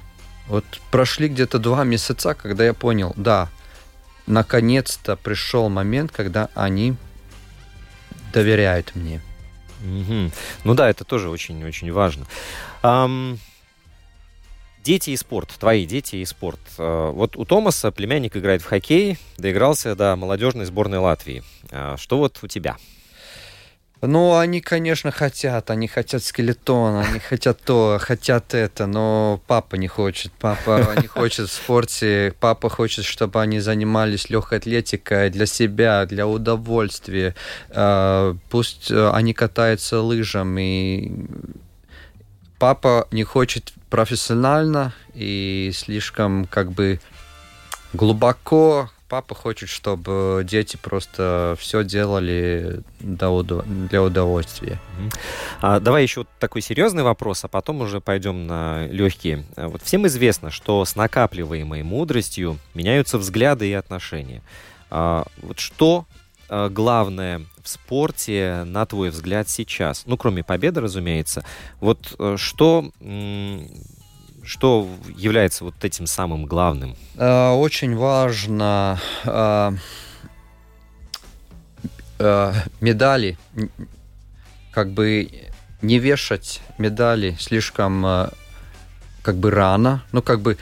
Вот 0.47 0.63
прошли 0.91 1.27
где-то 1.27 1.59
два 1.59 1.83
месяца, 1.83 2.35
когда 2.35 2.63
я 2.63 2.73
понял, 2.73 3.11
да, 3.17 3.49
наконец-то 4.27 5.17
пришел 5.17 5.67
момент, 5.67 6.13
когда 6.13 6.47
они 6.55 6.95
доверяют 8.33 8.95
мне. 8.95 9.21
Угу. 9.81 10.31
Ну 10.63 10.73
да, 10.73 10.89
это 10.89 11.03
тоже 11.03 11.29
очень-очень 11.29 11.91
важно. 11.91 12.25
Um, 12.83 13.37
дети 14.83 15.11
и 15.11 15.17
спорт, 15.17 15.49
твои 15.59 15.85
дети 15.85 16.17
и 16.17 16.25
спорт. 16.25 16.59
Uh, 16.77 17.11
вот 17.11 17.35
у 17.37 17.45
Томаса 17.45 17.91
племянник 17.91 18.35
играет 18.35 18.61
в 18.61 18.65
хоккей, 18.65 19.17
доигрался 19.37 19.95
до 19.95 20.15
молодежной 20.15 20.65
сборной 20.65 20.99
Латвии. 20.99 21.43
Uh, 21.69 21.97
что 21.97 22.17
вот 22.17 22.39
у 22.41 22.47
тебя? 22.47 22.77
Ну, 24.01 24.37
они, 24.37 24.61
конечно, 24.61 25.11
хотят, 25.11 25.69
они 25.69 25.89
хотят 25.89 26.23
скелетон, 26.23 27.03
они 27.05 27.19
хотят 27.29 27.59
то, 27.61 27.97
хотят 27.99 28.53
это, 28.53 28.87
но 28.87 29.41
папа 29.45 29.75
не 29.75 29.87
хочет. 29.87 30.31
Папа 30.39 30.95
не 31.01 31.07
хочет 31.07 31.49
в 31.49 31.53
спорте, 31.53 32.33
папа 32.39 32.69
хочет, 32.69 33.03
чтобы 33.03 33.41
они 33.41 33.59
занимались 33.59 34.29
легкой 34.29 34.59
атлетикой 34.59 35.29
для 35.29 35.45
себя, 35.45 36.05
для 36.05 36.27
удовольствия. 36.27 37.35
А, 37.71 38.35
пусть 38.49 38.89
э, 38.89 39.09
они 39.11 39.33
катаются 39.33 39.99
лыжами. 39.99 41.27
Папа 42.57 43.07
не 43.11 43.23
хочет 43.23 43.73
профессионально 43.89 44.93
и 45.13 45.71
слишком 45.73 46.45
как 46.45 46.71
бы 46.71 47.01
глубоко 47.91 48.89
папа 49.09 49.35
хочет, 49.35 49.67
чтобы 49.67 50.45
дети 50.47 50.77
просто 50.77 51.55
все 51.59 51.83
делали 51.83 52.81
для 52.99 54.03
удовольствия. 54.03 54.79
А, 55.61 55.79
давай 55.79 56.03
еще 56.03 56.25
такой 56.39 56.61
серьезный 56.61 57.03
вопрос, 57.03 57.43
а 57.43 57.47
потом 57.47 57.81
уже 57.81 57.99
пойдем 57.99 58.47
на 58.47 58.87
легкие. 58.87 59.45
А 59.55 59.67
вот 59.67 59.81
всем 59.81 60.05
известно, 60.07 60.51
что 60.51 60.85
с 60.85 60.95
накапливаемой 60.95 61.83
мудростью 61.83 62.57
меняются 62.73 63.17
взгляды 63.17 63.67
и 63.67 63.73
отношения. 63.73 64.41
А, 64.91 65.25
вот 65.41 65.59
что 65.59 66.05
а, 66.47 66.69
главное 66.69 67.41
в 67.63 67.69
спорте, 67.69 68.63
на 68.65 68.85
твой 68.85 69.09
взгляд, 69.09 69.49
сейчас? 69.49 70.03
Ну, 70.05 70.17
кроме 70.17 70.43
победы, 70.43 70.81
разумеется. 70.81 71.43
Вот 71.79 72.15
э, 72.17 72.35
что 72.37 72.91
что 74.49 74.89
является 75.15 75.63
вот 75.63 75.75
этим 75.85 76.07
самым 76.07 76.45
главным? 76.45 76.95
Э, 77.17 77.51
очень 77.51 77.95
важно 77.95 78.99
э, 79.23 79.71
э, 82.17 82.53
медали, 82.81 83.37
как 84.71 84.89
бы 84.89 85.29
не 85.83 85.99
вешать 85.99 86.61
медали 86.79 87.37
слишком 87.39 88.31
как 89.21 89.35
бы 89.35 89.51
рано, 89.51 90.03
ну 90.11 90.21
как 90.23 90.41
бы 90.41 90.57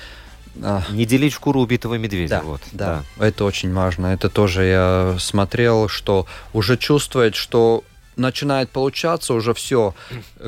не 0.90 1.06
делить 1.06 1.34
шкуру 1.34 1.62
убитого 1.62 1.96
медведя. 1.96 2.40
Да, 2.40 2.42
вот, 2.42 2.62
да, 2.72 3.04
да, 3.18 3.26
это 3.26 3.46
очень 3.46 3.74
важно. 3.74 4.08
Это 4.08 4.30
тоже 4.30 4.66
я 4.66 5.16
смотрел, 5.18 5.88
что 5.88 6.28
уже 6.52 6.78
чувствует, 6.78 7.36
что 7.36 7.84
начинает 8.18 8.70
получаться, 8.70 9.34
уже 9.34 9.53
все, 9.53 9.93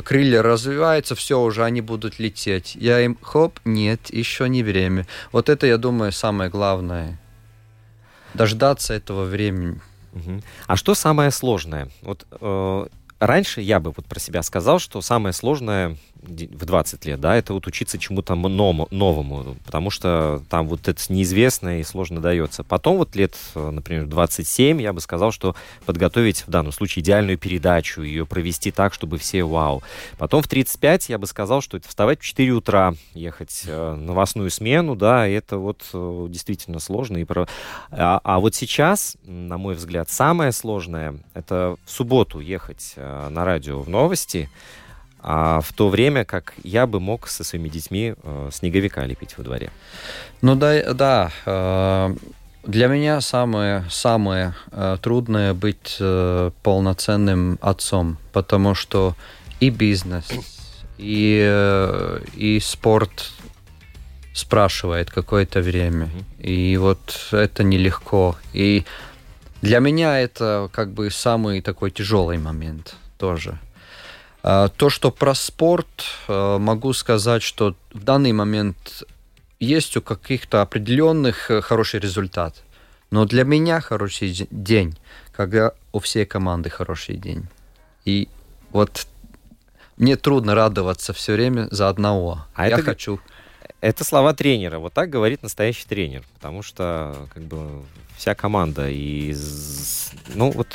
крылья 0.03 0.41
развиваются, 0.41 1.15
все, 1.15 1.41
уже 1.41 1.63
они 1.63 1.82
будут 1.82 2.20
лететь. 2.20 2.76
Я 2.76 2.99
им, 3.01 3.17
хоп, 3.22 3.59
нет, 3.65 4.13
еще 4.13 4.49
не 4.49 4.63
время. 4.63 5.05
Вот 5.32 5.49
это, 5.49 5.67
я 5.67 5.78
думаю, 5.78 6.11
самое 6.11 6.49
главное. 6.49 7.20
Дождаться 8.34 8.93
этого 8.93 9.26
времени. 9.26 9.80
А 10.67 10.76
что 10.76 10.95
самое 10.95 11.32
сложное? 11.32 11.89
Вот 12.01 12.26
э, 12.32 12.88
раньше 13.20 13.61
я 13.61 13.80
бы 13.80 13.91
вот 13.95 14.05
про 14.05 14.20
себя 14.20 14.43
сказал, 14.43 14.80
что 14.80 15.01
самое 15.01 15.34
сложное 15.34 15.97
в 16.22 16.65
20 16.65 17.05
лет, 17.05 17.20
да, 17.22 17.36
это 17.36 17.53
вот 17.53 17.65
учиться 17.67 17.97
чему-то 17.97 18.36
новому, 18.36 19.55
потому 19.65 19.89
что 19.89 20.41
там 20.49 20.67
вот 20.67 20.88
это 20.88 21.01
неизвестное 21.09 21.80
и 21.80 21.84
сложно 21.84 22.20
дается. 22.20 22.63
Потом 22.63 22.97
вот 22.97 23.15
лет, 23.15 23.36
например, 23.55 24.05
27, 24.05 24.82
я 24.82 24.91
бы 24.91 24.99
сказал, 24.99 25.32
что 25.32 25.55
подготовить 25.86 26.45
в 26.45 26.49
данном 26.49 26.72
случае 26.72 27.03
идеальную 27.03 27.38
передачу, 27.38 28.01
ее 28.01 28.26
провести 28.26 28.72
так, 28.72 28.93
чтобы 28.93 29.17
все 29.17 29.43
вау. 29.43 29.82
Потом 30.17 30.41
в 30.41 30.47
35 30.47 31.09
я 31.09 31.17
бы 31.17 31.28
сказал, 31.28 31.61
что 31.61 31.78
это 31.78 31.88
вставать 31.88 32.20
в 32.20 32.24
4 32.24 32.51
утра, 32.51 32.95
ехать 33.13 33.63
э, 33.65 33.95
новостную 33.95 34.49
смену, 34.49 34.95
да, 34.95 35.26
это 35.26 35.57
вот 35.57 35.86
э, 35.93 36.28
действительно 36.30 36.80
сложно. 36.80 37.17
И 37.17 37.24
про... 37.24 37.47
а, 37.91 38.20
а 38.24 38.39
вот 38.39 38.55
сейчас, 38.55 39.15
на 39.24 39.57
мой 39.57 39.76
взгляд, 39.76 40.09
самое 40.09 40.51
сложное, 40.51 41.15
это 41.34 41.78
в 41.86 41.91
субботу 41.91 42.39
ехать 42.39 42.93
э, 42.97 43.09
на 43.30 43.45
радио 43.45 43.82
в 43.82 43.89
новости, 43.89 44.49
а 45.22 45.60
в 45.62 45.74
то 45.74 45.89
время 45.89 46.26
как 46.26 46.53
я 46.64 46.88
бы 46.88 46.99
мог 46.99 47.28
со 47.28 47.43
своими 47.43 47.70
детьми 47.70 48.16
э, 48.22 48.49
снеговика 48.51 49.05
лепить 49.05 49.38
во 49.38 49.43
дворе. 49.43 49.70
Ну 50.41 50.55
да, 50.55 50.93
да. 50.93 51.32
Э, 51.45 52.16
для 52.64 52.88
меня 52.88 53.22
самое, 53.22 53.86
самое 53.89 54.53
э, 54.72 54.97
трудное 55.01 55.53
быть 55.53 55.97
э, 55.99 56.51
полноценным 56.64 57.57
отцом, 57.62 58.18
потому 58.32 58.76
что 58.76 59.16
и 59.60 59.70
бизнес, 59.70 60.30
и, 60.97 61.41
э, 61.45 62.20
и 62.36 62.60
спорт 62.60 63.32
спрашивает 64.34 65.10
какое-то 65.10 65.62
время. 65.62 66.10
И 66.39 66.78
вот 66.78 67.30
это 67.32 67.64
нелегко. 67.64 68.36
И 68.53 68.86
для 69.62 69.80
меня 69.80 70.20
это 70.20 70.70
как 70.72 70.91
бы 70.91 71.12
самый 71.12 71.62
такой 71.62 71.91
тяжелый 71.91 72.38
момент 72.38 72.95
тоже. 73.18 73.60
А, 74.41 74.70
то, 74.70 74.89
что 74.89 75.12
про 75.12 75.36
спорт, 75.36 76.05
а, 76.28 76.57
могу 76.57 76.93
сказать, 76.93 77.43
что 77.43 77.76
в 77.93 78.03
данный 78.03 78.32
момент 78.32 79.03
есть 79.60 79.97
у 79.97 80.01
каких-то 80.01 80.62
определенных 80.62 81.51
э, 81.51 81.62
хороший 81.62 81.99
результат. 81.99 82.64
Но 83.12 83.26
для 83.26 83.43
меня 83.43 83.82
хороший 83.82 84.47
день, 84.49 84.97
когда 85.34 85.74
у 85.91 85.99
всей 85.99 86.26
команды 86.26 86.70
хороший 86.70 87.18
день. 87.18 87.47
И 88.05 88.30
вот 88.72 89.07
мне 89.97 90.16
трудно 90.16 90.55
радоваться 90.55 91.12
все 91.12 91.34
время 91.34 91.68
за 91.72 91.89
одного. 91.89 92.45
А 92.53 92.70
я 92.70 92.76
это... 92.76 92.84
хочу. 92.84 93.20
Это 93.82 94.04
слова 94.04 94.34
тренера. 94.34 94.80
Вот 94.80 94.94
так 94.94 95.10
говорит 95.10 95.44
настоящий 95.44 95.86
тренер. 95.88 96.24
Потому 96.36 96.62
что 96.62 97.28
как 97.34 97.44
бы 97.44 97.84
вся 98.20 98.36
команда. 98.36 98.90
И, 98.90 99.34
ну, 100.36 100.52
вот 100.52 100.68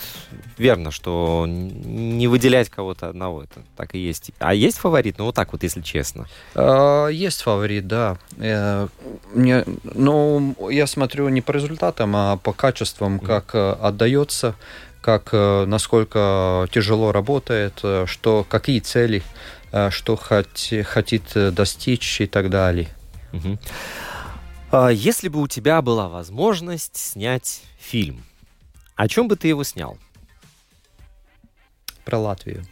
верно, 0.56 0.90
что 0.90 1.44
не 1.46 2.26
выделять 2.26 2.70
кого-то 2.70 3.08
одного, 3.08 3.42
это 3.42 3.60
так 3.76 3.94
и 3.94 3.98
есть. 3.98 4.30
А 4.38 4.54
есть 4.54 4.78
фаворит? 4.78 5.18
Ну, 5.18 5.26
вот 5.26 5.34
так 5.34 5.52
вот, 5.52 5.62
если 5.62 5.82
честно. 5.82 6.26
А, 6.54 7.08
есть 7.08 7.42
фаворит, 7.42 7.86
да. 7.86 8.16
Э, 8.38 8.88
мне, 9.34 9.64
ну, 9.82 10.56
я 10.70 10.86
смотрю 10.86 11.28
не 11.28 11.42
по 11.42 11.52
результатам, 11.52 12.16
а 12.16 12.38
по 12.38 12.54
качествам, 12.54 13.20
как 13.20 13.54
mm. 13.54 13.78
отдается, 13.78 14.54
как, 15.02 15.28
э, 15.32 15.66
насколько 15.66 16.66
тяжело 16.72 17.12
работает, 17.12 17.78
что, 18.06 18.46
какие 18.48 18.80
цели, 18.80 19.22
что 19.90 20.16
хот, 20.16 20.48
хотит 20.84 21.22
достичь 21.34 22.20
и 22.20 22.26
так 22.26 22.50
далее. 22.50 22.88
Угу. 23.32 23.58
А, 24.70 24.88
если 24.88 25.28
бы 25.28 25.40
у 25.40 25.46
тебя 25.46 25.82
была 25.82 26.08
возможность 26.08 26.96
снять 26.96 27.62
фильм, 27.78 28.24
о 28.96 29.08
чем 29.08 29.28
бы 29.28 29.36
ты 29.36 29.48
его 29.48 29.64
снял? 29.64 29.98
Про 32.04 32.18
Латвию. 32.18 32.64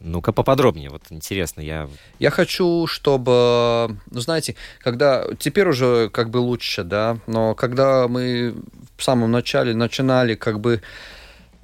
Ну-ка 0.00 0.32
поподробнее, 0.32 0.90
вот 0.90 1.04
интересно, 1.08 1.62
я... 1.62 1.88
Я 2.18 2.30
хочу, 2.30 2.86
чтобы, 2.86 3.98
ну 4.10 4.20
знаете, 4.20 4.54
когда, 4.80 5.24
теперь 5.38 5.68
уже 5.68 6.10
как 6.10 6.28
бы 6.28 6.38
лучше, 6.38 6.84
да, 6.84 7.18
но 7.26 7.54
когда 7.54 8.06
мы 8.06 8.54
в 8.98 9.02
самом 9.02 9.30
начале 9.30 9.74
начинали 9.74 10.34
как 10.34 10.60
бы 10.60 10.82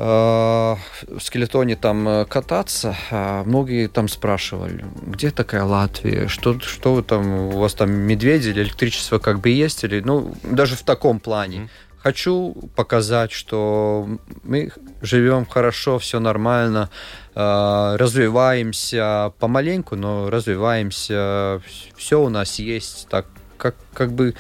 в 0.00 1.20
скелетоне 1.20 1.76
там 1.76 2.08
э, 2.08 2.24
кататься, 2.24 2.96
а 3.10 3.44
многие 3.44 3.86
там 3.86 4.08
спрашивали, 4.08 4.86
где 5.02 5.30
такая 5.30 5.64
Латвия, 5.64 6.26
что, 6.26 6.58
что 6.58 7.02
там, 7.02 7.30
у 7.30 7.58
вас 7.58 7.74
там 7.74 7.90
медведи 7.90 8.48
или 8.48 8.62
электричество 8.62 9.18
как 9.18 9.40
бы 9.40 9.50
есть, 9.50 9.84
или, 9.84 10.00
ну, 10.00 10.34
даже 10.42 10.74
в 10.76 10.84
таком 10.84 11.20
плане. 11.20 11.58
Mm. 11.58 11.68
Хочу 11.98 12.70
показать, 12.76 13.30
что 13.30 14.08
мы 14.42 14.72
живем 15.02 15.44
хорошо, 15.44 15.98
все 15.98 16.18
нормально, 16.18 16.88
э, 17.34 17.96
развиваемся 17.98 19.34
помаленьку, 19.38 19.96
но 19.96 20.30
развиваемся, 20.30 21.60
все 21.94 22.22
у 22.22 22.30
нас 22.30 22.58
есть, 22.58 23.06
так 23.10 23.26
как, 23.58 23.76
как 23.92 24.12
бы, 24.12 24.34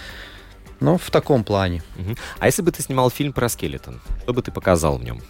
ну, 0.80 0.96
в 0.96 1.10
таком 1.10 1.44
плане. 1.44 1.82
А 2.38 2.46
если 2.46 2.62
бы 2.62 2.72
ты 2.72 2.82
снимал 2.82 3.10
фильм 3.10 3.34
про 3.34 3.50
скелетон, 3.50 4.00
что 4.22 4.32
бы 4.32 4.40
ты 4.40 4.50
показал 4.50 4.96
в 4.96 5.04
нем? 5.04 5.20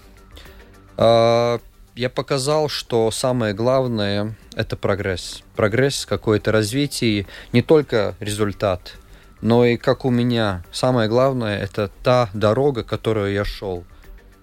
А, 1.01 1.61
я 1.95 2.11
показал, 2.11 2.69
что 2.69 3.11
самое 3.11 3.55
главное– 3.55 4.37
это 4.55 4.77
прогресс. 4.77 5.43
Прогресс, 5.57 6.05
какое-то 6.05 6.53
развитие, 6.53 7.27
не 7.53 7.63
только 7.63 8.15
результат, 8.21 8.99
но 9.41 9.65
и 9.65 9.79
как 9.79 10.05
у 10.05 10.11
меня. 10.11 10.63
Самое 10.71 11.09
главное– 11.09 11.59
это 11.63 11.91
та 12.03 12.29
дорога, 12.35 12.85
которую 12.85 13.33
я 13.33 13.47
шел 13.47 13.85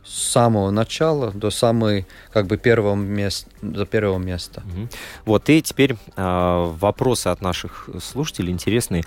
с 0.03 0.32
самого 0.32 0.72
начала 0.72 1.32
до 1.32 1.51
самой 1.51 2.08
как 2.32 2.47
бы 2.47 2.58
первого 2.58 2.95
места 2.95 3.49
до 3.62 3.86
первого 3.86 4.18
места. 4.18 4.64
Угу. 4.66 4.88
Вот 5.26 5.49
и 5.49 5.62
теперь 5.62 5.93
э, 5.93 5.97
вопросы 6.16 7.28
от 7.28 7.41
наших 7.41 7.89
слушателей 8.01 8.53
интересные. 8.53 9.03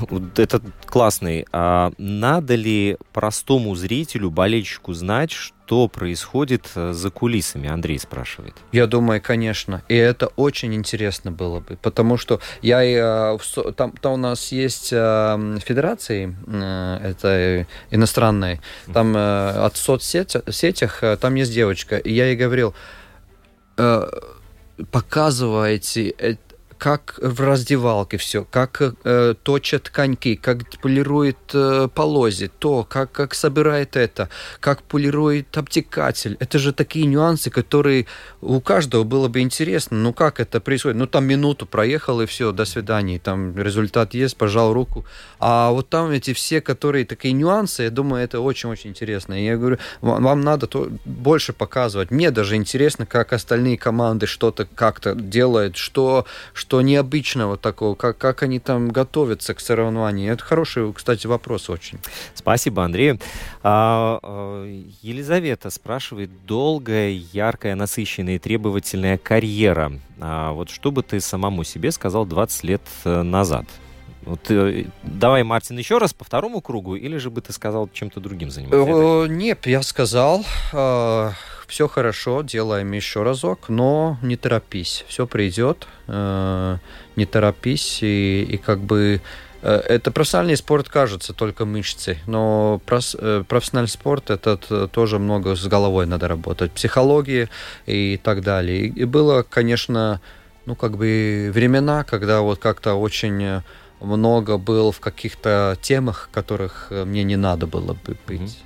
Это 0.36 0.60
классный. 0.84 1.46
А 1.52 1.90
надо 1.98 2.54
ли 2.54 2.96
простому 3.12 3.74
зрителю, 3.74 4.30
болельщику 4.30 4.92
знать, 4.92 5.30
что 5.66 5.88
происходит 5.88 6.70
э, 6.76 6.92
за 6.92 7.10
кулисами? 7.10 7.68
Андрей 7.68 7.98
спрашивает. 7.98 8.54
Я 8.70 8.86
думаю, 8.86 9.20
конечно. 9.20 9.82
И 9.88 9.96
это 9.96 10.28
очень 10.36 10.72
интересно 10.74 11.32
было 11.32 11.58
бы, 11.58 11.76
потому 11.82 12.16
что 12.16 12.40
я 12.62 12.84
э, 12.84 13.38
там, 13.76 13.90
там 13.90 14.12
у 14.12 14.16
нас 14.16 14.52
есть 14.52 14.90
э, 14.92 15.58
федерации, 15.64 16.36
это 17.02 17.66
иностранные, 17.90 18.60
там 18.92 19.16
от 19.16 19.76
соцсетях, 19.76 21.02
там 21.20 21.34
есть 21.34 21.52
девочка, 21.52 21.96
и 21.96 22.12
я 22.12 22.26
ей 22.26 22.36
говорил, 22.36 22.74
показывайте 24.90 26.38
как 26.78 27.18
в 27.22 27.40
раздевалке 27.40 28.16
все, 28.16 28.44
как 28.44 28.82
э, 28.82 29.34
точат 29.42 29.88
коньки, 29.88 30.36
как 30.36 30.58
полирует 30.80 31.36
э, 31.54 31.88
полози, 31.94 32.50
то, 32.58 32.84
как, 32.84 33.12
как 33.12 33.34
собирает 33.34 33.96
это, 33.96 34.28
как 34.60 34.82
полирует 34.82 35.56
обтекатель. 35.56 36.36
Это 36.40 36.58
же 36.58 36.72
такие 36.72 37.06
нюансы, 37.06 37.50
которые 37.50 38.06
у 38.40 38.60
каждого 38.60 39.04
было 39.04 39.28
бы 39.28 39.40
интересно. 39.40 39.96
Ну, 39.96 40.12
как 40.12 40.40
это 40.40 40.60
происходит? 40.60 40.96
Ну, 40.98 41.06
там 41.06 41.24
минуту 41.24 41.66
проехал, 41.66 42.20
и 42.20 42.26
все, 42.26 42.52
до 42.52 42.64
свидания. 42.64 43.18
Там 43.18 43.56
результат 43.56 44.14
есть, 44.14 44.36
пожал 44.36 44.72
руку. 44.72 45.04
А 45.38 45.70
вот 45.70 45.88
там 45.88 46.10
эти 46.10 46.32
все, 46.32 46.60
которые 46.60 47.04
такие 47.04 47.32
нюансы, 47.32 47.84
я 47.84 47.90
думаю, 47.90 48.22
это 48.24 48.40
очень-очень 48.40 48.90
интересно. 48.90 49.40
И 49.40 49.44
я 49.44 49.56
говорю, 49.56 49.78
вам, 50.00 50.22
вам 50.22 50.40
надо 50.40 50.66
то, 50.66 50.88
больше 51.04 51.52
показывать. 51.52 52.10
Мне 52.10 52.30
даже 52.30 52.56
интересно, 52.56 53.06
как 53.06 53.32
остальные 53.32 53.78
команды 53.78 54.26
что-то 54.26 54.66
как-то 54.66 55.14
делают, 55.14 55.76
что 55.76 56.26
что 56.52 56.65
необычного 56.72 57.56
такого, 57.56 57.94
как, 57.94 58.18
как 58.18 58.42
они 58.42 58.58
там 58.58 58.88
готовятся 58.88 59.54
к 59.54 59.60
соревнованию? 59.60 60.32
Это 60.32 60.42
хороший, 60.42 60.92
кстати, 60.92 61.26
вопрос 61.26 61.70
очень. 61.70 61.98
Спасибо, 62.34 62.84
Андрей. 62.84 63.20
А, 63.62 64.18
а, 64.22 64.64
Елизавета 65.02 65.70
спрашивает, 65.70 66.30
долгая, 66.46 67.10
яркая, 67.10 67.74
насыщенная 67.74 68.36
и 68.36 68.38
требовательная 68.38 69.18
карьера. 69.18 69.92
А, 70.20 70.52
вот 70.52 70.70
что 70.70 70.90
бы 70.90 71.02
ты 71.02 71.20
самому 71.20 71.64
себе 71.64 71.92
сказал 71.92 72.26
20 72.26 72.64
лет 72.64 72.82
э, 73.04 73.22
назад? 73.22 73.66
Вот, 74.26 74.50
э, 74.50 74.86
давай, 75.04 75.44
Мартин, 75.44 75.78
еще 75.78 75.98
раз 75.98 76.12
по 76.12 76.24
второму 76.24 76.60
кругу, 76.60 76.96
или 76.96 77.16
же 77.16 77.30
бы 77.30 77.40
ты 77.40 77.52
сказал 77.52 77.88
чем-то 77.92 78.18
другим 78.18 78.50
заниматься? 78.50 78.78
Э, 78.78 79.26
нет, 79.28 79.66
я 79.66 79.82
сказал, 79.82 80.44
э, 80.72 81.30
все 81.66 81.88
хорошо, 81.88 82.42
делаем 82.42 82.92
еще 82.92 83.22
разок, 83.22 83.68
но 83.68 84.18
не 84.22 84.36
торопись, 84.36 85.04
все 85.08 85.26
придет, 85.26 85.86
э, 86.06 86.78
не 87.16 87.26
торопись, 87.26 87.98
и, 88.02 88.46
и 88.48 88.56
как 88.56 88.80
бы 88.80 89.20
э, 89.62 89.68
это 89.68 90.10
профессиональный 90.10 90.56
спорт, 90.56 90.88
кажется, 90.88 91.32
только 91.32 91.64
мышцы, 91.64 92.18
но 92.26 92.80
э, 92.86 93.44
профессиональный 93.48 93.88
спорт 93.88 94.30
это 94.30 94.56
тоже 94.88 95.18
много 95.18 95.56
с 95.56 95.66
головой 95.66 96.06
надо 96.06 96.28
работать, 96.28 96.72
психологии 96.72 97.48
и 97.86 98.20
так 98.22 98.42
далее. 98.42 98.86
И 98.86 99.04
было, 99.04 99.42
конечно, 99.42 100.20
ну 100.66 100.74
как 100.74 100.96
бы 100.96 101.50
времена, 101.52 102.04
когда 102.04 102.40
вот 102.40 102.58
как-то 102.58 102.94
очень 102.94 103.62
много 104.00 104.58
был 104.58 104.92
в 104.92 105.00
каких-то 105.00 105.76
темах, 105.80 106.28
которых 106.32 106.88
э, 106.90 107.04
мне 107.04 107.24
не 107.24 107.36
надо 107.36 107.66
было 107.66 107.94
бы 107.94 108.16
быть. 108.26 108.58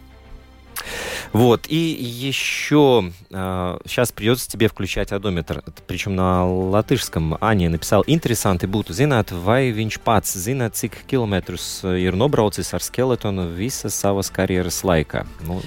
Вот, 1.32 1.66
и 1.68 1.76
еще 1.76 3.12
э, 3.30 3.34
а, 3.34 3.78
сейчас 3.86 4.12
придется 4.12 4.48
тебе 4.50 4.68
включать 4.68 5.12
одометр, 5.12 5.62
причем 5.86 6.16
на 6.16 6.46
латышском. 6.46 7.36
Аня 7.40 7.70
написал, 7.70 8.04
интересанti 8.06 8.66
būtu 8.66 8.94
zināt, 8.96 9.30
vai 9.30 9.70
viņš 9.74 10.00
pats 10.02 10.34
zina, 10.38 10.70
cik 10.70 11.04
kilometrus 11.06 11.82
ir 11.84 12.16
nobraucis 12.18 12.74
ar 12.74 12.82
skeletonu 12.82 13.48
visas 13.54 13.94
savas 13.94 14.30
карьерас 14.30 14.82
laikā. 14.84 15.26
Ну, 15.46 15.62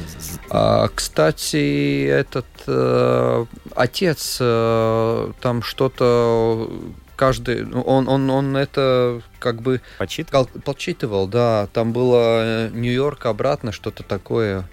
а, 0.49 0.89
кстати, 0.93 2.05
этот 2.07 2.45
э, 2.67 3.45
отец 3.75 4.37
э, 4.39 5.31
там 5.41 5.61
что-то 5.61 6.69
каждый, 7.15 7.65
ну, 7.65 7.81
он, 7.81 8.07
он, 8.07 8.29
он 8.29 8.57
это 8.57 9.21
как 9.39 9.61
бы 9.61 9.81
подсчитывал? 9.97 10.49
подсчитывал, 10.65 11.27
да. 11.27 11.67
Там 11.73 11.93
было 11.93 12.67
э, 12.67 12.69
Нью-Йорк 12.73 13.25
обратно, 13.25 13.71
что-то 13.71 14.03
такое. 14.03 14.67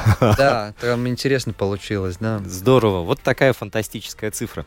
Да, 0.20 0.74
там 0.80 1.08
интересно 1.08 1.52
получилось, 1.52 2.16
да. 2.18 2.40
Здорово, 2.44 3.02
вот 3.02 3.20
такая 3.20 3.52
фантастическая 3.52 4.30
цифра. 4.30 4.64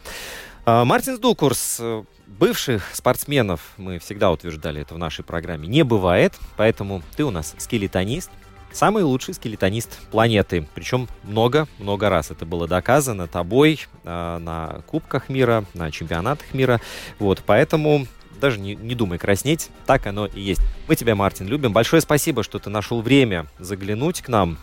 А, 0.66 0.84
Мартин 0.86 1.20
Дукурс, 1.20 1.78
э, 1.80 2.04
бывших 2.28 2.84
спортсменов, 2.94 3.62
мы 3.78 4.00
всегда 4.00 4.32
утверждали 4.32 4.82
это 4.82 4.96
в 4.96 4.98
нашей 4.98 5.24
программе, 5.24 5.68
не 5.68 5.84
бывает, 5.84 6.34
поэтому 6.58 7.04
ты 7.16 7.24
у 7.24 7.32
нас 7.32 7.54
скелетонист, 7.58 8.32
самый 8.76 9.04
лучший 9.04 9.34
скелетонист 9.34 9.98
планеты. 10.12 10.68
Причем 10.76 11.08
много-много 11.24 12.10
раз 12.10 12.32
это 12.32 12.46
было 12.46 12.68
доказано 12.68 13.28
тобой 13.28 13.80
э, 14.04 14.38
на 14.40 14.82
Кубках 14.88 15.30
мира, 15.30 15.66
на 15.74 15.92
чемпионатах 15.92 16.54
мира. 16.54 16.82
Вот, 17.20 17.42
поэтому 17.46 18.08
даже 18.40 18.60
не, 18.60 18.76
не 18.76 18.96
думай 18.96 19.18
краснеть, 19.18 19.70
так 19.86 20.06
оно 20.08 20.26
и 20.26 20.42
есть. 20.42 20.62
Мы 20.88 20.96
тебя, 20.96 21.16
Мартин, 21.16 21.48
любим. 21.48 21.74
Большое 21.74 22.02
спасибо, 22.02 22.44
что 22.44 22.60
ты 22.60 22.70
нашел 22.70 23.02
время 23.02 23.48
заглянуть 23.60 24.22
к 24.22 24.28
нам 24.28 24.58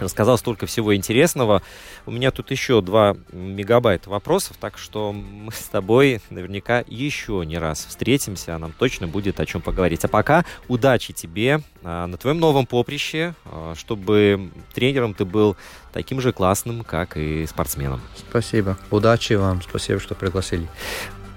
рассказал 0.00 0.38
столько 0.38 0.66
всего 0.66 0.94
интересного. 0.94 1.62
У 2.06 2.10
меня 2.10 2.30
тут 2.30 2.50
еще 2.50 2.80
2 2.80 3.16
мегабайта 3.32 4.10
вопросов, 4.10 4.56
так 4.58 4.78
что 4.78 5.12
мы 5.12 5.52
с 5.52 5.68
тобой 5.68 6.20
наверняка 6.30 6.84
еще 6.86 7.42
не 7.46 7.58
раз 7.58 7.86
встретимся, 7.86 8.56
а 8.56 8.58
нам 8.58 8.72
точно 8.72 9.08
будет 9.08 9.40
о 9.40 9.46
чем 9.46 9.60
поговорить. 9.60 10.04
А 10.04 10.08
пока 10.08 10.44
удачи 10.68 11.12
тебе 11.12 11.60
а, 11.82 12.06
на 12.06 12.16
твоем 12.16 12.38
новом 12.38 12.66
поприще, 12.66 13.34
а, 13.44 13.74
чтобы 13.76 14.50
тренером 14.74 15.14
ты 15.14 15.24
был 15.24 15.56
таким 15.92 16.20
же 16.20 16.32
классным, 16.32 16.84
как 16.84 17.16
и 17.16 17.46
спортсменом. 17.46 18.00
Спасибо. 18.16 18.78
Удачи 18.90 19.34
вам. 19.34 19.62
Спасибо, 19.62 20.00
что 20.00 20.14
пригласили. 20.14 20.68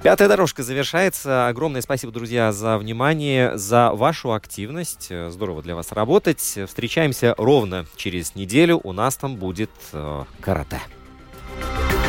Пятая 0.04 0.28
дорожка 0.28 0.64
завершается. 0.64 1.48
Огромное 1.48 1.82
спасибо, 1.82 2.12
друзья, 2.12 2.52
за 2.52 2.78
внимание, 2.78 3.58
за 3.58 3.92
вашу 3.92 4.34
активность. 4.34 5.10
Здорово 5.30 5.64
для 5.64 5.76
вас 5.76 5.94
работать. 5.94 6.60
Встречаемся 6.68 7.34
ровно 7.38 7.86
через 7.96 8.36
неделю. 8.36 8.82
У 8.84 8.92
нас 8.92 9.16
там 9.16 9.38
будет 9.38 9.72
э, 9.94 10.24
карате. 10.42 10.82
Thank 11.62 11.94
you. 11.94 12.03